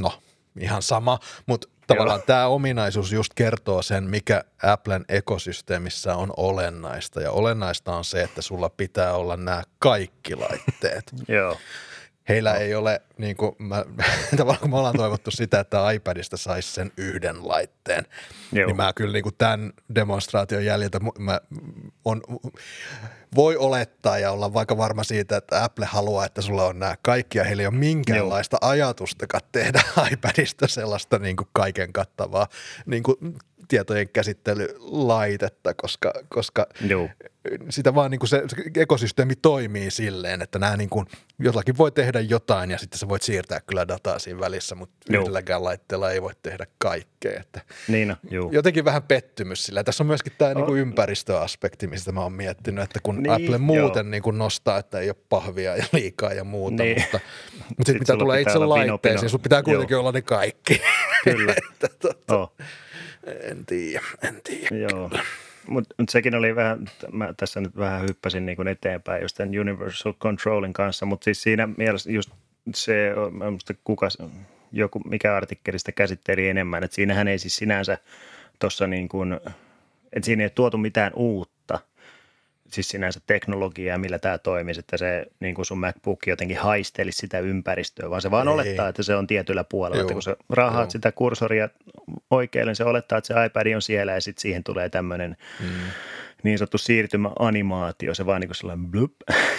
no 0.00 0.22
ihan 0.60 0.82
sama, 0.82 1.18
mutta 1.46 1.68
tavallaan 1.86 2.18
Joo. 2.18 2.26
tämä 2.26 2.46
ominaisuus 2.46 3.12
just 3.12 3.34
kertoo 3.34 3.82
sen, 3.82 4.04
mikä 4.04 4.44
Applen 4.62 5.04
ekosysteemissä 5.08 6.16
on 6.16 6.32
olennaista. 6.36 7.20
Ja 7.20 7.30
olennaista 7.30 7.96
on 7.96 8.04
se, 8.04 8.22
että 8.22 8.42
sulla 8.42 8.68
pitää 8.68 9.14
olla 9.14 9.36
nämä 9.36 9.62
kaikki 9.78 10.34
laitteet. 10.34 11.04
Joo 11.28 11.56
heillä 12.28 12.52
no. 12.52 12.58
ei 12.58 12.74
ole, 12.74 13.02
niin 13.18 13.36
kuin 13.36 13.56
mä, 13.58 13.84
tavallaan 14.36 14.60
kun 14.60 14.70
me 14.70 14.76
ollaan 14.76 14.96
toivottu 14.96 15.30
sitä, 15.30 15.60
että 15.60 15.90
iPadista 15.90 16.36
saisi 16.36 16.72
sen 16.72 16.92
yhden 16.96 17.48
laitteen, 17.48 18.06
Joo. 18.52 18.66
niin 18.66 18.76
mä 18.76 18.92
kyllä 18.92 19.12
niin 19.12 19.22
kuin 19.22 19.34
tämän 19.38 19.72
demonstraation 19.94 20.64
jäljiltä 20.64 21.00
mä 21.18 21.40
on, 22.04 22.22
voi 23.34 23.56
olettaa 23.56 24.18
ja 24.18 24.30
olla 24.30 24.54
vaikka 24.54 24.76
varma 24.76 25.04
siitä, 25.04 25.36
että 25.36 25.64
Apple 25.64 25.86
haluaa, 25.86 26.26
että 26.26 26.42
sulla 26.42 26.64
on 26.64 26.78
nämä 26.78 26.94
kaikki 27.02 27.38
ja 27.38 27.44
heillä 27.44 27.60
ei 27.60 27.66
ole 27.66 27.74
minkäänlaista 27.74 28.58
Joo. 28.62 28.70
ajatustakaan 28.70 29.42
tehdä 29.52 29.82
iPadista 30.12 30.68
sellaista 30.68 31.18
niin 31.18 31.36
kuin 31.36 31.48
kaiken 31.52 31.92
kattavaa 31.92 32.48
niin 32.86 33.02
kuin 33.02 33.16
tietojen 33.68 34.08
käsittelylaitetta, 34.08 35.74
koska, 35.74 36.12
koska 36.28 36.66
Joo. 36.88 37.08
sitä 37.70 37.94
vaan 37.94 38.10
niin 38.10 38.18
kuin 38.18 38.28
se, 38.28 38.42
se 38.48 38.56
ekosysteemi 38.80 39.36
toimii 39.36 39.90
silleen, 39.90 40.42
että 40.42 40.58
nämä 40.58 40.76
niin 40.76 40.90
kuin, 40.90 41.06
jollakin 41.38 41.78
voi 41.78 41.92
tehdä 41.92 42.20
jotain 42.20 42.70
ja 42.70 42.78
sitten 42.78 42.98
sä 42.98 43.08
voit 43.08 43.22
siirtää 43.22 43.60
kyllä 43.66 43.88
dataa 43.88 44.18
siinä 44.18 44.40
välissä, 44.40 44.74
mutta 44.74 44.96
Joo. 45.08 45.22
yhdelläkään 45.22 45.64
laitteella 45.64 46.10
ei 46.10 46.22
voi 46.22 46.32
tehdä 46.42 46.66
kaikkea. 46.78 47.40
Että 47.40 47.60
niin 47.88 48.08
no, 48.08 48.16
juu. 48.30 48.50
Jotenkin 48.52 48.84
vähän 48.84 49.02
pettymys 49.02 49.64
sillä. 49.64 49.84
Tässä 49.84 50.02
on 50.02 50.06
myöskin 50.06 50.32
tämä 50.38 50.50
oh. 50.50 50.56
niin 50.56 50.66
kuin 50.66 50.80
ympäristöaspekti, 50.80 51.86
mistä 51.86 52.12
mä 52.12 52.20
oon 52.20 52.32
miettinyt, 52.32 52.84
että 52.84 53.00
kun 53.02 53.22
niin, 53.22 53.32
Apple 53.32 53.58
muuten 53.58 54.10
niin 54.10 54.22
kuin 54.22 54.38
nostaa, 54.38 54.78
että 54.78 54.98
ei 54.98 55.08
ole 55.08 55.16
pahvia 55.28 55.76
ja 55.76 55.84
liikaa 55.92 56.32
ja 56.32 56.44
muuta, 56.44 56.82
niin. 56.82 57.00
mutta, 57.00 57.20
mutta 57.58 57.84
sitten 57.86 57.94
sit 57.94 57.98
mitä 57.98 58.16
tulee 58.16 58.40
itse 58.40 58.58
laitteisiin, 58.58 59.20
niin 59.20 59.30
sun 59.30 59.40
pitää 59.40 59.62
kuitenkin 59.62 59.94
Joo. 59.94 60.00
olla 60.00 60.12
ne 60.12 60.22
kaikki. 60.22 60.80
Kyllä. 61.24 61.54
että, 61.84 62.34
oh. 62.34 62.52
En 63.26 63.66
tiedä, 63.66 64.00
en 64.22 64.40
tiedä. 64.44 64.76
Joo. 64.76 65.10
Mutta 65.66 65.94
mut 65.98 66.08
sekin 66.08 66.34
oli 66.34 66.56
vähän, 66.56 66.84
mä 67.12 67.34
tässä 67.36 67.60
nyt 67.60 67.76
vähän 67.76 68.02
hyppäsin 68.02 68.46
niin 68.46 68.68
eteenpäin 68.68 69.22
just 69.22 69.36
tämän 69.36 69.58
Universal 69.60 70.12
Controlin 70.12 70.72
kanssa, 70.72 71.06
mutta 71.06 71.24
siis 71.24 71.42
siinä 71.42 71.68
mielessä 71.76 72.12
just 72.12 72.30
se, 72.74 73.12
mä 73.30 73.44
kuka, 73.84 74.08
joku, 74.72 75.00
mikä 75.04 75.36
artikkelista 75.36 75.92
käsitteli 75.92 76.48
enemmän, 76.48 76.84
että 76.84 76.94
siinähän 76.94 77.28
ei 77.28 77.38
siis 77.38 77.56
sinänsä 77.56 77.98
tuossa 78.58 78.86
niin 78.86 79.08
kuin, 79.08 79.32
että 80.12 80.26
siinä 80.26 80.42
ei 80.42 80.50
tuotu 80.50 80.78
mitään 80.78 81.12
uutta, 81.16 81.53
siis 82.68 82.88
sinänsä 82.88 83.20
teknologiaa, 83.26 83.98
millä 83.98 84.18
tämä 84.18 84.38
toimisi, 84.38 84.80
että 84.80 84.96
se 84.96 85.26
niin 85.40 85.54
kuin 85.54 85.66
sun 85.66 85.78
MacBook 85.78 86.26
jotenkin 86.26 86.58
haistelisi 86.58 87.18
sitä 87.18 87.38
ympäristöä, 87.38 88.10
vaan 88.10 88.22
se 88.22 88.30
vaan 88.30 88.48
Ei. 88.48 88.54
olettaa, 88.54 88.88
että 88.88 89.02
se 89.02 89.14
on 89.14 89.26
tietyllä 89.26 89.64
puolella. 89.64 89.96
Joo. 89.96 90.02
Että 90.02 90.12
kun 90.12 90.22
sä 90.22 90.36
raahaat 90.50 90.84
Joo. 90.84 90.90
sitä 90.90 91.12
kursoria 91.12 91.68
oikealle, 92.30 92.70
niin 92.70 92.76
se 92.76 92.84
olettaa, 92.84 93.18
että 93.18 93.34
se 93.34 93.46
iPad 93.46 93.74
on 93.74 93.82
siellä 93.82 94.12
ja 94.12 94.20
sitten 94.20 94.42
siihen 94.42 94.64
tulee 94.64 94.88
tämmöinen 94.88 95.36
mm. 95.60 95.66
niin 96.42 96.58
sanottu 96.58 96.78
siirtymäanimaatio, 96.78 98.14
se 98.14 98.26
vaan 98.26 98.40
niin 98.40 98.48
kuin 98.48 98.56
sellainen 98.56 98.86
blup, 98.86 99.12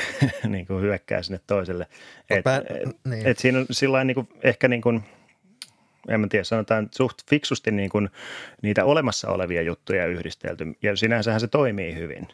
niin 0.47 0.67
kuin 0.67 0.81
hyökkää 0.81 1.21
sinne 1.21 1.39
toiselle. 1.47 1.87
Et, 2.29 2.43
Pä, 2.43 2.61
niin. 3.05 3.27
et 3.27 3.37
siinä 3.37 3.59
on 3.59 3.65
sillä 3.71 4.03
niin 4.03 4.15
kuin, 4.15 4.29
ehkä 4.43 4.67
niin 4.67 4.81
kuin, 4.81 5.03
en 6.07 6.19
mä 6.19 6.27
tiedä, 6.27 6.43
sanotaan 6.43 6.89
suht 6.91 7.17
fiksusti 7.29 7.71
niin 7.71 7.89
kuin 7.89 8.09
niitä 8.61 8.85
olemassa 8.85 9.29
olevia 9.29 9.61
juttuja 9.61 10.07
yhdistelty, 10.07 10.65
ja 10.81 10.95
sinänsähän 10.95 11.39
se 11.39 11.47
toimii 11.47 11.95
hyvin. 11.95 12.27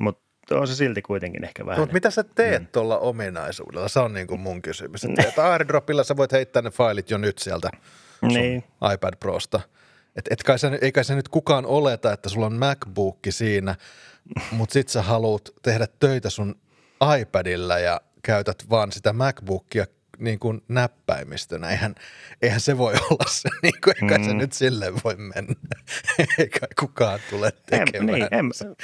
Mutta 0.00 0.30
on 0.50 0.68
se 0.68 0.74
silti 0.74 1.02
kuitenkin 1.02 1.44
ehkä 1.44 1.66
vähän. 1.66 1.80
Mutta 1.80 1.92
mitä 1.92 2.10
sä 2.10 2.24
teet 2.24 2.62
mm. 2.62 2.68
tuolla 2.72 2.98
ominaisuudella? 2.98 3.88
Se 3.88 4.00
on 4.00 4.12
niin 4.12 4.26
kuin 4.26 4.40
mun 4.40 4.62
kysymys. 4.62 5.04
Että 5.18 5.52
airdropilla 5.52 6.04
sä 6.04 6.16
voit 6.16 6.32
heittää 6.32 6.62
ne 6.62 6.70
failit 6.70 7.10
jo 7.10 7.18
nyt 7.18 7.38
sieltä 7.38 7.70
niin. 8.22 8.64
iPad 8.94 9.14
Prosta. 9.20 9.60
Et, 10.16 10.24
et 10.30 10.42
kai 10.42 10.58
se, 10.58 10.78
ei 10.80 10.92
kai 10.92 11.04
se 11.04 11.14
nyt 11.14 11.28
kukaan 11.28 11.66
oleta, 11.66 12.12
että 12.12 12.28
sulla 12.28 12.46
on 12.46 12.54
MacBook 12.58 13.18
siinä, 13.30 13.74
mutta 14.50 14.72
sit 14.72 14.88
sä 14.88 15.02
haluat 15.02 15.48
tehdä 15.62 15.86
töitä 16.00 16.30
sun 16.30 16.54
iPadilla 17.20 17.78
ja 17.78 18.00
käytät 18.22 18.70
vaan 18.70 18.92
sitä 18.92 19.12
MacBookia 19.12 19.86
niin 20.18 20.38
kuin 20.38 20.62
näppäimistönä. 20.68 21.70
Eihän, 21.70 21.94
eihän 22.42 22.60
se 22.60 22.78
voi 22.78 22.94
olla 23.10 23.30
se, 23.30 23.48
niin 23.62 23.74
kuin, 23.84 23.94
eikä 24.02 24.18
mm. 24.18 24.24
se 24.24 24.34
nyt 24.34 24.52
silleen 24.52 24.94
voi 25.04 25.16
mennä. 25.16 25.54
eikä 26.38 26.66
kukaan 26.80 27.20
tule 27.30 27.52
tekemään. 27.66 28.22
En, 28.22 28.28
niin, 28.30 28.34
en, 28.34 28.76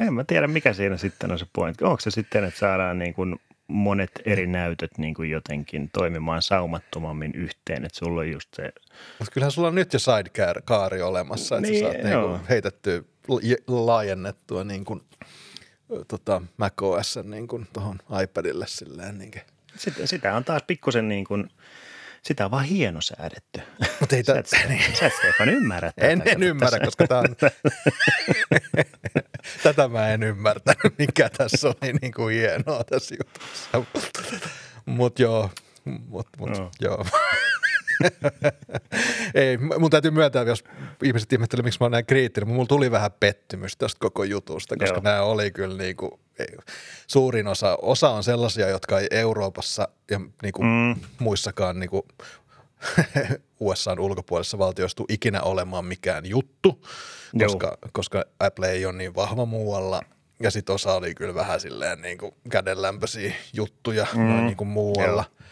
en 0.00 0.14
mä 0.14 0.24
tiedä, 0.24 0.46
mikä 0.46 0.72
siinä 0.72 0.96
sitten 0.96 1.32
on 1.32 1.38
se 1.38 1.46
pointti. 1.52 1.84
Onko 1.84 2.00
se 2.00 2.10
sitten, 2.10 2.44
että 2.44 2.60
saadaan 2.60 2.98
niin 2.98 3.14
kuin 3.14 3.36
monet 3.68 4.10
eri 4.24 4.46
näytöt 4.46 4.98
niin 4.98 5.14
kuin 5.14 5.30
jotenkin 5.30 5.90
toimimaan 5.92 6.42
saumattomammin 6.42 7.32
yhteen, 7.34 7.84
että 7.84 7.98
sulla 7.98 8.20
on 8.20 8.30
just 8.30 8.48
se... 8.54 8.72
Mutta 9.18 9.32
kyllähän 9.32 9.52
sulla 9.52 9.68
on 9.68 9.74
nyt 9.74 9.92
jo 9.92 9.98
sidecar 9.98 10.62
olemassa, 11.04 11.56
että 11.56 11.70
niin, 11.70 11.84
sä 11.84 11.92
saat 11.92 12.04
niin 12.04 12.20
kuin 12.20 12.40
heitettyä, 12.48 13.02
laajennettua 13.68 14.64
niin 14.64 14.84
kuin, 14.84 15.00
tota, 16.08 16.42
macOS 16.56 17.18
niin 17.24 17.48
kuin 17.48 17.66
tuohon 17.72 17.98
iPadille 18.22 18.66
silleen. 18.68 19.18
Niin 19.18 19.30
kuin. 19.30 19.42
Sitä, 19.76 20.06
sitä 20.06 20.36
on 20.36 20.44
taas 20.44 20.62
pikkusen 20.66 21.08
niin 21.08 21.24
kuin, 21.24 21.50
sitä 22.22 22.44
on 22.44 22.50
vaan 22.50 22.64
hieno 22.64 23.00
säädetty. 23.00 23.60
Mutta 24.00 24.16
ei 24.16 24.24
sä, 24.24 24.38
et, 24.38 24.50
niin. 24.68 24.96
sä 24.96 25.06
et 25.06 25.12
Stefan 25.18 25.48
ymmärrä 25.48 25.92
tätä. 25.92 26.08
En, 26.08 26.22
en 26.26 26.42
ymmärrä, 26.42 26.78
tässä. 26.78 26.84
koska 26.84 27.06
tämä 27.06 27.20
on, 27.20 27.26
tätä 29.62 29.88
mä 29.88 30.08
en 30.08 30.22
ymmärtänyt, 30.22 30.98
mikä 30.98 31.28
tässä 31.28 31.68
oli 31.68 31.92
niin 32.02 32.12
kuin 32.12 32.34
hienoa 32.34 32.84
tässä 32.84 33.14
jutussa. 33.14 33.84
Mutta 34.86 35.22
joo, 35.22 35.50
mut, 35.84 36.28
mut, 36.38 36.58
no. 36.58 36.70
joo. 36.80 37.04
Ei, 39.34 39.58
mun 39.58 39.90
täytyy 39.90 40.10
myöntää, 40.10 40.42
jos 40.42 40.64
ihmiset 41.02 41.32
ihmettelevät, 41.32 41.64
miksi 41.64 41.80
mä 41.80 41.84
oon 41.84 41.92
näin 41.92 42.06
kriittinen, 42.06 42.48
mutta 42.48 42.54
mulla 42.54 42.66
tuli 42.66 42.90
vähän 42.90 43.12
pettymys 43.20 43.76
tästä 43.76 44.00
koko 44.00 44.24
jutusta, 44.24 44.76
koska 44.76 44.96
Joo. 44.96 45.02
nämä 45.02 45.22
oli 45.22 45.50
kyllä 45.50 45.76
niin 45.76 45.96
kuin, 45.96 46.10
suurin 47.06 47.46
osa, 47.46 47.78
osa 47.82 48.10
on 48.10 48.24
sellaisia, 48.24 48.68
jotka 48.68 49.00
ei 49.00 49.08
Euroopassa 49.10 49.88
ja 50.10 50.20
niin 50.42 50.52
kuin 50.52 50.66
mm. 50.66 51.02
muissakaan 51.18 51.80
niin 51.80 51.90
kuin 51.90 52.02
USAn 53.60 54.00
ulkopuolisessa 54.00 54.58
valtioissa 54.58 54.96
tule 54.96 55.06
ikinä 55.10 55.42
olemaan 55.42 55.84
mikään 55.84 56.26
juttu, 56.26 56.86
koska, 57.38 57.78
koska 57.92 58.24
Apple 58.40 58.70
ei 58.70 58.86
ole 58.86 58.94
niin 58.94 59.14
vahva 59.14 59.46
muualla. 59.46 60.02
Ja 60.40 60.50
sitten 60.50 60.74
osa 60.74 60.94
oli 60.94 61.14
kyllä 61.14 61.34
vähän 61.34 61.60
silleen 61.60 62.02
niin 62.02 62.18
kuin 62.18 62.32
kädenlämpöisiä 62.50 63.32
juttuja 63.52 64.06
mm. 64.14 64.20
noin 64.20 64.46
niin 64.46 64.56
kuin 64.56 64.68
muualla. 64.68 65.24
Joo. 65.38 65.46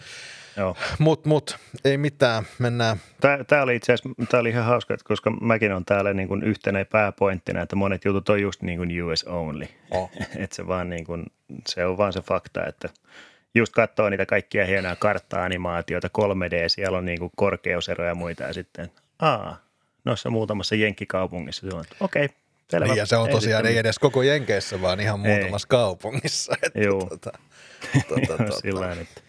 Mutta 0.99 1.29
mut, 1.29 1.59
ei 1.85 1.99
mitään, 1.99 2.44
mennään. 2.59 2.96
Tämä 3.46 3.62
oli 3.62 3.77
itse 3.77 3.92
asiassa 3.92 4.38
oli 4.38 4.49
ihan 4.49 4.64
hauska, 4.64 4.96
koska 5.05 5.31
mäkin 5.31 5.73
on 5.73 5.85
täällä 5.85 6.14
niin 6.14 6.29
kuin 6.29 6.42
yhtenä 6.42 6.85
pääpointtina, 6.85 7.62
että 7.62 7.77
monet 7.77 8.05
jutut 8.05 8.29
on 8.29 8.40
just 8.40 8.62
niin 8.62 8.79
kuin 8.79 9.03
US 9.03 9.25
only. 9.25 9.66
Oh. 9.90 10.11
että 10.37 10.57
se, 10.57 10.66
vaan 10.66 10.90
niin 10.90 11.05
kuin, 11.05 11.27
se 11.68 11.87
on 11.87 11.99
vaan 11.99 12.12
se 12.12 12.20
fakta, 12.20 12.66
että 12.66 12.88
just 13.55 13.73
katsoo 13.73 14.11
niitä 14.11 14.27
kaikkia 14.27 14.66
hienoja 14.66 14.96
kartta-animaatioita, 14.96 16.09
3D, 16.18 16.68
siellä 16.68 16.99
on 16.99 17.05
niin 17.05 17.18
kuin 17.18 17.33
korkeuseroja 17.37 18.11
ja 18.11 18.14
muita 18.14 18.42
ja 18.42 18.53
sitten, 18.53 18.90
aa, 19.18 19.57
noissa 20.05 20.31
muutamassa 20.31 20.75
jenkkikaupungissa 20.75 21.70
se 21.70 21.77
on, 21.77 21.81
että 21.81 21.96
okei, 22.01 22.25
okay, 22.25 22.37
Selvä. 22.70 22.87
Niin, 22.87 22.96
ja 22.96 23.07
se 23.07 23.16
on 23.16 23.29
ei 23.29 23.35
tosiaan 23.35 23.66
ei 23.66 23.79
edes 23.79 23.99
koko 23.99 24.23
Jenkeissä, 24.23 24.83
vaan 24.83 25.01
ihan 25.01 25.20
muutamassa 25.20 25.66
ei. 25.66 25.68
kaupungissa. 25.68 26.55
Että 26.62 26.81
Joo. 26.87 27.01
Tota, 27.01 27.33
tota, 28.09 28.27
tota. 28.27 28.61
Sillä 28.61 28.92
että 28.92 29.20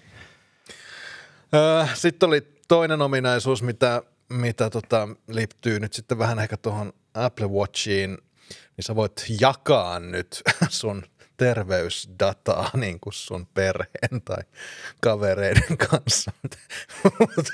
sitten 1.94 2.28
oli 2.28 2.42
toinen 2.68 3.02
ominaisuus, 3.02 3.64
mitä, 3.64 4.04
mitä 4.30 4.70
tota, 4.70 5.08
liittyy 5.28 5.80
nyt 5.80 5.94
sitten 5.94 6.18
vähän 6.18 6.40
ehkä 6.40 6.58
tuohon 6.58 6.94
Apple 7.14 7.48
Watchiin, 7.48 8.10
niin 8.50 8.84
sä 8.86 8.96
voit 8.96 9.26
jakaa 9.40 10.00
nyt 10.00 10.42
sun 10.70 11.04
terveysdataa 11.38 12.70
niin 12.78 13.00
kuin 13.00 13.14
sun 13.14 13.48
perheen 13.54 14.22
tai 14.26 14.44
kavereiden 15.00 15.78
kanssa. 15.78 16.32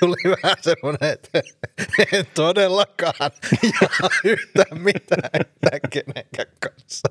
Tuli 0.00 0.36
vähän 0.42 0.56
semmoinen, 0.60 1.10
että 1.10 1.42
en 2.12 2.26
todellakaan 2.34 3.30
jaa 3.80 4.10
yhtään 4.24 4.80
mitään 4.80 5.30
yhtään 5.40 5.80
kenenkään 5.90 6.48
kanssa. 6.60 7.08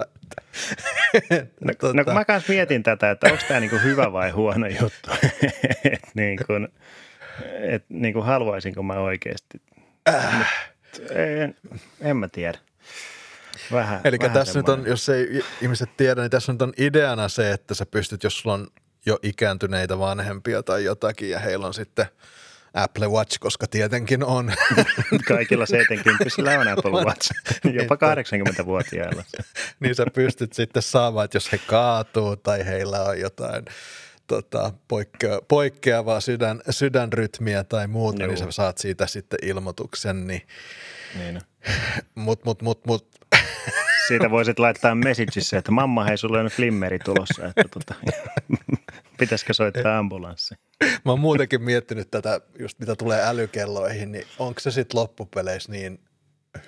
No, 1.60 1.74
tota... 1.80 1.94
no 1.94 2.06
kun 2.06 2.14
mä 2.14 2.26
kanssa 2.26 2.54
mietin 2.54 2.84
tätä, 2.84 3.12
että 3.12 3.28
onko 3.28 3.44
tämä 3.48 3.60
niinku 3.60 3.78
hyvä 3.84 4.12
vai 4.12 4.30
huono 4.30 4.68
juttu. 4.68 5.12
että 5.84 6.12
niin 6.14 6.40
kuin, 6.48 6.68
et 7.62 7.86
niin 7.90 8.14
kuin 8.14 8.26
haluaisinko 8.26 8.84
mä 8.84 8.94
oikeasti. 8.94 9.62
Äh. 10.10 10.68
En, 11.12 11.56
en 12.02 12.18
mä 12.18 12.28
tiedä. 12.28 12.58
Vähän, 13.72 14.02
Eli 14.04 14.18
vähän 14.20 14.34
tässä 14.34 14.54
semmoinen. 14.54 14.80
nyt 14.80 14.88
on, 14.88 14.92
jos 14.92 15.10
ei 15.10 15.44
ihmiset 15.62 15.98
tiedä, 15.98 16.22
niin 16.22 16.32
tässä 16.32 16.52
nyt 16.52 16.62
on 16.62 16.74
ideana 16.78 17.30
se, 17.30 17.52
että 17.52 17.74
sä 17.74 17.86
pystyt, 17.86 18.24
jos 18.24 18.40
sulla 18.40 18.54
on 18.54 18.68
jo 19.06 19.20
ikääntyneitä 19.24 20.00
vanhempia 20.00 20.64
tai 20.64 20.84
jotakin 20.84 21.30
ja 21.30 21.40
heillä 21.40 21.68
on 21.68 21.74
sitten 21.74 22.06
Apple 22.74 23.08
Watch, 23.08 23.40
koska 23.40 23.68
tietenkin 23.68 24.24
on. 24.24 24.54
Kaikilla 25.28 25.66
70 25.66 26.26
on 26.60 26.68
Apple 26.68 26.92
Watch, 26.92 27.32
jopa 27.64 27.96
80-vuotiailla. 27.96 29.24
niin 29.80 29.96
sä 29.96 30.06
pystyt 30.14 30.54
sitten 30.54 30.82
saamaan, 30.82 31.26
että 31.26 31.36
jos 31.36 31.52
he 31.52 31.58
kaatuu 31.58 32.36
tai 32.36 32.66
heillä 32.66 33.04
on 33.04 33.20
jotain 33.20 33.66
tota, 34.28 34.74
poikkea, 34.88 35.40
poikkeavaa 35.48 36.20
sydän, 36.20 36.62
sydänrytmiä 36.70 37.64
tai 37.64 37.88
muuta, 37.88 38.24
Joo. 38.24 38.28
niin 38.28 38.38
sä 38.38 38.46
saat 38.50 38.78
siitä 38.78 39.08
sitten 39.08 39.40
ilmoituksen. 39.42 40.28
Niin, 40.28 40.42
niin. 41.18 41.42
Mut, 42.16 42.46
mut, 42.46 42.62
mut, 42.62 42.86
mut, 42.86 43.17
siitä 44.08 44.32
voisit 44.32 44.60
laittaa 44.60 44.96
messageissa, 44.96 45.58
että 45.58 45.72
mamma, 45.72 46.04
hei, 46.04 46.18
sulla 46.18 46.40
on 46.40 46.46
flimmeri 46.48 47.00
tulossa, 47.00 47.46
että 47.46 47.64
tota, 47.74 47.96
pitäisikö 49.20 49.54
soittaa 49.54 49.98
ambulanssi. 49.98 50.56
Mä 51.06 51.12
oon 51.12 51.20
muutenkin 51.20 51.62
miettinyt 51.62 52.12
tätä, 52.12 52.42
just 52.60 52.80
mitä 52.80 52.96
tulee 52.96 53.28
älykelloihin, 53.28 54.12
niin 54.12 54.26
onko 54.40 54.60
se 54.60 54.72
sitten 54.72 55.00
loppupeleissä 55.00 55.72
niin 55.72 56.00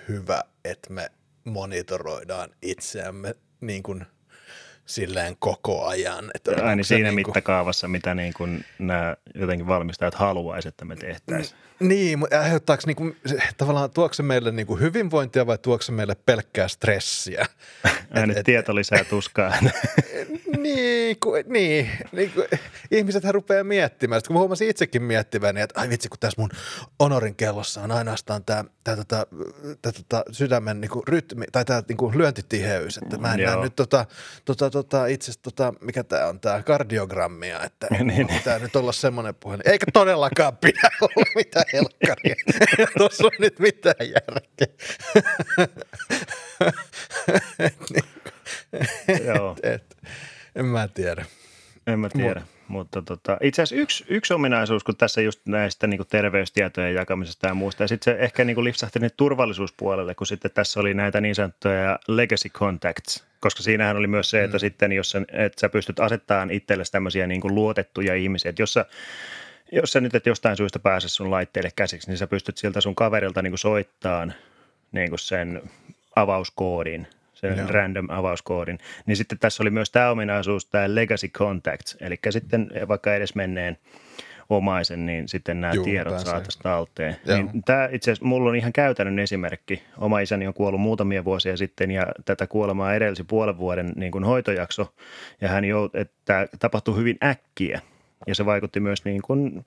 hyvä, 0.08 0.44
että 0.66 0.94
me 0.94 1.12
monitoroidaan 1.44 2.50
itseämme 2.62 3.36
niin 3.62 3.84
kuin– 3.84 4.06
silleen 4.90 5.36
koko 5.40 5.86
ajan. 5.86 6.32
Että 6.36 6.52
Aina 6.52 6.76
niin 6.76 6.86
siinä 6.86 7.12
niin 7.12 7.24
kuin... 7.24 7.32
mittakaavassa, 7.32 7.88
mitä 7.88 8.16
niin 8.16 8.34
kuin 8.34 8.66
nämä 8.80 9.16
jotenkin 9.36 9.68
valmistajat 9.68 10.16
haluaisivat, 10.16 10.74
että 10.74 10.86
me 10.86 10.96
tehtäisiin. 10.96 11.60
Niin, 11.80 12.20
mutta 12.20 12.40
aiheuttaako 12.40 12.84
niin 12.86 12.96
kuin, 12.96 13.18
tavallaan, 13.58 13.92
tuokse 13.92 14.18
se 14.18 14.24
meille 14.24 14.52
niin 14.52 14.68
kuin 14.68 14.80
hyvinvointia 14.80 15.48
vai 15.48 15.58
tuokse 15.58 15.86
se 15.86 15.92
meille 15.92 16.16
pelkkää 16.26 16.68
stressiä? 16.68 17.46
Et, 18.36 18.46
tieto 18.46 18.76
lisää 18.76 19.04
tuskaa. 19.04 19.54
niin, 20.76 21.18
ku, 21.20 21.34
niin, 21.48 21.90
niin 22.12 22.32
ku, 22.32 22.44
ihmisethän 22.92 23.34
rupeaa 23.34 23.64
miettimään. 23.64 24.20
Sitten 24.20 24.28
kun 24.28 24.34
mä 24.34 24.40
huomasin 24.40 24.70
itsekin 24.70 25.04
miettivän, 25.04 25.56
niin 25.56 25.64
että 25.64 25.82
ai 25.82 25.90
vitsi, 25.90 26.10
kun 26.10 26.20
tässä 26.20 26.42
mun 26.42 26.50
Honorin 27.00 27.36
kellossa 27.36 27.82
on 27.82 27.92
ainoastaan 27.92 28.46
tämä, 28.46 28.66
tämä, 28.84 29.04
tämä, 29.08 29.26
tämä, 29.82 29.94
tämä 30.10 30.24
sydämen 30.32 30.82
niin 30.82 30.92
kuin 30.92 31.08
rytmi, 31.08 31.46
tai 31.52 31.66
tämä 31.66 31.84
niin 31.88 31.98
kuin 31.98 32.18
lyöntitiheys, 32.18 32.98
että 32.98 33.18
mä 33.18 33.34
en 33.34 33.40
näe 33.40 33.56
nyt 33.56 33.76
tota, 33.76 34.06
tota, 34.46 34.70
tota, 34.70 35.06
itse 35.06 35.32
tota, 35.42 35.74
mikä 35.82 36.04
tämä 36.04 36.28
on, 36.28 36.40
tämä 36.40 36.64
kardiogrammia, 36.64 37.64
että 37.64 37.88
niin, 37.92 38.08
niin. 38.08 38.28
pitää 38.28 38.60
nyt 38.60 38.76
olla 38.76 38.92
semmoinen 38.92 39.36
puhelin. 39.36 39.70
Eikä 39.70 39.86
todellakaan 39.94 40.58
pidä 40.58 40.90
olla 41.02 41.26
mitään 41.36 41.66
helkkaria. 41.74 42.36
Tuossa 42.98 43.26
on 43.26 43.32
nyt 43.40 43.60
mitään 43.60 43.96
järkeä. 44.00 44.68
Joo. 49.26 49.56
Et, 49.64 49.74
et, 49.74 49.98
en 50.60 50.66
mä 50.66 50.88
tiedä. 50.88 51.26
En 51.88 52.00
mä 52.00 52.10
tiedä. 52.10 52.40
Mut. 52.40 52.50
Mutta 52.68 53.02
tota, 53.02 53.38
itse 53.42 53.62
asiassa 53.62 53.82
yksi, 53.82 54.06
yksi 54.08 54.34
ominaisuus, 54.34 54.84
kun 54.84 54.98
tässä 54.98 55.22
just 55.22 55.42
näistä 55.46 55.88
niin 55.88 56.02
terveystietojen 56.10 56.96
jakamisesta 56.96 57.48
ja 57.48 57.54
muusta, 57.54 57.84
ja 57.84 57.88
sitten 57.88 58.14
se 58.14 58.24
ehkä 58.24 58.44
niin 58.44 58.64
lipsahti 58.64 59.00
nyt 59.00 59.18
turvallisuuspuolelle, 59.18 60.16
kun 60.16 60.28
sitten 60.28 60.52
tässä 60.52 60.80
oli 60.80 60.94
näitä 60.94 61.22
niin 61.22 61.36
sanottuja 61.36 62.00
legacy 62.08 62.50
contacts, 62.50 63.26
koska 63.40 63.64
siinähän 63.64 63.98
oli 63.98 64.08
myös 64.08 64.30
se, 64.30 64.44
että 64.44 64.58
mm. 64.58 64.60
sitten 64.60 64.92
jos 64.92 65.12
sä, 65.12 65.22
että 65.32 65.60
sä 65.60 65.70
pystyt 65.70 66.00
asettamaan 66.00 66.52
itsellesi 66.52 66.92
tämmöisiä 66.92 67.28
niin 67.28 67.42
kuin 67.42 67.56
luotettuja 67.56 68.16
ihmisiä, 68.16 68.50
että 68.50 68.62
jos 68.62 68.74
sä, 68.74 68.86
jos 69.72 69.92
sä 69.92 70.02
nyt 70.02 70.16
et 70.16 70.26
jostain 70.26 70.58
syystä 70.58 70.80
pääse 70.80 71.10
sun 71.10 71.32
laitteelle 71.32 71.72
käsiksi, 71.76 72.08
niin 72.08 72.18
sä 72.18 72.28
pystyt 72.28 72.58
siltä 72.58 72.82
sun 72.82 72.96
kaverilta 72.96 73.42
niin 73.42 73.52
kuin 73.52 73.60
soittamaan 73.60 74.34
niin 74.92 75.10
kuin 75.10 75.20
sen 75.20 75.62
avauskoodin– 76.16 77.08
sen 77.40 77.58
Joo. 77.58 77.68
random 77.68 78.08
avauskoodin. 78.10 78.78
Niin 79.06 79.18
sitten 79.18 79.40
tässä 79.40 79.64
oli 79.64 79.70
myös 79.70 79.92
tämä 79.92 80.10
ominaisuus, 80.10 80.66
tämä 80.66 80.96
Legacy 80.96 81.28
Contacts, 81.28 81.98
eli 82.02 82.20
sitten 82.30 82.70
vaikka 82.88 83.16
edes 83.16 83.36
menneen 83.36 83.78
omaisen, 84.50 85.06
niin 85.06 85.28
sitten 85.28 85.62
nämä 85.62 85.74
Juu, 85.74 85.86
tiedot 85.86 86.20
saataisiin 86.20 86.64
talteen. 86.64 87.16
Joo. 87.26 87.38
Niin 87.38 87.64
tämä 87.66 87.90
itse 87.92 88.12
asiassa, 88.12 88.26
mulla 88.26 88.50
on 88.50 88.56
ihan 88.56 88.74
käytännön 88.74 89.20
esimerkki. 89.20 89.84
Oma 89.98 90.20
isäni 90.20 90.48
on 90.48 90.54
kuollut 90.54 90.82
muutamia 90.82 91.26
vuosia 91.26 91.58
sitten 91.58 91.92
ja 91.92 92.08
tätä 92.26 92.48
kuolemaa 92.48 92.94
edelsi 92.94 93.24
puolen 93.24 93.58
vuoden 93.58 93.94
niin 93.96 94.12
kuin 94.12 94.24
hoitojakso. 94.24 94.94
Ja 95.42 95.48
hän 95.48 95.66
jout, 95.66 95.96
että 95.96 96.16
tämä 96.26 96.46
tapahtui 96.60 96.98
hyvin 96.98 97.18
äkkiä 97.24 97.82
ja 98.28 98.36
se 98.36 98.46
vaikutti 98.46 98.80
myös 98.80 99.06
niin 99.06 99.22
kuin 99.22 99.66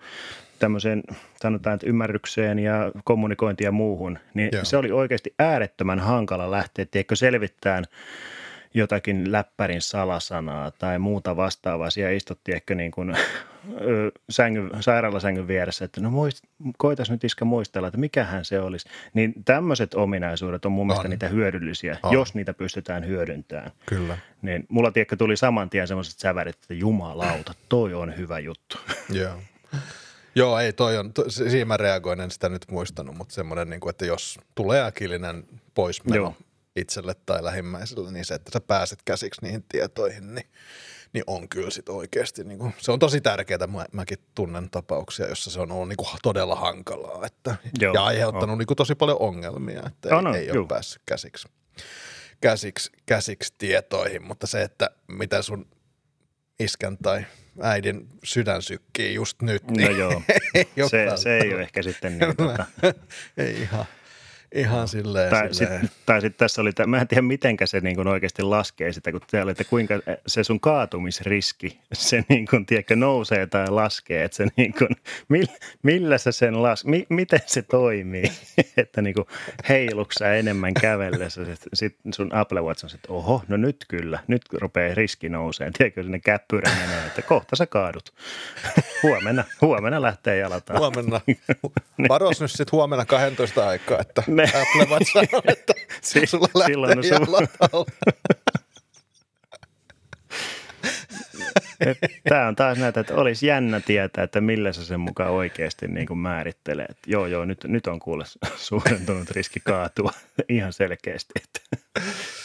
tämmöiseen, 0.58 1.02
sanotaan, 1.36 1.74
että 1.74 1.86
ymmärrykseen 1.86 2.58
ja 2.58 2.92
kommunikointiin 3.04 3.66
ja 3.66 3.72
muuhun. 3.72 4.18
Niin 4.34 4.48
Joo. 4.52 4.64
se 4.64 4.76
oli 4.76 4.92
oikeasti 4.92 5.34
äärettömän 5.38 5.98
hankala 5.98 6.50
lähteä, 6.50 6.86
tiedätkö, 6.90 7.16
selvittämään 7.16 7.84
jotakin 8.74 9.32
läppärin 9.32 9.82
salasanaa 9.82 10.70
tai 10.70 10.98
muuta 10.98 11.36
vastaavaa. 11.36 11.90
Siellä 11.90 12.12
istuttiin 12.12 12.54
ehkä 12.54 12.74
niin 12.74 12.90
kuin, 12.90 13.16
sängyn, 14.30 14.70
sairaalasängyn 14.80 15.48
vieressä, 15.48 15.84
että 15.84 16.00
no 16.00 16.10
muist, 16.10 16.44
koitas 16.78 17.10
nyt 17.10 17.24
iskä 17.24 17.44
muistella, 17.44 17.88
että 17.88 18.00
mikähän 18.00 18.44
se 18.44 18.60
olisi. 18.60 18.88
Niin 19.14 19.34
tämmöiset 19.44 19.94
ominaisuudet 19.94 20.64
on 20.64 20.72
mun 20.72 20.86
mielestä 20.86 21.06
On. 21.06 21.10
niitä 21.10 21.28
hyödyllisiä, 21.28 21.98
On. 22.02 22.12
jos 22.12 22.34
niitä 22.34 22.54
pystytään 22.54 23.06
hyödyntämään. 23.06 23.70
Kyllä. 23.86 24.18
Niin 24.42 24.66
mulla 24.68 24.92
tiedätkö, 24.92 25.16
tuli 25.16 25.36
saman 25.36 25.70
tien 25.70 25.88
semmoiset 25.88 26.18
sävärit, 26.18 26.56
että 26.56 26.74
jumalauta, 26.74 27.54
toi 27.68 27.94
on 27.94 28.16
hyvä 28.16 28.38
juttu. 28.38 28.78
Joo. 29.22 29.34
Joo, 30.34 30.58
ei 30.58 30.72
toi 30.72 30.98
on, 30.98 31.12
to, 31.12 31.30
si- 31.30 31.50
siinä 31.50 31.64
mä 31.64 31.76
reagoin, 31.76 32.20
en 32.20 32.30
sitä 32.30 32.48
nyt 32.48 32.64
muistanut, 32.70 33.16
mutta 33.16 33.34
semmoinen, 33.34 33.70
niin 33.70 33.80
kuin, 33.80 33.90
että 33.90 34.06
jos 34.06 34.38
tulee 34.54 34.82
äkillinen 34.84 35.44
poismeno 35.74 36.16
Joo. 36.16 36.36
itselle 36.76 37.14
tai 37.26 37.44
lähimmäiselle, 37.44 38.12
niin 38.12 38.24
se, 38.24 38.34
että 38.34 38.50
sä 38.52 38.60
pääset 38.60 38.98
käsiksi 39.04 39.42
niihin 39.42 39.64
tietoihin, 39.68 40.34
niin, 40.34 40.46
niin 41.12 41.24
on 41.26 41.48
kyllä 41.48 41.70
sit 41.70 41.88
oikeasti, 41.88 42.44
niin 42.44 42.58
kuin, 42.58 42.74
se 42.78 42.92
on 42.92 42.98
tosi 42.98 43.20
tärkeää, 43.20 43.66
mä, 43.66 43.86
mäkin 43.92 44.18
tunnen 44.34 44.70
tapauksia, 44.70 45.28
jossa 45.28 45.50
se 45.50 45.60
on 45.60 45.72
ollut 45.72 45.88
niin 45.88 45.96
kuin 45.96 46.08
todella 46.22 46.54
hankalaa 46.56 47.26
että, 47.26 47.56
Joo, 47.80 47.94
ja 47.94 48.04
aiheuttanut 48.04 48.58
niin 48.58 48.66
kuin 48.66 48.76
tosi 48.76 48.94
paljon 48.94 49.20
ongelmia, 49.20 49.82
että 49.86 50.08
ei, 50.08 50.14
On, 50.14 50.26
on, 50.26 50.34
ei 50.34 50.46
juu. 50.46 50.58
ole 50.58 50.66
päässyt 50.66 51.02
käsiksi, 51.06 51.48
käsiksi, 52.40 52.90
käsiksi 53.06 53.54
tietoihin, 53.58 54.22
mutta 54.22 54.46
se, 54.46 54.62
että 54.62 54.90
mitä 55.08 55.42
sun 55.42 55.66
iskän 56.60 56.98
tai 56.98 57.26
äidin 57.60 58.08
sydän 58.24 58.62
sykkii 58.62 59.14
just 59.14 59.42
nyt, 59.42 59.64
No 59.64 59.76
niin 59.76 59.98
joo, 59.98 60.22
ei 60.54 60.66
ole 60.80 60.88
se, 60.88 61.06
se 61.16 61.38
ei 61.38 61.54
ole 61.54 61.62
ehkä 61.62 61.82
sitten 61.82 62.18
niin. 62.18 62.36
Tota, 62.36 62.64
ei 63.36 63.62
ihan, 63.62 63.84
ihan 64.54 64.88
silleen. 64.88 65.30
tai 65.30 65.54
sitten 65.54 65.90
sit 66.20 66.36
tässä 66.36 66.62
oli, 66.62 66.70
mä 66.86 67.00
en 67.00 67.08
tiedä 67.08 67.22
mitenkä 67.22 67.66
se 67.66 67.80
niin 67.80 67.96
kuin 67.96 68.08
oikeasti 68.08 68.42
laskee 68.42 68.92
sitä, 68.92 69.12
kun 69.12 69.20
oli, 69.42 69.50
että 69.50 69.64
kuinka 69.64 69.94
se 70.26 70.44
sun 70.44 70.60
kaatumisriski, 70.60 71.80
se 71.92 72.24
niin 72.28 72.46
kuin, 72.46 72.66
tiedätkö, 72.66 72.96
nousee 72.96 73.46
tai 73.46 73.68
laskee, 73.70 74.24
että 74.24 74.36
se 74.36 74.46
niin 74.56 74.74
kuin, 74.78 74.88
millä, 75.28 75.52
millä 75.82 76.18
sä 76.18 76.32
sen 76.32 76.62
las, 76.62 76.84
mi, 76.84 77.06
miten 77.08 77.40
se 77.46 77.62
toimii, 77.62 78.32
että 78.76 79.02
niin 79.02 79.14
kuin 79.14 79.26
heiluksä 79.68 80.34
enemmän 80.34 80.74
kävellessä, 80.74 81.42
sitten 81.74 82.12
sun 82.12 82.34
Apple 82.34 82.60
Watch 82.60 82.84
on 82.84 82.90
että 82.94 83.12
oho, 83.12 83.42
no 83.48 83.56
nyt 83.56 83.84
kyllä, 83.88 84.18
nyt 84.28 84.42
rupeaa 84.52 84.94
riski 84.94 85.28
nousee, 85.28 85.70
tiedätkö, 85.78 86.02
sinne 86.02 86.18
käppyrä 86.18 86.70
menee, 86.80 87.06
että 87.06 87.22
kohta 87.22 87.56
sä 87.56 87.66
kaadut, 87.66 88.12
huomenna, 89.02 89.44
huomenna 89.60 90.02
lähtee 90.02 90.36
jalataan. 90.36 90.78
Huomenna. 90.78 91.20
Varos 92.08 92.40
nyt 92.40 92.50
sitten 92.50 92.72
huomenna 92.72 93.04
12 93.04 93.68
aikaa, 93.68 94.00
että 94.00 94.22
Ne. 94.46 94.62
Apple 94.62 94.94
Watch 94.94 95.12
sanoo, 95.12 95.42
että 95.48 95.72
Si- 96.00 96.26
sulla 96.26 96.66
silloin 96.66 96.98
lähtee 96.98 97.10
jalat 97.10 97.50
alta. 97.60 97.92
Tämä 102.28 102.48
on 102.48 102.56
taas 102.56 102.78
näitä, 102.78 103.00
että 103.00 103.14
olisi 103.14 103.46
jännä 103.46 103.80
tietää, 103.80 104.24
että 104.24 104.40
millä 104.40 104.72
se 104.72 104.84
sen 104.84 105.00
mukaan 105.00 105.30
oikeasti 105.30 105.88
niin 105.88 106.06
kuin 106.06 106.18
määrittelee. 106.18 106.86
Että 106.88 107.02
joo, 107.10 107.26
joo, 107.26 107.44
nyt, 107.44 107.64
nyt 107.64 107.86
on 107.86 108.00
kuule 108.00 108.24
suurentunut 108.56 109.30
riski 109.30 109.60
kaatua 109.60 110.10
ihan 110.48 110.72
selkeästi. 110.72 111.32
Että 111.44 111.78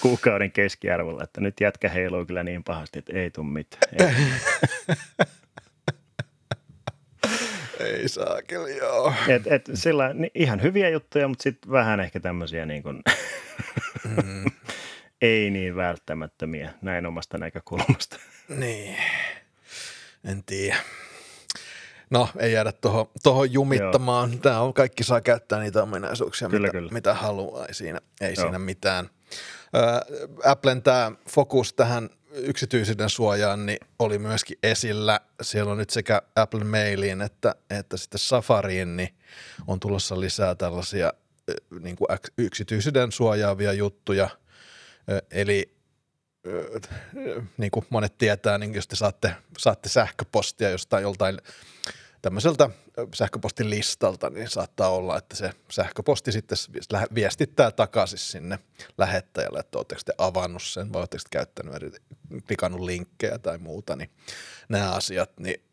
kuukauden 0.01 0.51
keskiarvolla, 0.51 1.23
että 1.23 1.41
nyt 1.41 1.61
jätkä 1.61 1.89
heiluu 1.89 2.25
kyllä 2.25 2.43
niin 2.43 2.63
pahasti, 2.63 2.99
että 2.99 3.13
ei 3.19 3.31
tule 3.31 3.47
mitään. 3.47 4.09
Ei. 4.09 4.15
Ei 7.79 8.09
saa 8.09 8.41
kyllä, 8.47 8.69
joo. 8.69 9.13
Et, 9.27 9.47
et, 9.47 9.69
sillä 9.73 10.13
niin 10.13 10.31
ihan 10.35 10.61
hyviä 10.61 10.89
juttuja, 10.89 11.27
mutta 11.27 11.43
sitten 11.43 11.71
vähän 11.71 11.99
ehkä 11.99 12.19
tämmöisiä 12.19 12.65
niin 12.65 12.83
kuin, 12.83 13.01
Mm. 14.03 14.45
ei 15.21 15.49
niin 15.49 15.75
välttämättömiä 15.75 16.73
näin 16.81 17.05
omasta 17.05 17.37
näkökulmasta. 17.37 18.17
Niin, 18.49 18.95
en 20.25 20.43
tiedä. 20.43 20.77
No, 22.09 22.29
ei 22.39 22.53
jäädä 22.53 22.71
tuohon 22.71 23.05
toho 23.23 23.43
jumittamaan. 23.43 24.39
Tämä 24.39 24.61
on, 24.61 24.73
kaikki 24.73 25.03
saa 25.03 25.21
käyttää 25.21 25.59
niitä 25.59 25.83
ominaisuuksia, 25.83 26.49
Kyllä, 26.49 26.67
mitä, 26.67 26.71
kyllä. 26.77 26.91
mitä 26.91 27.13
haluaa. 27.13 27.65
Ei 27.65 27.73
siinä, 27.73 27.99
ei 28.21 28.33
Joo. 28.37 28.45
siinä 28.45 28.59
mitään. 28.59 29.09
Ö, 29.75 30.25
Applen 30.45 30.81
tämä 30.81 31.11
fokus 31.29 31.73
tähän 31.73 32.09
yksityisyyden 32.37 33.09
suojaan 33.09 33.65
niin 33.65 33.79
oli 33.99 34.19
myöskin 34.19 34.57
esillä. 34.63 35.19
Siellä 35.41 35.71
on 35.71 35.77
nyt 35.77 35.89
sekä 35.89 36.21
Apple 36.35 36.63
Mailiin 36.63 37.21
että, 37.21 37.55
että 37.69 37.97
sitten 37.97 38.19
Safariin 38.19 38.97
niin 38.97 39.15
on 39.67 39.79
tulossa 39.79 40.19
lisää 40.19 40.55
tällaisia 40.55 41.13
niin 41.79 41.95
kuin 41.95 42.07
yksityisyyden 42.37 43.11
suojaavia 43.11 43.73
juttuja. 43.73 44.29
Eli 45.31 45.77
niin 47.57 47.71
kuin 47.71 47.85
monet 47.89 48.17
tietää, 48.17 48.57
niin 48.57 48.73
jos 48.73 48.87
te 48.87 48.95
saatte, 48.95 49.35
saatte 49.57 49.89
sähköpostia 49.89 50.69
jostain 50.69 51.01
joltain 51.01 51.37
tämmöiseltä 52.21 52.69
sähköpostilistalta, 53.15 54.29
niin 54.29 54.49
saattaa 54.49 54.89
olla, 54.89 55.17
että 55.17 55.35
se 55.35 55.51
sähköposti 55.71 56.31
sitten 56.31 56.57
viestittää 57.15 57.71
takaisin 57.71 58.19
sinne 58.19 58.59
lähettäjälle, 58.97 59.59
että 59.59 59.77
oletteko 59.77 60.01
te 60.05 60.13
avannut 60.17 60.63
sen 60.63 60.93
vai 60.93 60.99
oletteko 60.99 61.23
te 61.23 61.29
käyttänyt 61.31 61.73
klikannut 62.47 62.81
linkkejä 62.81 63.39
tai 63.39 63.57
muuta, 63.57 63.95
niin 63.95 64.09
nämä 64.69 64.91
asiat, 64.91 65.39
niin 65.39 65.63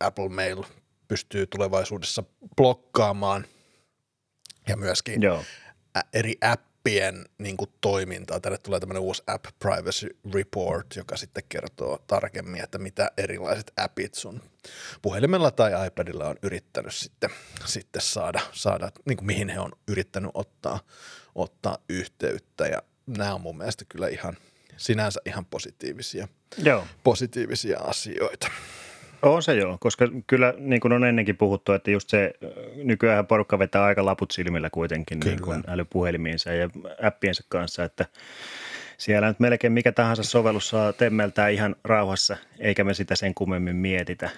Apple 0.00 0.28
Mail 0.28 0.62
pystyy 1.08 1.46
tulevaisuudessa 1.46 2.24
blokkaamaan 2.56 3.44
ja 4.68 4.76
myöskin 4.76 5.22
Joo, 5.22 5.44
eri 6.12 6.34
appien 6.40 7.24
niin 7.38 7.56
kuin, 7.56 7.70
toimintaa. 7.80 8.40
Tänne 8.40 8.58
tulee 8.58 8.80
tämmöinen 8.80 9.02
uusi 9.02 9.22
App 9.26 9.44
Privacy 9.58 10.18
Report, 10.34 10.96
joka 10.96 11.16
sitten 11.16 11.44
kertoo 11.48 11.98
tarkemmin, 12.06 12.64
että 12.64 12.78
mitä 12.78 13.10
erilaiset 13.16 13.72
appit 13.76 14.14
sun 14.14 14.42
puhelimella 15.02 15.50
tai 15.50 15.86
iPadilla 15.86 16.28
on 16.28 16.36
yrittänyt 16.42 16.94
sitten, 16.94 17.30
sitten 17.64 18.02
saada, 18.02 18.40
saada 18.52 18.90
niin 19.04 19.16
kuin, 19.16 19.26
mihin 19.26 19.48
he 19.48 19.60
on 19.60 19.72
yrittänyt 19.88 20.30
ottaa, 20.34 20.80
ottaa 21.34 21.78
yhteyttä. 21.88 22.66
Ja 22.66 22.82
nämä 23.06 23.34
on 23.34 23.40
mun 23.40 23.58
mielestä 23.58 23.84
kyllä 23.88 24.08
ihan 24.08 24.36
sinänsä 24.76 25.20
ihan 25.26 25.44
positiivisia, 25.44 26.28
joo. 26.62 26.84
positiivisia 27.04 27.80
asioita. 27.80 28.50
On 29.22 29.42
se 29.42 29.54
joo, 29.54 29.76
koska 29.80 30.08
kyllä 30.26 30.54
niin 30.58 30.80
kuin 30.80 30.92
on 30.92 31.04
ennenkin 31.04 31.36
puhuttu, 31.36 31.72
että 31.72 31.90
just 31.90 32.08
se 32.08 32.32
nykyään 32.74 33.26
porukka 33.26 33.58
vetää 33.58 33.84
aika 33.84 34.04
laput 34.04 34.30
silmillä 34.30 34.70
kuitenkin 34.70 35.20
niin 35.20 35.42
kuin 35.42 35.62
älypuhelimiinsa 35.66 36.52
ja 36.52 36.70
appiensa 37.02 37.44
kanssa, 37.48 37.84
että 37.84 38.06
siellä 38.98 39.28
nyt 39.28 39.40
melkein 39.40 39.72
mikä 39.72 39.92
tahansa 39.92 40.22
sovellus 40.22 40.68
saa 40.68 40.92
temmeltää 40.92 41.48
ihan 41.48 41.76
rauhassa, 41.84 42.36
eikä 42.58 42.84
me 42.84 42.94
sitä 42.94 43.16
sen 43.16 43.34
kummemmin 43.34 43.76
mietitä. 43.76 44.30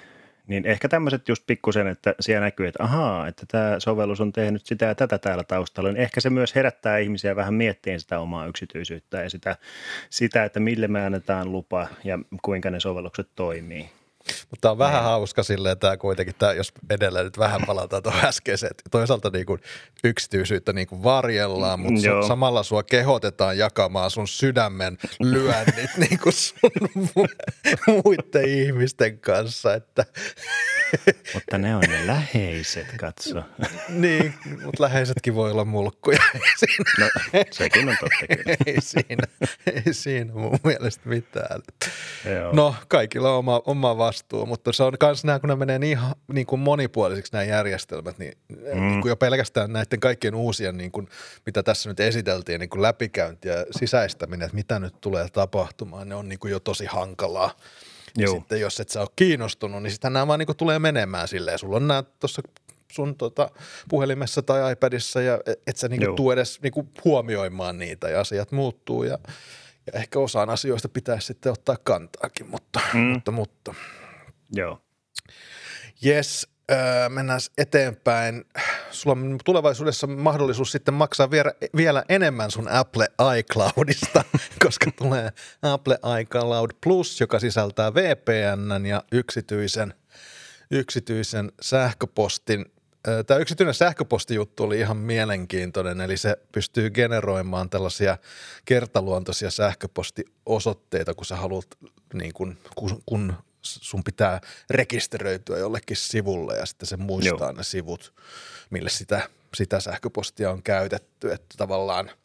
Niin 0.46 0.66
ehkä 0.66 0.88
tämmöiset 0.88 1.28
just 1.28 1.46
pikkusen, 1.46 1.86
että 1.86 2.14
siellä 2.20 2.44
näkyy, 2.44 2.66
että 2.66 2.82
ahaa, 2.82 3.28
että 3.28 3.46
tämä 3.48 3.80
sovellus 3.80 4.20
on 4.20 4.32
tehnyt 4.32 4.66
sitä 4.66 4.86
ja 4.86 4.94
tätä 4.94 5.18
täällä 5.18 5.44
taustalla, 5.44 5.92
niin 5.92 6.02
ehkä 6.02 6.20
se 6.20 6.30
myös 6.30 6.54
herättää 6.54 6.98
ihmisiä 6.98 7.36
vähän 7.36 7.54
miettiin 7.54 8.00
sitä 8.00 8.20
omaa 8.20 8.46
yksityisyyttä 8.46 9.22
ja 9.22 9.30
sitä, 9.30 9.56
sitä 10.10 10.44
että 10.44 10.60
mille 10.60 10.88
me 10.88 11.06
annetaan 11.06 11.52
lupa 11.52 11.88
ja 12.04 12.18
kuinka 12.42 12.70
ne 12.70 12.80
sovellukset 12.80 13.28
toimii. 13.34 13.90
Mutta 14.50 14.70
on 14.70 14.78
vähän 14.78 15.02
hauska 15.02 15.42
silleen, 15.42 15.78
tämä 15.78 15.96
kuitenkin, 15.96 16.34
tää, 16.38 16.52
jos 16.52 16.72
edelleen 16.90 17.24
nyt 17.24 17.38
vähän 17.38 17.60
palataan 17.66 18.02
tuohon 18.02 18.24
äskeiseen, 18.24 18.70
että 18.70 18.82
toisaalta 18.90 19.30
niin 19.30 19.46
kuin 19.46 19.60
yksityisyyttä 20.04 20.72
niin 20.72 20.86
kuin 20.86 21.02
varjellaan, 21.02 21.80
mutta 21.80 22.06
Joo. 22.06 22.22
su, 22.22 22.28
samalla 22.28 22.62
sua 22.62 22.82
kehotetaan 22.82 23.58
jakamaan 23.58 24.10
sun 24.10 24.28
sydämen 24.28 24.98
lyönnit 25.20 25.90
niin 26.08 26.18
kuin 26.22 26.32
sun 26.32 26.70
mu- 26.98 28.02
muiden 28.04 28.48
ihmisten 28.48 29.18
kanssa, 29.18 29.74
että 29.74 30.04
Mutta 31.34 31.58
ne 31.58 31.76
on 31.76 31.82
ne 31.88 32.06
läheiset, 32.06 32.86
katso. 33.00 33.42
niin, 33.88 34.34
mutta 34.64 34.82
läheisetkin 34.82 35.34
voi 35.34 35.50
olla 35.50 35.64
mulkkuja, 35.64 36.18
siinä, 36.58 36.90
No, 36.98 37.08
sekin 37.50 37.88
on 37.88 37.96
totta 38.00 38.26
kyllä. 38.36 38.56
ei 38.66 38.80
siinä, 38.80 39.26
ei 39.86 39.94
siinä 39.94 40.32
mun 40.34 40.58
mielestä 40.64 41.08
mitään. 41.08 41.60
Joo. 42.24 42.52
No, 42.52 42.74
kaikilla 42.88 43.32
on 43.32 43.38
oma, 43.38 43.62
oma 43.64 43.98
vastuu, 44.16 44.46
mutta 44.46 44.72
se 44.72 44.82
on 44.82 44.92
myös 45.02 45.24
nämä, 45.24 45.38
kun 45.38 45.48
ne 45.48 45.56
menee 45.56 45.78
niin, 45.78 45.98
niin 46.32 46.46
kuin 46.46 46.60
monipuolisiksi 46.60 47.32
nämä 47.32 47.44
järjestelmät, 47.44 48.18
niin, 48.18 48.32
mm. 48.48 48.80
niin 48.80 49.00
kuin 49.00 49.10
jo 49.10 49.16
pelkästään 49.16 49.72
näiden 49.72 50.00
kaikkien 50.00 50.34
uusien, 50.34 50.76
niin 50.76 50.92
kuin, 50.92 51.08
mitä 51.46 51.62
tässä 51.62 51.88
nyt 51.88 52.00
esiteltiin, 52.00 52.60
niin 52.60 52.70
kuin 52.70 52.82
läpikäynti 52.82 53.48
ja 53.48 53.66
sisäistäminen, 53.70 54.46
että 54.46 54.56
mitä 54.56 54.78
nyt 54.78 55.00
tulee 55.00 55.28
tapahtumaan, 55.32 56.08
ne 56.08 56.14
on 56.14 56.28
niin 56.28 56.38
kuin 56.38 56.50
jo 56.50 56.60
tosi 56.60 56.86
hankalaa. 56.86 57.50
Joo. 58.16 58.34
Sitten 58.34 58.60
jos 58.60 58.80
et 58.80 58.88
sä 58.88 59.00
ole 59.00 59.08
kiinnostunut, 59.16 59.82
niin 59.82 59.90
sitten 59.90 60.12
nämä 60.12 60.26
vaan 60.26 60.38
niin 60.38 60.56
tulee 60.56 60.78
menemään 60.78 61.28
silleen. 61.28 61.58
Sulla 61.58 61.76
on 61.76 61.88
nämä 61.88 62.04
tuossa 62.20 62.42
sun 62.92 63.16
tota, 63.16 63.50
puhelimessa 63.88 64.42
tai 64.42 64.72
iPadissa 64.72 65.20
ja 65.20 65.40
e, 65.46 65.52
et 65.66 65.76
sä 65.76 65.88
niinku 65.88 66.14
tuu 66.14 66.30
edes 66.30 66.62
niinku 66.62 66.88
huomioimaan 67.04 67.78
niitä 67.78 68.08
ja 68.08 68.20
asiat 68.20 68.52
muuttuu 68.52 69.02
ja, 69.02 69.18
ja 69.86 69.98
ehkä 69.98 70.18
osaan 70.18 70.50
asioista 70.50 70.88
pitäisi 70.88 71.26
sitten 71.26 71.52
ottaa 71.52 71.76
kantaakin, 71.84 72.46
mutta, 72.46 72.80
mm. 72.94 73.00
mutta, 73.00 73.30
mutta. 73.30 73.74
Joo. 74.52 74.80
Yes, 76.06 76.48
öö, 76.70 77.08
mennään 77.08 77.40
eteenpäin. 77.58 78.44
Sulla 78.90 79.16
on 79.16 79.38
tulevaisuudessa 79.44 80.06
mahdollisuus 80.06 80.72
sitten 80.72 80.94
maksaa 80.94 81.30
vielä, 81.30 81.52
vielä 81.76 82.04
enemmän 82.08 82.50
sun 82.50 82.68
Apple 82.68 83.08
iCloudista, 83.38 84.24
koska 84.64 84.90
tulee 84.90 85.30
Apple 85.62 85.98
iCloud 86.20 86.70
Plus, 86.80 87.20
joka 87.20 87.40
sisältää 87.40 87.94
VPN 87.94 88.86
ja 88.86 89.02
yksityisen, 89.12 89.94
yksityisen 90.70 91.52
sähköpostin 91.60 92.64
Tämä 93.26 93.40
yksityinen 93.40 93.74
sähköpostijuttu 93.74 94.64
oli 94.64 94.78
ihan 94.78 94.96
mielenkiintoinen, 94.96 96.00
eli 96.00 96.16
se 96.16 96.36
pystyy 96.52 96.90
generoimaan 96.90 97.70
tällaisia 97.70 98.18
kertaluontoisia 98.64 99.50
sähköpostiosoitteita, 99.50 101.14
kun 101.14 101.26
sä 101.26 101.36
haluat, 101.36 101.66
niin 102.14 102.32
kun, 102.32 102.56
kun 103.06 103.34
sun 103.66 104.04
pitää 104.04 104.40
rekisteröityä 104.70 105.58
jollekin 105.58 105.96
sivulle 105.96 106.56
ja 106.56 106.66
sitten 106.66 106.86
se 106.86 106.96
muistaa 106.96 107.48
Joo. 107.48 107.52
ne 107.52 107.62
sivut, 107.62 108.14
mille 108.70 108.88
sitä, 108.88 109.28
sitä 109.54 109.80
sähköpostia 109.80 110.50
on 110.50 110.62
käytetty, 110.62 111.32
että 111.32 111.54
tavallaan– 111.58 112.10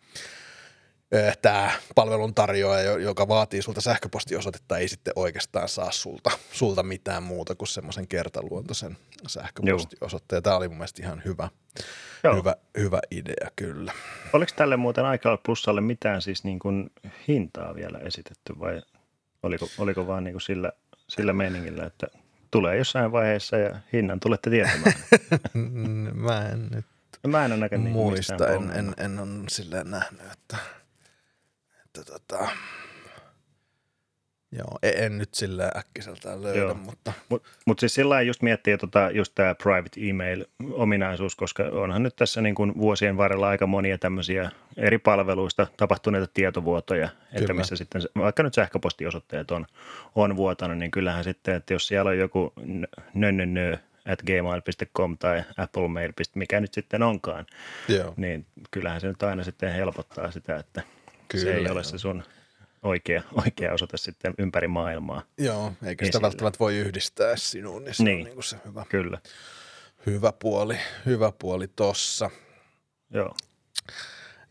tämä 1.41 1.71
palveluntarjoaja, 1.95 2.97
joka 2.99 3.27
vaatii 3.27 3.61
sulta 3.61 3.81
sähköpostiosoitetta, 3.81 4.77
ei 4.77 4.87
sitten 4.87 5.13
oikeastaan 5.15 5.69
saa 5.69 5.91
sulta, 5.91 6.31
sulta 6.51 6.83
mitään 6.83 7.23
muuta 7.23 7.55
kuin 7.55 7.67
semmoisen 7.67 8.07
kertaluontoisen 8.07 8.97
sähköpostiosoitteen. 9.27 10.43
Tämä 10.43 10.55
oli 10.55 10.67
mun 10.67 10.77
mielestä 10.77 11.03
ihan 11.03 11.21
hyvä, 11.25 11.49
hyvä, 12.35 12.55
hyvä 12.77 12.99
idea 13.11 13.51
kyllä. 13.55 13.93
Oliko 14.33 14.51
tälle 14.55 14.77
muuten 14.77 15.05
Aika 15.05 15.37
Plusalle 15.45 15.81
mitään 15.81 16.21
siis 16.21 16.43
niin 16.43 16.59
kuin 16.59 16.89
hintaa 17.27 17.75
vielä 17.75 17.99
esitetty 17.99 18.59
vai 18.59 18.81
oliko, 19.43 19.67
oliko 19.77 20.07
vaan 20.07 20.23
niin 20.23 20.33
kuin 20.33 20.41
sillä, 20.41 20.71
sillä 21.15 21.33
meningillä, 21.33 21.85
että 21.85 22.07
tulee 22.51 22.77
jossain 22.77 23.11
vaiheessa 23.11 23.57
ja 23.57 23.75
hinnan 23.93 24.19
tulette 24.19 24.49
tietämään? 24.49 24.93
Mä 26.13 26.49
en 26.49 26.67
nyt 26.71 26.85
Mä 27.27 27.45
en 27.45 27.53
ole 27.53 27.77
muista, 27.77 28.47
en, 28.47 28.71
en, 28.71 28.93
en 28.97 29.19
ole 29.19 29.29
silleen 29.49 29.91
nähnyt, 29.91 30.21
että– 30.31 30.57
että 31.97 32.11
tota, 32.11 32.49
Joo, 34.57 34.79
e- 34.83 35.05
en 35.05 35.17
nyt 35.17 35.33
sillä 35.33 35.71
äkkiseltään 35.77 36.43
löydä, 36.43 36.59
Joo. 36.59 36.73
mutta... 36.73 37.13
Mutta 37.29 37.49
mut 37.65 37.79
siis 37.79 37.93
sillä 37.93 38.21
just 38.21 38.41
miettii 38.41 38.77
tota, 38.77 39.09
just 39.13 39.31
tämä 39.35 39.55
private 39.55 40.01
email-ominaisuus, 40.09 41.35
koska 41.35 41.63
onhan 41.63 42.03
nyt 42.03 42.15
tässä 42.15 42.41
niin 42.41 42.55
kuin 42.55 42.77
vuosien 42.77 43.17
varrella 43.17 43.47
aika 43.47 43.67
monia 43.67 43.97
tämmöisiä 43.97 44.51
eri 44.77 44.97
palveluista 44.97 45.67
tapahtuneita 45.77 46.27
tietovuotoja, 46.33 47.07
Kyllä. 47.07 47.41
että 47.41 47.53
missä 47.53 47.75
sitten, 47.75 48.01
vaikka 48.17 48.43
nyt 48.43 48.53
sähköpostiosoitteet 48.53 49.51
on, 49.51 49.65
on 50.15 50.35
vuotanut, 50.35 50.77
niin 50.77 50.91
kyllähän 50.91 51.23
sitten, 51.23 51.55
että 51.55 51.73
jos 51.73 51.87
siellä 51.87 52.09
on 52.09 52.17
joku 52.17 52.53
nönnönnö 53.13 53.77
at 54.07 54.21
gmail.com 54.21 55.17
tai 55.17 55.43
applemail, 55.57 56.11
mikä 56.35 56.59
nyt 56.59 56.73
sitten 56.73 57.03
onkaan, 57.03 57.45
Joo. 57.87 58.13
niin 58.17 58.45
kyllähän 58.71 59.01
se 59.01 59.07
nyt 59.07 59.23
aina 59.23 59.43
sitten 59.43 59.73
helpottaa 59.73 60.31
sitä, 60.31 60.55
että– 60.55 60.81
Kyllä, 61.31 61.43
se 61.43 61.53
ei 61.53 61.69
ole 61.69 61.83
se 61.83 61.97
sun 61.97 62.23
oikea, 62.83 63.23
oikea 63.45 63.73
osoite 63.73 63.97
sitten 63.97 64.33
ympäri 64.37 64.67
maailmaa. 64.67 65.23
Joo, 65.37 65.73
eikä 65.85 66.05
sitä 66.05 66.21
välttämättä 66.21 66.59
voi 66.59 66.77
yhdistää 66.77 67.35
sinuun, 67.35 67.83
niin 67.83 67.95
se 67.95 68.03
niin, 68.03 68.17
on 68.17 68.23
niin 68.23 68.33
kuin 68.33 68.43
se 68.43 68.57
hyvä, 68.65 68.85
kyllä. 68.89 69.19
hyvä 70.05 70.31
puoli, 70.31 70.77
hyvä 71.05 71.31
puoli 71.39 71.67
tossa. 71.67 72.29
Joo. 73.13 73.35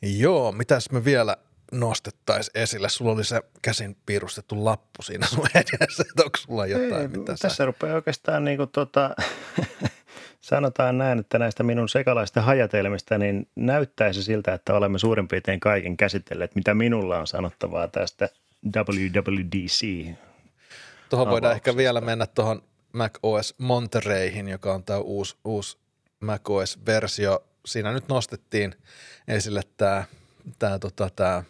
Joo, 0.03 0.53
mitäs 0.53 0.91
me 0.91 1.05
vielä 1.05 1.37
nostettaisiin 1.73 2.59
esille? 2.59 2.89
Sulla 2.89 3.13
oli 3.13 3.25
se 3.25 3.43
käsin 3.63 3.97
piirustettu 4.07 4.65
lappu 4.65 5.03
siinä 5.03 5.27
sun 5.27 5.47
edessä, 5.55 6.03
että 6.11 6.25
onko 6.25 6.39
sulla 6.39 6.67
jotain, 6.67 7.03
ei, 7.03 7.09
mitä 7.09 7.25
Tässä 7.25 7.49
sä... 7.49 7.65
rupeaa 7.65 7.95
oikeastaan 7.95 8.45
niin 8.45 8.57
kuin 8.57 8.71
tota, 8.71 9.11
sanotaan 10.41 10.99
näin, 10.99 11.19
että 11.19 11.39
näistä 11.39 11.63
minun 11.63 11.89
sekalaista 11.89 12.43
hajatelmista, 12.43 13.19
niin 13.19 13.49
näyttäisi 13.57 14.23
siltä, 14.23 14.55
että 14.55 14.75
olemme 14.75 14.99
suurin 14.99 15.29
piirtein 15.29 15.61
kaiken 15.61 15.97
käsitelleet, 15.97 16.55
mitä 16.55 16.75
minulla 16.75 17.19
on 17.19 17.27
sanottavaa 17.27 17.89
tästä 17.89 18.29
WWDC. 18.77 20.07
Tuohon 21.11 21.31
voidaan 21.31 21.55
ehkä 21.55 21.77
vielä 21.77 22.01
mennä 22.01 22.27
tuohon 22.27 22.63
Mac 22.93 23.19
OS 23.23 23.55
Montereyhin, 23.59 24.49
joka 24.49 24.75
on 24.75 24.85
tämä 24.85 24.99
uusi, 24.99 25.37
uusi 25.45 25.79
Mac 26.21 26.51
OS-versio. 26.51 27.45
Siinä 27.67 27.93
nyt 27.93 28.09
nostettiin 28.09 28.75
esille 29.29 29.63
tämä, 29.77 30.05
tämä, 30.59 30.79
tota, 30.79 31.11
tämä 31.17 31.43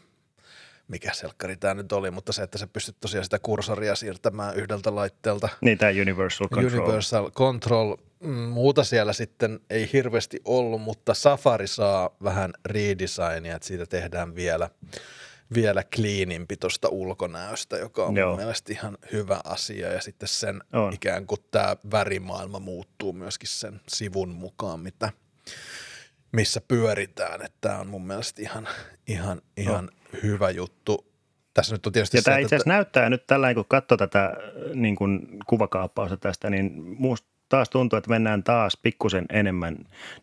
mikä 0.89 1.13
selkkari 1.13 1.57
tämä 1.57 1.75
nyt 1.75 1.93
oli, 1.93 2.11
mutta 2.11 2.33
se, 2.33 2.43
että 2.43 2.59
se 2.59 2.67
pystyt 2.67 2.97
tosiaan 3.01 3.25
sitä 3.25 3.39
kursoria 3.39 3.95
siirtämään 3.95 4.57
yhdeltä 4.57 4.95
laitteelta. 4.95 5.49
Niin 5.61 5.79
tämä 5.79 5.93
Universal 6.03 6.49
Control. 6.49 6.81
Universal 6.81 7.31
Control. 7.31 7.97
Muuta 8.29 8.85
siellä 8.85 9.13
sitten 9.13 9.61
ei 9.71 9.91
hirveästi 9.93 10.41
ollut, 10.45 10.83
mutta 10.83 11.15
Safari 11.15 11.67
saa 11.67 12.11
vähän 12.25 12.53
redesignia, 12.67 13.57
että 13.57 13.69
siitä 13.69 13.87
tehdään 13.87 14.35
vielä, 14.35 14.71
vielä 15.55 15.83
cleanimpi 15.97 16.57
tuosta 16.57 16.89
ulkonäöstä, 16.89 17.77
joka 17.77 18.05
on 18.05 18.17
Joo. 18.17 18.31
mun 18.31 18.39
mielestä 18.39 18.73
ihan 18.73 18.99
hyvä 19.13 19.41
asia. 19.45 19.93
Ja 19.93 20.01
sitten 20.01 20.29
sen 20.29 20.61
on. 20.73 20.93
ikään 20.93 21.27
kuin 21.27 21.41
tämä 21.51 21.77
värimaailma 21.91 22.59
muuttuu 22.59 23.13
myöskin 23.13 23.49
sen 23.49 23.81
sivun 23.89 24.29
mukaan, 24.29 24.81
mitä, 24.81 25.13
missä 26.33 26.61
pyöritään. 26.69 27.43
Että 27.43 27.59
tämä 27.61 27.79
on 27.79 27.87
mun 27.87 28.07
mielestä 28.07 28.43
ihan, 28.43 28.69
ihan, 29.07 29.43
ihan 29.57 29.85
no. 29.85 30.19
hyvä 30.23 30.51
juttu. 30.51 31.11
Tässä 31.55 31.75
nyt 31.75 31.87
on 31.87 31.93
tietysti 31.93 32.17
ja 32.17 32.21
se, 32.21 32.25
tämä 32.25 32.39
itse 32.39 32.57
asiassa 32.57 32.63
että... 32.63 32.77
näyttää 32.77 33.11
nyt 33.11 33.27
tällä 33.27 33.55
kun 33.55 33.65
katsoo 33.69 33.97
tätä 33.97 34.37
niin 34.75 34.97
kuin 34.97 35.39
kuvakaappausta 35.47 36.17
tästä, 36.17 36.51
niin 36.51 36.73
musta 36.99 37.31
taas 37.51 37.71
tuntuu, 37.71 37.97
että 37.97 38.11
mennään 38.11 38.43
taas 38.43 38.77
pikkusen 38.83 39.27
enemmän 39.33 39.77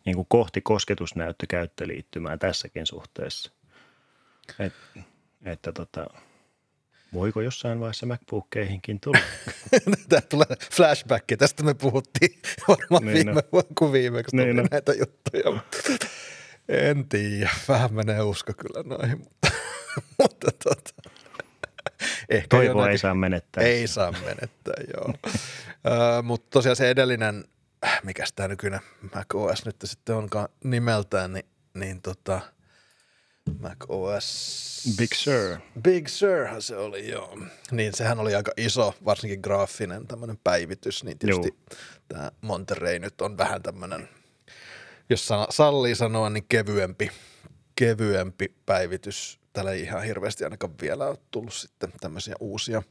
niin 0.05 0.15
kuin 0.15 0.28
kohti 0.30 0.61
kosketusnäyttökäyttöliittymää 0.61 2.38
tässäkin 2.38 2.86
suhteessa. 2.86 3.51
Et, 4.59 4.73
että 5.45 5.71
tota, 5.71 6.07
voiko 7.13 7.41
jossain 7.41 7.80
vaiheessa 7.80 8.05
MacBookkeihinkin 8.05 8.99
tulla? 8.99 9.19
Tämä 10.09 10.21
tulee 10.21 10.57
flashback, 10.71 11.25
tästä 11.38 11.63
me 11.63 11.73
puhuttiin 11.73 12.39
varmaan 12.67 13.05
niin 13.05 13.13
viime 13.13 13.34
no. 13.34 13.63
kuin 13.78 13.91
viimeksi 13.91 14.36
niin 14.36 14.55
no. 14.55 14.63
näitä 14.71 14.93
juttuja, 14.93 15.61
en 16.69 17.09
tiedä, 17.09 17.49
vähän 17.67 17.93
menee 17.93 18.21
usko 18.21 18.53
kyllä 18.53 18.97
noihin, 18.97 19.17
mutta, 19.17 19.51
mutta 20.21 20.51
tota, 20.63 21.11
ehkä 22.30 22.47
Toivoa 22.49 22.71
jonakin, 22.71 22.91
ei 22.91 22.97
saa 22.97 23.15
menettää. 23.15 23.63
Ei 23.63 23.88
saa 23.88 24.11
menettää, 24.11 24.75
joo. 24.93 25.05
uh, 25.28 26.23
mutta 26.23 26.47
tosiaan 26.49 26.75
se 26.75 26.89
edellinen, 26.89 27.45
mikä 28.03 28.23
tämä 28.36 28.47
nykyinen 28.47 28.80
Mac 29.15 29.36
OS 29.36 29.65
nyt 29.65 29.75
sitten 29.84 30.15
onkaan 30.15 30.49
nimeltään, 30.63 31.34
niin, 31.34 31.45
niin 31.73 32.01
tota, 32.01 32.41
Mac 33.59 33.78
OS... 33.88 34.67
Big 34.97 35.13
Sur. 35.13 35.57
Big 35.82 36.07
Surhan 36.07 36.61
se 36.61 36.78
oli, 36.78 37.09
joo. 37.09 37.39
Niin 37.71 37.93
sehän 37.93 38.19
oli 38.19 38.36
aika 38.36 38.51
iso, 38.57 38.95
varsinkin 39.05 39.39
graafinen 39.41 40.07
tämmöinen 40.07 40.39
päivitys, 40.43 41.03
niin 41.03 41.19
tietysti 41.19 41.55
tämä 42.07 42.32
Monterey 42.41 42.99
nyt 42.99 43.21
on 43.21 43.38
vähän 43.38 43.61
tämmöinen, 43.61 44.09
jos 45.09 45.30
sallii 45.49 45.95
sanoa, 45.95 46.30
niin 46.30 46.45
kevyempi, 46.49 47.11
kevyempi 47.75 48.55
päivitys 48.65 49.39
täällä 49.54 49.72
ei 49.72 49.82
ihan 49.82 50.04
hirveästi 50.04 50.43
ainakaan 50.43 50.74
vielä 50.82 51.08
ole 51.08 51.18
tullut 51.32 51.54
sitten 51.54 51.93
tämmöisiä 52.00 52.36
uusia 52.39 52.84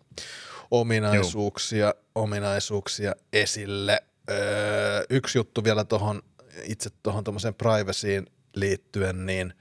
ominaisuuksia, 0.71 1.87
Joo. 1.87 1.95
ominaisuuksia 2.15 3.13
esille. 3.33 4.03
Öö, 4.31 5.05
yksi 5.11 5.39
juttu 5.39 5.65
vielä 5.65 5.85
tuohon 5.85 6.23
itse 6.65 6.91
tuohon 7.03 7.25
tuommoiseen 7.25 7.55
privacyin 7.55 8.27
liittyen, 8.55 9.27
niin 9.27 9.55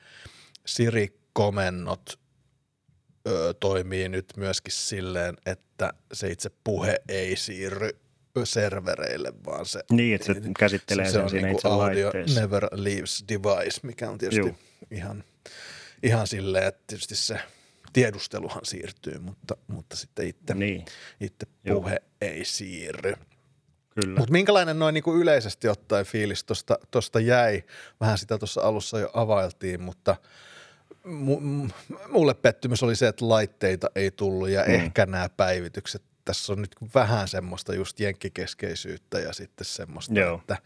Siri-komennot 0.65 2.19
öö, 3.27 3.53
toimii 3.53 4.09
nyt 4.09 4.25
myöskin 4.37 4.73
silleen, 4.73 5.37
että 5.45 5.93
se 6.13 6.31
itse 6.31 6.51
puhe 6.63 7.01
ei 7.07 7.35
siirry 7.35 7.89
servereille, 8.43 9.33
vaan 9.45 9.65
se... 9.65 9.83
Niin, 9.91 10.15
että 10.15 10.33
se 10.33 10.41
käsittelee 10.59 11.05
se, 11.05 11.11
sen 11.11 11.23
se 11.23 11.29
siinä 11.29 11.47
niin 11.47 11.55
itse 11.55 11.67
audio 11.67 12.11
never 12.35 12.67
leaves 12.71 13.25
device, 13.29 13.79
mikä 13.83 14.09
on 14.09 14.17
tietysti 14.17 14.47
Joo. 14.47 14.55
ihan– 14.91 15.23
ihan 16.03 16.27
silleen, 16.27 16.67
että 16.67 16.83
tietysti 16.87 17.15
se 17.15 17.39
tiedusteluhan 17.93 18.65
siirtyy, 18.65 19.19
mutta, 19.19 19.57
mutta 19.67 19.95
sitten 19.95 20.27
itse, 20.27 20.53
niin. 20.53 20.85
itse 21.21 21.47
puhe 21.73 21.91
Joo. 21.91 21.99
ei 22.21 22.45
siirry. 22.45 23.13
Kyllä. 24.01 24.19
Mutta 24.19 24.31
minkälainen 24.31 24.79
noin 24.79 24.93
niinku 24.93 25.13
yleisesti 25.13 25.67
ottaen 25.67 26.05
fiilis 26.05 26.45
tuosta 26.91 27.19
jäi? 27.19 27.63
Vähän 28.01 28.17
sitä 28.17 28.37
tuossa 28.37 28.61
alussa 28.61 28.99
jo 28.99 29.09
availtiin, 29.13 29.81
mutta 29.81 30.15
mulle 32.09 32.33
pettymys 32.33 32.83
oli 32.83 32.95
se, 32.95 33.07
että 33.07 33.29
laitteita 33.29 33.89
ei 33.95 34.11
tullut 34.11 34.49
ja 34.49 34.63
mm. 34.67 34.73
ehkä 34.73 35.05
nämä 35.05 35.29
päivitykset 35.29 36.03
tässä 36.25 36.53
on 36.53 36.61
nyt 36.61 36.75
vähän 36.95 37.27
semmoista 37.27 37.75
just 37.75 37.99
jenkkikeskeisyyttä 37.99 39.19
ja 39.19 39.33
sitten 39.33 39.65
semmoista, 39.65 40.19
Joo. 40.19 40.37
että 40.39 40.57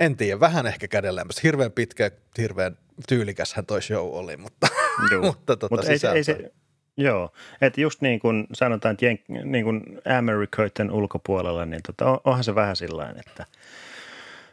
en 0.00 0.16
tiedä, 0.16 0.40
vähän 0.40 0.66
ehkä 0.66 0.88
kädenlämpöistä. 0.88 1.40
Hirveän 1.44 1.72
pitkä, 1.72 2.10
hirveän 2.38 2.78
tyylikäshän 3.08 3.66
toi 3.66 3.82
show 3.82 4.08
oli, 4.12 4.36
mutta, 4.36 4.66
mutta 5.22 5.56
tota 5.56 5.68
Mutta 5.74 5.90
ei, 5.90 5.98
se- 5.98 6.10
ei 6.10 6.24
se, 6.24 6.52
joo, 6.96 7.32
että 7.60 7.80
just 7.80 8.00
niin 8.00 8.20
kuin 8.20 8.46
sanotaan, 8.52 8.92
että 8.92 9.04
jenk, 9.04 9.20
niin 9.44 9.64
kuin 9.64 9.82
Amerikoiden 10.18 10.90
ulkopuolella, 10.90 11.66
niin 11.66 11.82
tota, 11.86 12.06
on- 12.10 12.20
onhan 12.24 12.44
se 12.44 12.54
vähän 12.54 12.76
sillä 12.76 13.14
että, 13.26 13.46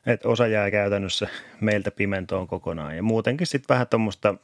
että 0.06 0.30
osa 0.30 0.48
jää 0.48 0.72
käytännössä 0.72 1.28
meiltä 1.62 1.92
pimentoon 1.92 2.48
kokonaan. 2.48 2.96
Ja 2.96 3.04
muutenkin 3.04 3.48
sitten 3.48 3.74
vähän 3.74 3.88
tuommoista, 3.88 4.36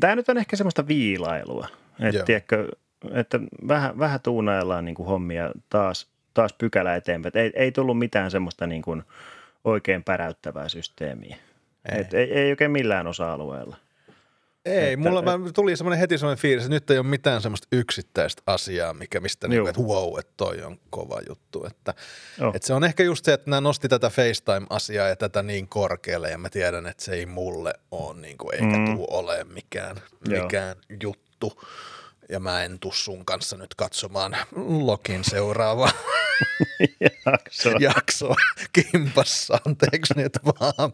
tämä 0.00 0.16
nyt 0.16 0.28
on 0.28 0.38
ehkä 0.38 0.56
semmoista 0.56 0.86
viilailua, 0.88 1.68
että, 2.00 2.22
tiedätkö, 2.24 2.68
että 3.12 3.40
vähän, 3.68 3.98
vähän 3.98 4.20
tuunaillaan 4.20 4.84
niin 4.84 4.94
kuin 4.94 5.06
hommia 5.08 5.50
taas, 5.68 6.08
taas 6.34 6.52
pykälä 6.52 6.96
eteenpäin. 6.96 7.28
Et 7.28 7.36
ei, 7.36 7.52
ei 7.54 7.72
tullut 7.72 7.98
mitään 7.98 8.30
semmoista 8.30 8.66
niin 8.66 8.82
kuin 8.82 9.02
oikein 9.64 10.04
päräyttävää 10.04 10.68
systeemiä. 10.68 11.36
Ei. 11.92 12.00
Et 12.00 12.14
ei, 12.14 12.32
ei 12.32 12.50
oikein 12.50 12.70
millään 12.70 13.06
osa-alueella. 13.06 13.76
Ei, 14.64 14.92
Että- 14.92 15.08
mulla 15.08 15.22
mä, 15.22 15.38
tuli 15.54 15.76
semmoinen 15.76 15.98
heti 15.98 16.18
semmoinen 16.18 16.42
fiilis, 16.42 16.64
että 16.64 16.74
nyt 16.74 16.90
ei 16.90 16.98
ole 16.98 17.06
mitään 17.06 17.42
semmoista 17.42 17.68
yksittäistä 17.72 18.42
asiaa, 18.46 18.94
mikä 18.94 19.20
mistä 19.20 19.46
Joo. 19.46 19.68
että 19.68 19.80
wow, 19.80 20.18
että 20.18 20.32
toi 20.36 20.62
on 20.62 20.78
kova 20.90 21.20
juttu. 21.28 21.66
Että, 21.66 21.94
Oh. 22.40 22.56
että 22.56 22.66
se 22.66 22.74
on 22.74 22.84
ehkä 22.84 23.02
just 23.02 23.24
se, 23.24 23.32
että 23.32 23.50
nämä 23.50 23.60
nosti 23.60 23.88
tätä 23.88 24.10
FaceTime-asiaa 24.10 25.08
ja 25.08 25.16
tätä 25.16 25.42
niin 25.42 25.68
korkealle 25.68 26.30
ja 26.30 26.38
mä 26.38 26.50
tiedän, 26.50 26.86
että 26.86 27.04
se 27.04 27.12
ei 27.12 27.26
mulle 27.26 27.74
ole 27.90 28.20
niinku, 28.20 28.50
eikä 28.50 28.64
mm. 28.64 28.94
Tuu 28.94 29.06
ole 29.10 29.44
mikään, 29.44 29.96
Joo. 30.28 30.42
mikään 30.44 30.76
juttu. 31.02 31.62
Ja 32.28 32.40
mä 32.40 32.62
en 32.64 32.78
tuu 32.78 32.92
sun 32.92 33.24
kanssa 33.24 33.56
nyt 33.56 33.74
katsomaan 33.74 34.36
Lokin 34.56 35.24
seuraavaa 35.24 35.90
Jaksoa. 37.26 37.72
jaksoa 37.94 38.36
kimpassa, 38.72 39.60
anteeksi 39.66 40.14
nyt 40.16 40.32
vaan. 40.44 40.92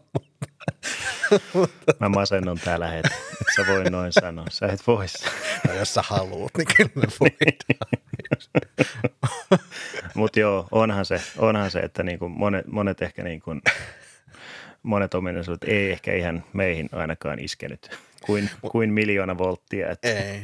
Mä 1.99 2.09
masennun 2.09 2.59
täällä 2.59 2.87
heti, 2.87 3.09
et 3.41 3.47
sä 3.55 3.65
voi 3.67 3.83
noin 3.83 4.13
sanoa. 4.13 4.45
Sä 4.49 4.65
et 4.65 4.87
voi. 4.87 5.05
No, 5.67 5.73
jos 5.73 5.93
sä 5.93 6.01
haluut, 6.01 6.51
niin 6.57 6.67
kyllä 6.77 6.91
me 6.95 7.07
voidaan. 7.19 8.01
Mutta 10.15 10.39
joo, 10.39 10.67
onhan 10.71 11.05
se, 11.05 11.21
onhan 11.37 11.71
se 11.71 11.79
että 11.79 12.03
niinku 12.03 12.29
monet, 12.29 12.67
monet 12.67 13.01
ehkä 13.01 13.23
niinku, 13.23 13.51
monet 14.83 15.13
ominaisuudet 15.13 15.63
ei 15.63 15.91
ehkä 15.91 16.13
ihan 16.13 16.43
meihin 16.53 16.89
ainakaan 16.91 17.39
iskenyt 17.39 17.99
kuin, 18.25 18.49
kuin 18.71 18.93
miljoona 18.93 19.37
volttia. 19.37 19.89
Että, 19.89 20.07
Ei. 20.07 20.41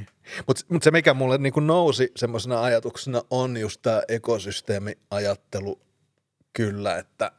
Mutta 0.47 0.63
mut 0.69 0.83
se, 0.83 0.91
mikä 0.91 1.13
mulle 1.13 1.37
niinku 1.37 1.59
nousi 1.59 2.11
semmoisena 2.15 2.61
ajatuksena, 2.61 3.21
on 3.29 3.57
just 3.57 3.81
tämä 3.81 4.01
ekosysteemiajattelu 4.07 5.79
kyllä, 6.53 6.97
että 6.97 7.31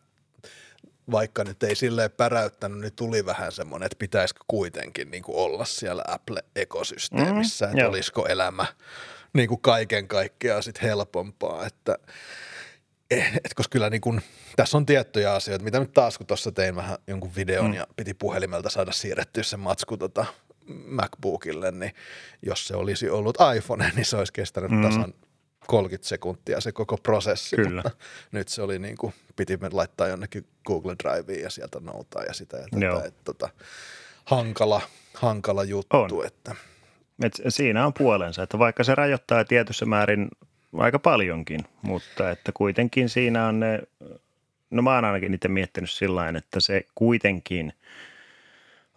vaikka 1.11 1.45
nyt 1.45 1.63
ei 1.63 1.75
silleen 1.75 2.11
päräyttänyt, 2.11 2.79
niin 2.79 2.93
tuli 2.97 3.27
vähän 3.27 3.53
semmoinen, 3.53 3.87
että 3.87 3.99
pitäisikö 3.99 4.41
kuitenkin 4.49 5.11
niinku 5.11 5.41
olla 5.41 5.65
siellä 5.65 6.05
Apple-ekosysteemissä, 6.09 7.67
Mm, 7.67 7.71
että 7.71 7.81
joo. 7.83 7.91
olisiko 7.91 8.27
elämä 8.27 8.67
niinku 9.33 9.57
kaiken 9.57 10.09
kaikkiaan 10.09 10.63
sit 10.63 10.83
helpompaa, 10.83 11.67
että 11.67 11.99
eh, 13.11 13.35
et 13.45 13.55
koska 13.55 13.73
kyllä 13.73 13.91
niin 13.91 14.01
kun, 14.01 14.21
tässä 14.57 14.77
on 14.77 14.87
tiettyjä 14.87 15.35
asioita, 15.35 15.65
mitä 15.65 15.81
nyt 15.81 15.93
taas 15.93 16.19
kun 16.19 16.27
tuossa 16.27 16.53
tein 16.53 16.77
vähän 16.77 16.99
jonkun 17.07 17.35
videon 17.37 17.67
mm. 17.67 17.75
ja 17.75 17.87
piti 17.97 18.15
puhelimelta 18.15 18.71
saada 18.71 18.93
siirrettyä 18.93 19.43
se 19.43 19.57
matsku 19.57 19.97
tota 19.97 20.25
MacBookille, 20.87 21.71
niin 21.71 21.95
jos 22.43 22.67
se 22.69 22.77
olisi 22.77 23.11
ollut 23.11 23.37
iPhone, 23.57 23.93
niin 23.95 24.05
se 24.05 24.17
olisi 24.17 24.33
kestänyt 24.33 24.71
mm. 24.71 24.83
tasan 24.83 25.15
30 25.67 26.09
sekuntia 26.09 26.61
se 26.61 26.73
koko 26.73 26.97
prosessi. 26.97 27.57
Kyllä. 27.57 27.83
Mutta 27.85 28.05
nyt 28.33 28.49
se 28.49 28.63
oli 28.63 28.79
niin 28.79 28.97
kuin, 28.97 29.15
piti 29.37 29.59
laittaa 29.73 30.09
jonnekin 30.09 30.47
Google 30.67 30.97
Driveen 31.05 31.43
ja 31.43 31.51
sieltä 31.51 31.81
noutaa 31.81 32.23
ja 32.23 32.35
sitä 32.35 32.57
ja 32.57 32.67
Joo. 32.79 32.97
tätä. 32.97 33.09
Että, 33.09 33.21
tota, 33.25 33.49
hankala, 34.25 34.81
hankala 35.15 35.65
juttu. 35.65 35.97
On. 35.97 36.27
Että, 36.27 36.55
et 37.25 37.33
siinä 37.49 37.87
on 37.87 37.93
puolensa, 37.93 38.43
että 38.43 38.59
vaikka 38.59 38.85
se 38.85 38.95
rajoittaa 38.95 39.45
tietyssä 39.45 39.87
määrin 39.87 40.29
aika 40.77 40.99
paljonkin, 40.99 41.61
mutta 41.83 42.31
että 42.31 42.53
kuitenkin 42.55 43.09
siinä 43.09 43.47
on 43.47 43.61
ne, 43.61 43.83
no 44.71 44.83
mä 44.83 44.95
oon 44.95 45.05
ainakin 45.05 45.35
itse 45.35 45.49
miettinyt 45.49 45.91
sillä 45.91 46.21
tavalla, 46.21 46.39
että 46.39 46.61
se 46.61 46.85
kuitenkin 46.95 47.73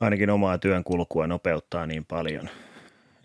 ainakin 0.02 0.30
omaa 0.30 0.58
työn 0.58 0.84
kulkua 0.84 1.28
nopeuttaa 1.28 1.86
niin 1.86 2.06
paljon, 2.06 2.50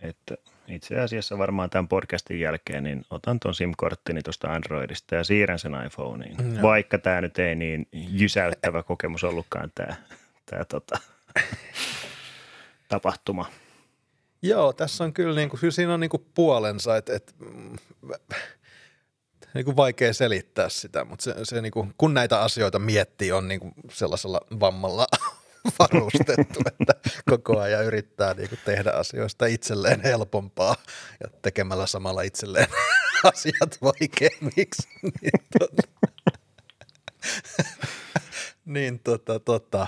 että 0.02 0.36
itse 0.68 1.00
asiassa 1.00 1.38
varmaan 1.38 1.70
tämän 1.70 1.88
podcastin 1.88 2.40
jälkeen 2.40 2.84
niin 2.84 3.04
otan 3.10 3.40
tuon 3.40 3.54
SIM-korttini 3.54 4.22
tuosta 4.22 4.52
Androidista 4.52 5.14
ja 5.14 5.24
siirrän 5.24 5.58
sen 5.58 5.72
iPhoneiin, 5.86 6.36
Joo. 6.54 6.62
vaikka 6.62 6.98
tämä 6.98 7.20
nyt 7.20 7.38
ei 7.38 7.54
niin 7.54 7.88
jysäyttävä 7.92 8.82
kokemus 8.82 9.24
ollutkaan 9.24 9.72
tämä, 9.74 9.96
tämä 10.50 10.64
tota, 10.64 10.98
tapahtuma. 12.88 13.46
Joo, 14.42 14.72
tässä 14.72 15.04
on 15.04 15.12
kyllä, 15.12 15.36
niin 15.36 15.48
kuin, 15.48 15.60
kyllä 15.60 15.72
siinä 15.72 15.94
on 15.94 16.00
niin 16.00 16.10
kuin 16.10 16.26
puolensa, 16.34 16.96
että, 16.96 17.14
että 17.16 17.32
niin 19.54 19.64
kuin 19.64 19.76
vaikea 19.76 20.14
selittää 20.14 20.68
sitä, 20.68 21.04
mutta 21.04 21.22
se, 21.22 21.34
se 21.42 21.62
niin 21.62 21.72
kuin, 21.72 21.94
kun 21.98 22.14
näitä 22.14 22.40
asioita 22.40 22.78
miettii, 22.78 23.32
on 23.32 23.48
niin 23.48 23.60
kuin 23.60 23.74
sellaisella 23.90 24.40
vammalla 24.60 25.06
varustettu, 25.78 26.60
että 26.66 27.10
koko 27.30 27.60
ajan 27.60 27.84
yrittää 27.84 28.34
niin 28.34 28.48
kuin 28.48 28.58
tehdä 28.64 28.90
asioista 28.90 29.46
itselleen 29.46 30.00
helpompaa 30.00 30.76
ja 31.24 31.30
tekemällä 31.42 31.86
samalla 31.86 32.22
itselleen 32.22 32.68
asiat 33.34 33.78
vaikeammiksi. 33.82 34.88
Niin, 35.22 35.46
tota, 35.58 35.82
niin 38.64 38.98
tota, 38.98 39.40
tota, 39.40 39.86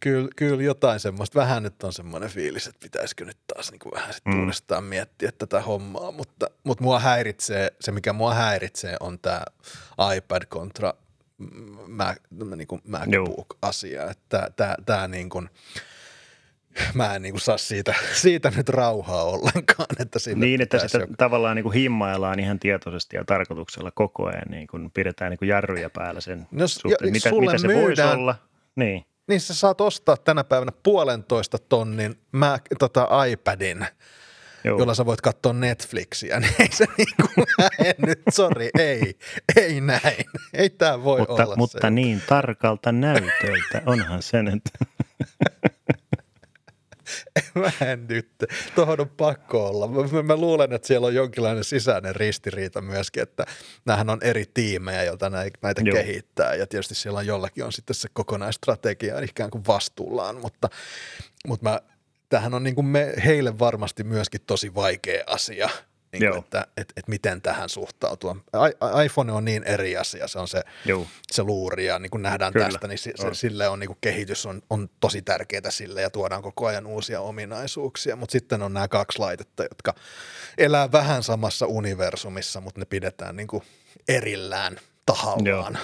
kyllä, 0.00 0.28
kyllä 0.36 0.62
jotain 0.62 1.00
semmoista, 1.00 1.38
vähän 1.40 1.62
nyt 1.62 1.84
on 1.84 1.92
semmoinen 1.92 2.30
fiilis, 2.30 2.66
että 2.66 2.82
pitäisikö 2.82 3.24
nyt 3.24 3.38
taas 3.46 3.70
niin 3.70 3.78
kuin 3.78 3.92
vähän 3.94 4.14
sit 4.14 4.24
Mm. 4.24 4.40
uudestaan 4.40 4.84
miettiä 4.84 5.32
tätä 5.32 5.60
hommaa, 5.62 6.12
mutta, 6.12 6.50
mutta 6.64 6.84
mua 6.84 6.98
häiritsee, 6.98 7.70
se 7.80 7.92
mikä 7.92 8.12
mua 8.12 8.34
häiritsee 8.34 8.96
on 9.00 9.18
tämä 9.18 9.42
iPad 10.16 10.42
kontra 10.48 10.94
Mac, 11.88 12.16
niin 12.56 12.66
kuin 12.68 12.82
MacBook-asia, 12.88 14.10
että 14.10 14.50
tämä, 14.56 14.74
tämä 14.86 15.08
niin 15.08 15.28
kuin, 15.28 15.48
mä 16.94 17.14
en 17.14 17.22
niin 17.22 17.32
kuin 17.32 17.40
saa 17.40 17.58
siitä, 17.58 17.94
siitä 18.22 18.52
nyt 18.56 18.68
rauhaa 18.68 19.24
ollenkaan. 19.24 19.86
Että 19.98 20.18
Niin, 20.34 20.60
että 20.60 20.78
sitä 20.78 20.98
joku- 20.98 21.14
tavallaan 21.18 21.56
niin 21.56 21.62
kuin 21.64 21.74
himmaillaan 21.74 22.40
ihan 22.40 22.58
tietoisesti 22.58 23.16
ja 23.16 23.24
tarkoituksella 23.24 23.90
koko 23.90 24.26
ajan, 24.26 24.48
niin 24.50 24.66
kuin 24.66 24.90
pidetään 24.90 25.30
niin 25.30 25.38
kuin 25.38 25.48
jarruja 25.48 25.90
päällä 25.90 26.20
sen 26.20 26.46
No 26.50 26.68
suhteen, 26.68 27.08
ja 27.08 27.12
mitä, 27.12 27.30
mitä 27.40 27.58
se 27.58 27.68
voisi 27.68 27.84
myydään- 27.86 28.18
olla. 28.18 28.34
Niin, 28.76 29.04
Niin 29.28 29.40
sä 29.40 29.54
saat 29.54 29.80
ostaa 29.80 30.16
tänä 30.16 30.44
päivänä 30.44 30.72
puolentoista 30.82 31.58
tonnin 31.58 32.18
Mac, 32.32 32.62
tota 32.78 33.24
iPadin, 33.24 33.86
joo. 34.64 34.78
jolla 34.78 34.94
sä 34.94 35.06
voit 35.06 35.20
katsoa 35.20 35.52
Netflixiä, 35.52 36.38
niin 36.40 36.54
ei 36.58 36.68
se 36.72 36.86
niinku 36.98 37.28
näin 37.58 37.94
nyt, 38.06 38.22
sori, 38.30 38.70
ei, 38.78 39.18
ei 39.56 39.80
näin. 39.80 40.24
Ei 40.52 40.70
tää 40.70 41.04
voi 41.04 41.18
mutta, 41.18 41.44
olla 41.44 41.56
mutta 41.56 41.78
se. 41.80 41.90
niin 41.90 42.22
tarkalta 42.28 42.92
näytöltä, 42.92 43.82
onhan 43.86 44.22
se 44.22 44.42
nyt. 44.42 44.62
Mä 47.54 47.72
en 47.86 48.06
nyt, 48.08 48.28
tuohon 48.74 49.00
on 49.00 49.08
pakko 49.08 49.66
olla. 49.66 49.88
Mä, 49.88 50.22
mä, 50.22 50.36
luulen, 50.36 50.72
että 50.72 50.88
siellä 50.88 51.06
on 51.06 51.14
jonkinlainen 51.14 51.64
sisäinen 51.64 52.16
ristiriita 52.16 52.80
myöskin, 52.80 53.22
että 53.22 53.46
näähän 53.86 54.10
on 54.10 54.18
eri 54.22 54.44
tiimejä, 54.54 55.02
joita 55.02 55.30
näitä, 55.30 55.58
näitä 55.62 55.82
Joo. 55.84 55.96
kehittää 55.96 56.54
ja 56.54 56.66
tietysti 56.66 56.94
siellä 56.94 57.18
on 57.18 57.26
jollakin 57.26 57.64
on 57.64 57.72
sitten 57.72 57.94
se 57.94 58.08
kokonaistrategia 58.12 59.20
ikään 59.20 59.50
kuin 59.50 59.64
vastuullaan, 59.66 60.36
mutta, 60.36 60.68
mutta 61.46 61.70
mä, 61.70 61.80
tämähän 62.30 62.54
on 62.54 62.62
niin 62.62 62.74
kuin 62.74 62.86
me, 62.86 63.12
heille 63.24 63.58
varmasti 63.58 64.04
myöskin 64.04 64.40
tosi 64.46 64.74
vaikea 64.74 65.24
asia, 65.26 65.68
niin 66.12 66.22
Joo. 66.22 66.32
kuin, 66.32 66.44
että 66.44 66.66
et, 66.76 66.92
et 66.96 67.08
miten 67.08 67.42
tähän 67.42 67.68
suhtautua. 67.68 68.36
I, 68.54 69.04
iPhone 69.04 69.32
on 69.32 69.44
niin 69.44 69.64
eri 69.64 69.96
asia, 69.96 70.28
se 70.28 70.38
on 70.38 70.48
se, 70.48 70.62
Joo, 70.84 71.06
se 71.32 71.42
luuri 71.42 71.86
ja 71.86 71.98
niin 71.98 72.10
kuin 72.10 72.22
nähdään 72.22 72.52
Kyllä, 72.52 72.66
tästä, 72.66 72.88
niin 72.88 72.98
se, 72.98 73.12
on. 73.24 73.34
sille 73.34 73.68
on 73.68 73.78
niin 73.78 73.88
kuin 73.88 73.98
kehitys 74.00 74.46
on, 74.46 74.62
on 74.70 74.88
tosi 75.00 75.22
tärkeää 75.22 75.70
sille 75.70 76.02
ja 76.02 76.10
tuodaan 76.10 76.42
koko 76.42 76.66
ajan 76.66 76.86
uusia 76.86 77.20
ominaisuuksia, 77.20 78.16
mutta 78.16 78.32
sitten 78.32 78.62
on 78.62 78.72
nämä 78.72 78.88
kaksi 78.88 79.18
laitetta, 79.18 79.62
jotka 79.62 79.94
elää 80.58 80.92
vähän 80.92 81.22
samassa 81.22 81.66
universumissa, 81.66 82.60
mutta 82.60 82.80
ne 82.80 82.84
pidetään 82.84 83.36
niin 83.36 83.48
kuin 83.48 83.62
erillään 84.08 84.76
tahallaan. 85.06 85.78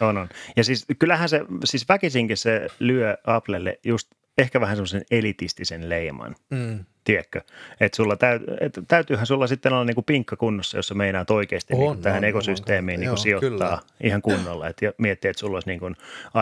on, 0.00 0.18
on. 0.18 0.28
Ja 0.56 0.64
siis 0.64 0.86
kyllähän 0.98 1.28
se, 1.28 1.40
siis 1.64 1.88
väkisinkin 1.88 2.36
se 2.36 2.66
lyö 2.78 3.16
Applelle 3.26 3.78
just 3.84 4.08
ehkä 4.38 4.60
vähän 4.60 4.76
semmoisen 4.76 5.02
elitistisen 5.10 5.88
leiman. 5.88 6.34
Mm. 6.50 6.84
Tiedätkö? 7.04 7.40
Että 7.80 7.96
sulla 7.96 8.16
täy, 8.16 8.40
et 8.60 8.78
täytyyhän 8.88 9.26
sulla 9.26 9.46
sitten 9.46 9.72
olla 9.72 9.84
niinku 9.84 10.02
pinkka 10.02 10.36
kunnossa, 10.36 10.78
jos 10.78 10.88
sä 10.88 10.94
meinaat 10.94 11.30
oikeasti 11.30 11.74
on, 11.74 11.80
niinku 11.80 12.02
tähän 12.02 12.18
on, 12.18 12.24
ekosysteemiin 12.24 12.96
on, 12.96 13.00
niinku 13.00 13.10
joo, 13.10 13.16
sijoittaa 13.16 13.50
kyllä. 13.50 13.78
ihan 14.02 14.22
kunnolla. 14.22 14.68
Et 14.68 14.76
miettii, 14.98 15.28
että 15.28 15.40
sulla 15.40 15.56
olisi 15.56 15.68
niinku 15.68 15.86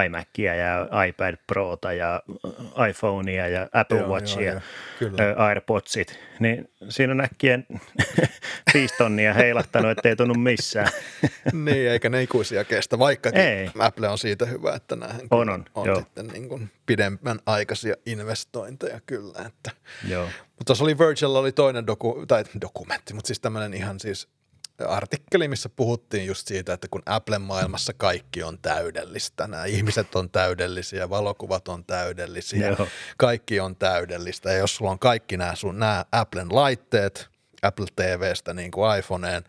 iMacia 0.07 0.55
ja 0.55 0.89
iPad 1.09 1.37
Prota 1.47 1.93
ja 1.93 2.23
iPhonea 2.91 3.49
ja 3.49 3.69
Apple 3.73 3.99
joo, 3.99 4.09
Watchia, 4.09 4.53
joo, 4.53 4.61
AirPodsit. 5.37 6.19
Niin 6.41 6.71
siinä 6.89 7.13
on 7.13 7.21
äkkiä 7.21 7.59
viisi 8.75 8.95
tonnia 8.99 9.35
heilahtanut, 9.35 9.91
ettei 9.91 10.17
tunnu 10.17 10.35
missään. 10.35 10.89
niin, 11.65 11.91
eikä 11.91 12.09
ne 12.09 12.23
ikuisia 12.23 12.65
kestä, 12.65 12.99
vaikkakin 12.99 13.41
ei. 13.41 13.71
Apple 13.79 14.09
on 14.09 14.19
siitä 14.19 14.47
hyvä, 14.47 14.75
että 14.75 14.97
nämähän 14.97 15.21
on, 15.31 15.49
on, 15.49 15.65
on 15.75 15.97
sitten 15.97 16.27
niin 16.27 16.49
kuin 16.49 16.71
pidemmän 16.87 17.39
aikaisia 17.47 17.95
investointeja 18.07 19.01
kyllä. 19.07 19.39
Että. 19.47 19.71
Joo. 20.09 20.29
Mutta 20.61 20.65
tuossa 20.67 20.85
oli 20.85 20.99
Virgil 20.99 21.35
oli 21.35 21.53
toinen 21.53 21.87
doku, 21.87 22.25
tai 22.29 22.45
dokumentti, 22.61 23.15
mutta 23.15 23.27
siis 23.27 23.41
tämmöinen 23.41 23.75
ihan 23.75 24.01
siis 24.01 24.29
artikkeli, 24.89 25.49
missä 25.49 25.69
puhuttiin 25.69 26.27
just 26.27 26.49
siitä, 26.49 26.73
että 26.73 26.89
kun 26.91 27.03
Applen 27.07 27.43
maailmassa 27.43 27.93
kaikki 27.93 28.43
on 28.43 28.59
täydellistä, 28.59 29.47
nämä 29.47 29.65
ihmiset 29.65 30.15
on 30.15 30.31
täydellisiä, 30.31 31.11
valokuvat 31.11 31.69
on 31.69 31.85
täydellisiä, 31.85 32.67
Joo. 32.67 32.89
kaikki 33.17 33.61
on 33.61 33.77
täydellistä. 33.77 34.53
Ja 34.53 34.59
jos 34.59 34.77
sulla 34.77 34.91
on 34.91 34.99
kaikki 34.99 35.37
nämä, 35.37 35.55
sun, 35.55 35.79
nämä 35.79 36.05
Applen 36.13 36.55
laitteet, 36.55 37.29
Apple 37.63 37.87
TVstä 37.97 38.55
niin 38.55 38.71
kuin 38.71 38.99
iPhoneen, 38.99 39.45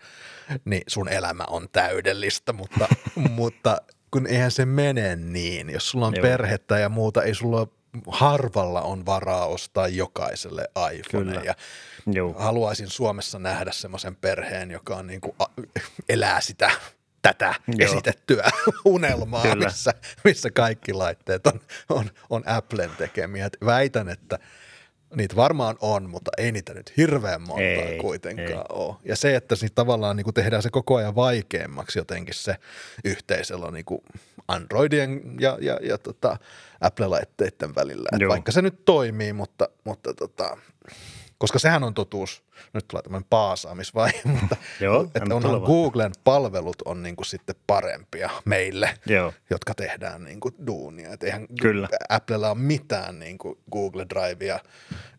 niin 0.66 0.84
sun 0.88 1.10
elämä 1.10 1.44
on 1.50 1.70
täydellistä, 1.72 2.54
mutta, 2.54 2.88
mutta 3.30 3.78
kun 4.12 4.28
eihän 4.28 4.52
se 4.52 4.66
mene 4.66 5.16
niin. 5.16 5.70
Jos 5.70 5.90
sulla 5.90 6.08
on 6.08 6.16
Joo. 6.16 6.22
perhettä 6.24 6.80
ja 6.80 6.90
muuta, 6.90 7.24
ei 7.24 7.36
sulla 7.36 7.68
harvalla 8.08 8.82
on 8.82 9.06
varaa 9.06 9.46
ostaa 9.46 9.88
jokaiselle 9.88 10.68
iPhone. 10.94 11.26
Kyllä. 11.26 11.42
Ja 11.46 11.56
Joo. 12.08 12.34
haluaisin 12.34 12.88
Suomessa 12.90 13.40
nähdä 13.40 13.72
semmoisen 13.72 14.16
perheen, 14.16 14.72
joka 14.72 14.96
on 14.96 15.08
niin 15.08 15.22
kuin, 15.22 15.36
elää 16.10 16.42
sitä 16.42 16.72
tätä 17.22 17.56
Joo. 17.68 17.90
esitettyä 17.90 18.50
unelmaa, 18.86 19.56
missä, 19.56 19.92
missä 20.24 20.52
kaikki 20.52 20.94
laitteet 20.94 21.48
on, 21.48 21.62
on, 21.90 22.12
on 22.30 22.44
Applen 22.46 22.92
tekemiä. 22.98 23.46
Et 23.46 23.58
väitän, 23.66 24.10
että– 24.10 24.40
Niitä 25.16 25.36
varmaan 25.36 25.78
on, 25.82 26.10
mutta 26.10 26.32
ei 26.38 26.52
niitä 26.52 26.74
nyt 26.74 26.94
hirveän 26.98 27.42
monta 27.42 27.64
ei, 27.64 27.98
kuitenkaan 27.98 28.50
ei. 28.50 28.66
ole. 28.70 28.96
Ja 29.06 29.16
se, 29.16 29.36
että 29.36 29.56
siitä 29.56 29.76
tavallaan 29.76 30.16
niin 30.16 30.24
kuin 30.24 30.34
tehdään 30.34 30.64
se 30.64 30.70
koko 30.70 30.96
ajan 30.96 31.16
vaikeammaksi 31.16 32.00
jotenkin 32.00 32.34
se 32.34 32.56
yhteisellä 33.06 33.72
niin 33.72 33.86
kuin 33.86 34.02
Androidien 34.48 35.22
ja, 35.40 35.58
ja, 35.62 35.80
ja 35.82 35.98
tota 35.98 36.38
Apple-laitteiden 36.82 37.76
välillä. 37.76 38.30
vaikka 38.30 38.52
se 38.52 38.62
nyt 38.62 38.86
toimii, 38.86 39.34
mutta, 39.34 39.70
mutta 39.84 40.14
tota, 40.14 40.58
koska 41.42 41.60
sehän 41.60 41.84
on 41.84 41.94
totuus, 41.94 42.44
nyt 42.74 42.88
tulee 42.88 43.04
tämmöinen 43.04 43.28
paasaamisvaihe, 43.30 44.22
mutta 44.42 44.56
Joo, 44.80 45.04
että 45.16 45.36
onhan 45.36 45.62
Googlen 45.62 46.12
palvelut 46.24 46.82
on 46.86 47.04
niin 47.04 47.16
kuin 47.16 47.26
sitten 47.26 47.56
parempia 47.68 48.30
meille, 48.46 49.00
Joo. 49.06 49.34
jotka 49.50 49.74
tehdään 49.76 50.24
niin 50.24 50.40
kuin 50.40 50.56
duunia. 50.68 51.14
Et 51.14 51.24
eihän 51.24 51.48
Kyllä. 51.62 51.88
Applella 52.10 52.50
ole 52.50 52.58
mitään 52.58 53.20
niin 53.20 53.38
kuin 53.38 53.58
Google 53.72 54.06
Drivea, 54.10 54.60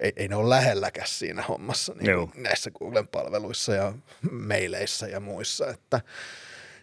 ei, 0.01 0.13
ei 0.17 0.29
ne 0.29 0.37
ole 0.37 0.49
lähelläkään 0.49 1.09
siinä 1.09 1.43
hommassa 1.43 1.95
niin 2.01 2.17
kuin 2.17 2.43
näissä 2.43 2.71
Googlen 2.71 3.09
palveluissa 3.09 3.75
ja 3.75 3.93
meileissä 4.31 5.07
ja 5.07 5.21
muissa, 5.21 5.69
että 5.69 6.01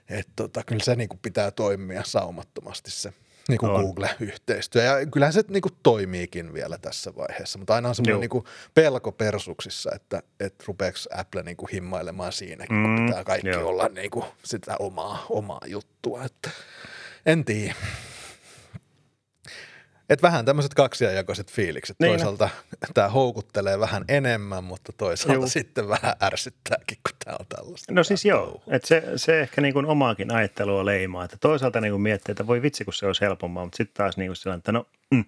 et 0.09 0.27
tota, 0.35 0.63
kyllä 0.65 0.83
se 0.83 0.95
niin 0.95 1.09
kuin 1.09 1.19
pitää 1.21 1.51
toimia 1.51 2.03
saumattomasti 2.03 2.91
se– 2.91 3.13
niin 3.49 3.57
kuin 3.57 3.71
Google-yhteistyö. 3.71 4.83
Ja 4.83 5.05
kyllähän 5.05 5.33
se 5.33 5.43
niin 5.49 5.61
kuin 5.61 5.73
toimiikin 5.83 6.53
vielä 6.53 6.77
tässä 6.77 7.15
vaiheessa, 7.15 7.59
mutta 7.59 7.75
aina 7.75 7.89
on 7.89 7.95
semmoinen 7.95 8.19
niin 8.19 8.29
kuin 8.29 8.43
pelko 8.73 9.11
persuksissa, 9.11 9.91
että, 9.95 10.23
että 10.39 10.63
rupeeko 10.67 10.97
Apple 11.17 11.43
niin 11.43 11.57
kuin 11.57 11.69
himmailemaan 11.73 12.33
siinäkin, 12.33 12.75
mm, 12.75 12.83
kun 12.83 13.05
pitää 13.05 13.23
kaikki 13.23 13.47
joo. 13.47 13.69
olla 13.69 13.87
niin 13.87 14.11
kuin 14.11 14.25
sitä 14.43 14.75
omaa, 14.79 15.25
omaa 15.29 15.61
juttua. 15.67 16.23
Että 16.23 16.49
en 17.25 17.45
tiedä. 17.45 17.75
Et 20.09 20.21
vähän 20.21 20.45
tämmöiset 20.45 20.73
kaksiajakoiset 20.73 21.51
fiilikset. 21.51 21.95
Niin. 21.99 22.09
Toisaalta 22.09 22.49
tämä 22.93 23.09
houkuttelee 23.09 23.79
vähän 23.79 24.05
enemmän, 24.07 24.63
mutta 24.63 24.93
toisaalta 24.97 25.33
Juu. 25.33 25.47
sitten 25.47 25.89
vähän 25.89 26.13
ärsyttääkin, 26.23 26.97
kun 27.09 27.17
tämä 27.25 27.37
on 27.39 27.45
tällaista. 27.49 27.93
No 27.93 28.03
siis 28.03 28.25
joo, 28.25 28.61
että 28.67 28.87
se, 28.87 29.03
se 29.15 29.41
ehkä 29.41 29.61
niin 29.61 29.73
kuin 29.73 29.85
omaakin 29.85 30.33
ajattelua 30.33 30.85
leimaa. 30.85 31.25
Että 31.25 31.37
toisaalta 31.39 31.81
niin 31.81 31.91
kuin 31.91 32.01
miettii, 32.01 32.31
että 32.31 32.47
voi 32.47 32.61
vitsi, 32.61 32.85
kun 32.85 32.93
se 32.93 33.05
olisi 33.05 33.21
helpompaa, 33.21 33.63
mutta 33.63 33.77
sitten 33.77 33.93
taas 33.93 34.17
niin 34.17 34.29
kuin 34.29 34.35
sellainen, 34.35 34.59
että 34.59 34.71
no, 34.71 34.85
mm, 35.11 35.25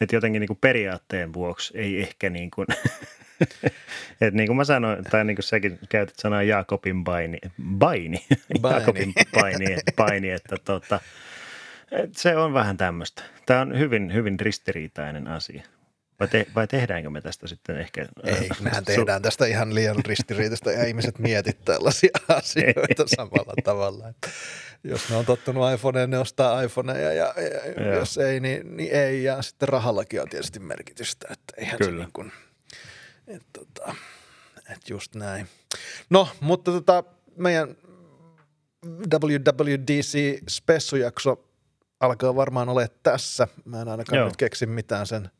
että 0.00 0.16
jotenkin 0.16 0.40
niin 0.40 0.48
kuin 0.48 0.58
periaatteen 0.60 1.32
vuoksi 1.32 1.78
ei 1.78 2.00
ehkä 2.00 2.30
niin 2.40 2.50
kuin, 2.50 2.66
että 4.20 4.36
niin 4.36 4.46
kuin 4.46 4.56
mä 4.56 4.64
sanoin, 4.64 5.04
tai 5.04 5.24
niin 5.24 5.36
kuin 5.36 5.44
säkin 5.44 5.78
käytät 5.88 6.18
sanaa 6.18 6.42
Jaakobin 6.42 7.04
baini, 7.04 7.38
baini, 7.78 8.24
baini. 8.60 8.74
Jaakobin 8.74 9.12
baini, 9.40 9.76
baini 9.96 10.30
että 10.30 10.56
tota, 10.64 11.00
se 12.16 12.36
on 12.36 12.54
vähän 12.54 12.76
tämmöistä. 12.76 13.22
Tämä 13.46 13.60
on 13.60 13.78
hyvin, 13.78 14.14
hyvin 14.14 14.40
ristiriitainen 14.40 15.28
asia. 15.28 15.62
Vai, 16.20 16.28
te, 16.28 16.46
vai 16.54 16.66
tehdäänkö 16.66 17.10
me 17.10 17.20
tästä 17.20 17.46
sitten 17.46 17.80
ehkä? 17.80 18.06
Ei, 18.24 18.48
mehän 18.60 18.84
tehdään 18.84 19.22
tästä 19.22 19.46
ihan 19.46 19.74
liian 19.74 20.04
ristiriitaista 20.04 20.72
ja 20.72 20.84
ihmiset 20.84 21.18
mietit 21.18 21.64
tällaisia 21.64 22.10
asioita 22.38 23.04
samalla 23.06 23.54
tavalla. 23.64 24.08
Että 24.08 24.28
jos 24.84 25.10
ne 25.10 25.16
on 25.16 25.26
tottunut 25.26 25.72
iPhoneen, 25.74 26.10
ne 26.10 26.18
ostaa 26.18 26.62
iPhoneja 26.62 27.12
ja, 27.12 27.34
ja 27.36 27.84
ja 27.84 27.94
jos 27.94 28.18
ei, 28.18 28.40
niin, 28.40 28.76
niin, 28.76 28.92
ei. 28.92 29.24
Ja 29.24 29.42
sitten 29.42 29.68
rahallakin 29.68 30.22
on 30.22 30.28
tietysti 30.28 30.60
merkitystä, 30.60 31.28
että 31.30 31.54
eihän 31.56 31.78
Kyllä. 31.78 31.90
se 31.90 31.96
niin 31.98 32.12
kuin, 32.12 32.32
että, 33.26 33.48
tota, 33.52 33.94
että 34.58 34.92
just 34.92 35.14
näin. 35.14 35.46
No, 36.10 36.28
mutta 36.40 36.72
tota, 36.72 37.04
meidän 37.36 37.76
WWDC-spessujakso 38.86 41.49
alkaa 42.00 42.36
varmaan 42.36 42.68
ole 42.68 42.88
tässä. 43.02 43.48
Mä 43.64 43.80
en 43.80 43.88
ainakaan 43.88 44.18
Joo. 44.18 44.28
nyt 44.28 44.36
keksi 44.36 44.66
mitään 44.66 45.06
sen 45.06 45.30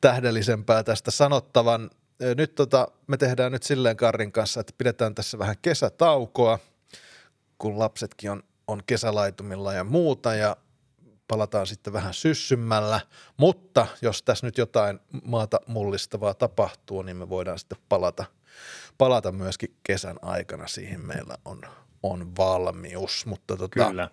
tähdellisempää 0.00 0.82
tästä 0.82 1.10
sanottavan. 1.10 1.90
Nyt 2.36 2.54
tota, 2.54 2.88
me 3.06 3.16
tehdään 3.16 3.52
nyt 3.52 3.62
silleen 3.62 3.96
Karrin 3.96 4.32
kanssa, 4.32 4.60
että 4.60 4.72
pidetään 4.78 5.14
tässä 5.14 5.38
vähän 5.38 5.56
kesätaukoa, 5.62 6.58
kun 7.58 7.78
lapsetkin 7.78 8.30
on, 8.30 8.42
on 8.66 8.82
kesälaitumilla 8.86 9.72
ja 9.72 9.84
muuta 9.84 10.34
ja 10.34 10.56
palataan 11.28 11.66
sitten 11.66 11.92
vähän 11.92 12.14
syssymmällä, 12.14 13.00
mutta 13.36 13.86
jos 14.02 14.22
tässä 14.22 14.46
nyt 14.46 14.58
jotain 14.58 15.00
maata 15.24 15.60
mullistavaa 15.66 16.34
tapahtuu, 16.34 17.02
niin 17.02 17.16
me 17.16 17.28
voidaan 17.28 17.58
sitten 17.58 17.78
palata, 17.88 18.24
palata 18.98 19.32
myöskin 19.32 19.76
kesän 19.82 20.16
aikana. 20.22 20.66
Siihen 20.66 21.06
meillä 21.06 21.34
on, 21.44 21.60
on 22.02 22.36
valmius, 22.36 23.26
mutta 23.26 23.56
tota, 23.56 23.88
Kyllä 23.88 24.10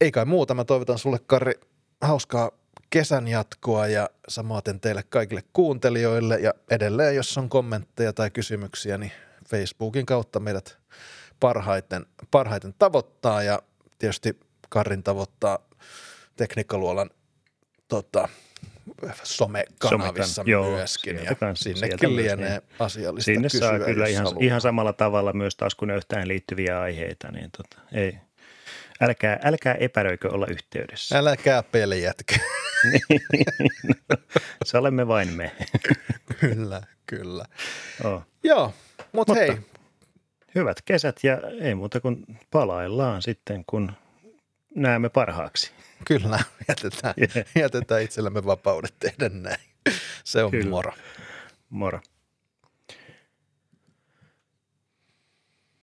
ei 0.00 0.12
kai 0.12 0.24
muuta. 0.24 0.54
Mä 0.54 0.64
toivotan 0.64 0.98
sulle, 0.98 1.18
Karri, 1.26 1.52
hauskaa 2.00 2.50
kesän 2.90 3.28
jatkoa 3.28 3.86
ja 3.86 4.10
samaten 4.28 4.80
teille 4.80 5.02
kaikille 5.02 5.42
kuuntelijoille. 5.52 6.38
Ja 6.38 6.54
edelleen, 6.70 7.16
jos 7.16 7.38
on 7.38 7.48
kommentteja 7.48 8.12
tai 8.12 8.30
kysymyksiä, 8.30 8.98
niin 8.98 9.12
Facebookin 9.48 10.06
kautta 10.06 10.40
meidät 10.40 10.78
parhaiten, 11.40 12.06
parhaiten 12.30 12.74
tavoittaa. 12.78 13.42
Ja 13.42 13.62
tietysti 13.98 14.40
Karrin 14.68 15.02
tavoittaa 15.02 15.58
Tekniikkaluolan 16.36 17.10
tota, 17.88 18.28
somekanavissa 19.22 20.34
Somekan, 20.34 20.72
myöskin. 20.72 21.16
Joo, 21.16 21.24
ja 21.24 21.34
kanssa, 21.34 21.62
sinnekin 21.62 22.16
lienee 22.16 22.50
niin. 22.50 22.62
asiallista 22.78 23.24
Sinne 23.24 23.48
kysyä, 23.48 23.60
saa 23.60 23.78
kyllä 23.78 24.06
ihan, 24.06 24.26
ihan 24.40 24.60
samalla 24.60 24.92
tavalla 24.92 25.32
myös 25.32 25.56
taas 25.56 25.74
kun 25.74 25.90
yhtään 25.90 26.28
liittyviä 26.28 26.80
aiheita, 26.80 27.32
niin 27.32 27.50
tota, 27.56 27.82
ei, 27.92 28.18
Älkää, 29.00 29.38
älkää 29.44 29.74
epäröikö 29.74 30.28
olla 30.30 30.46
yhteydessä. 30.46 31.18
Älkää 31.18 31.62
pelijätkä. 31.62 32.36
Se 34.64 34.78
olemme 34.78 35.08
vain 35.08 35.32
me. 35.32 35.52
kyllä, 36.40 36.82
kyllä. 37.06 37.44
Oh. 38.04 38.22
Joo, 38.42 38.74
mut 38.96 39.28
mutta 39.28 39.34
hei. 39.34 39.58
Hyvät 40.54 40.82
kesät 40.84 41.16
ja 41.22 41.38
ei 41.60 41.74
muuta 41.74 42.00
kuin 42.00 42.24
palaillaan 42.50 43.22
sitten, 43.22 43.64
kun 43.66 43.92
näemme 44.74 45.08
parhaaksi. 45.08 45.72
Kyllä, 46.06 46.38
jätetään, 46.68 47.14
yeah. 47.18 47.46
jätetään 47.54 48.02
itsellemme 48.02 48.44
vapaudet 48.44 48.94
tehdä 48.98 49.28
näin. 49.28 49.60
Se 50.24 50.44
on 50.44 50.50
Kyllä. 50.50 50.70
moro. 50.70 50.92
Moro. 51.70 52.00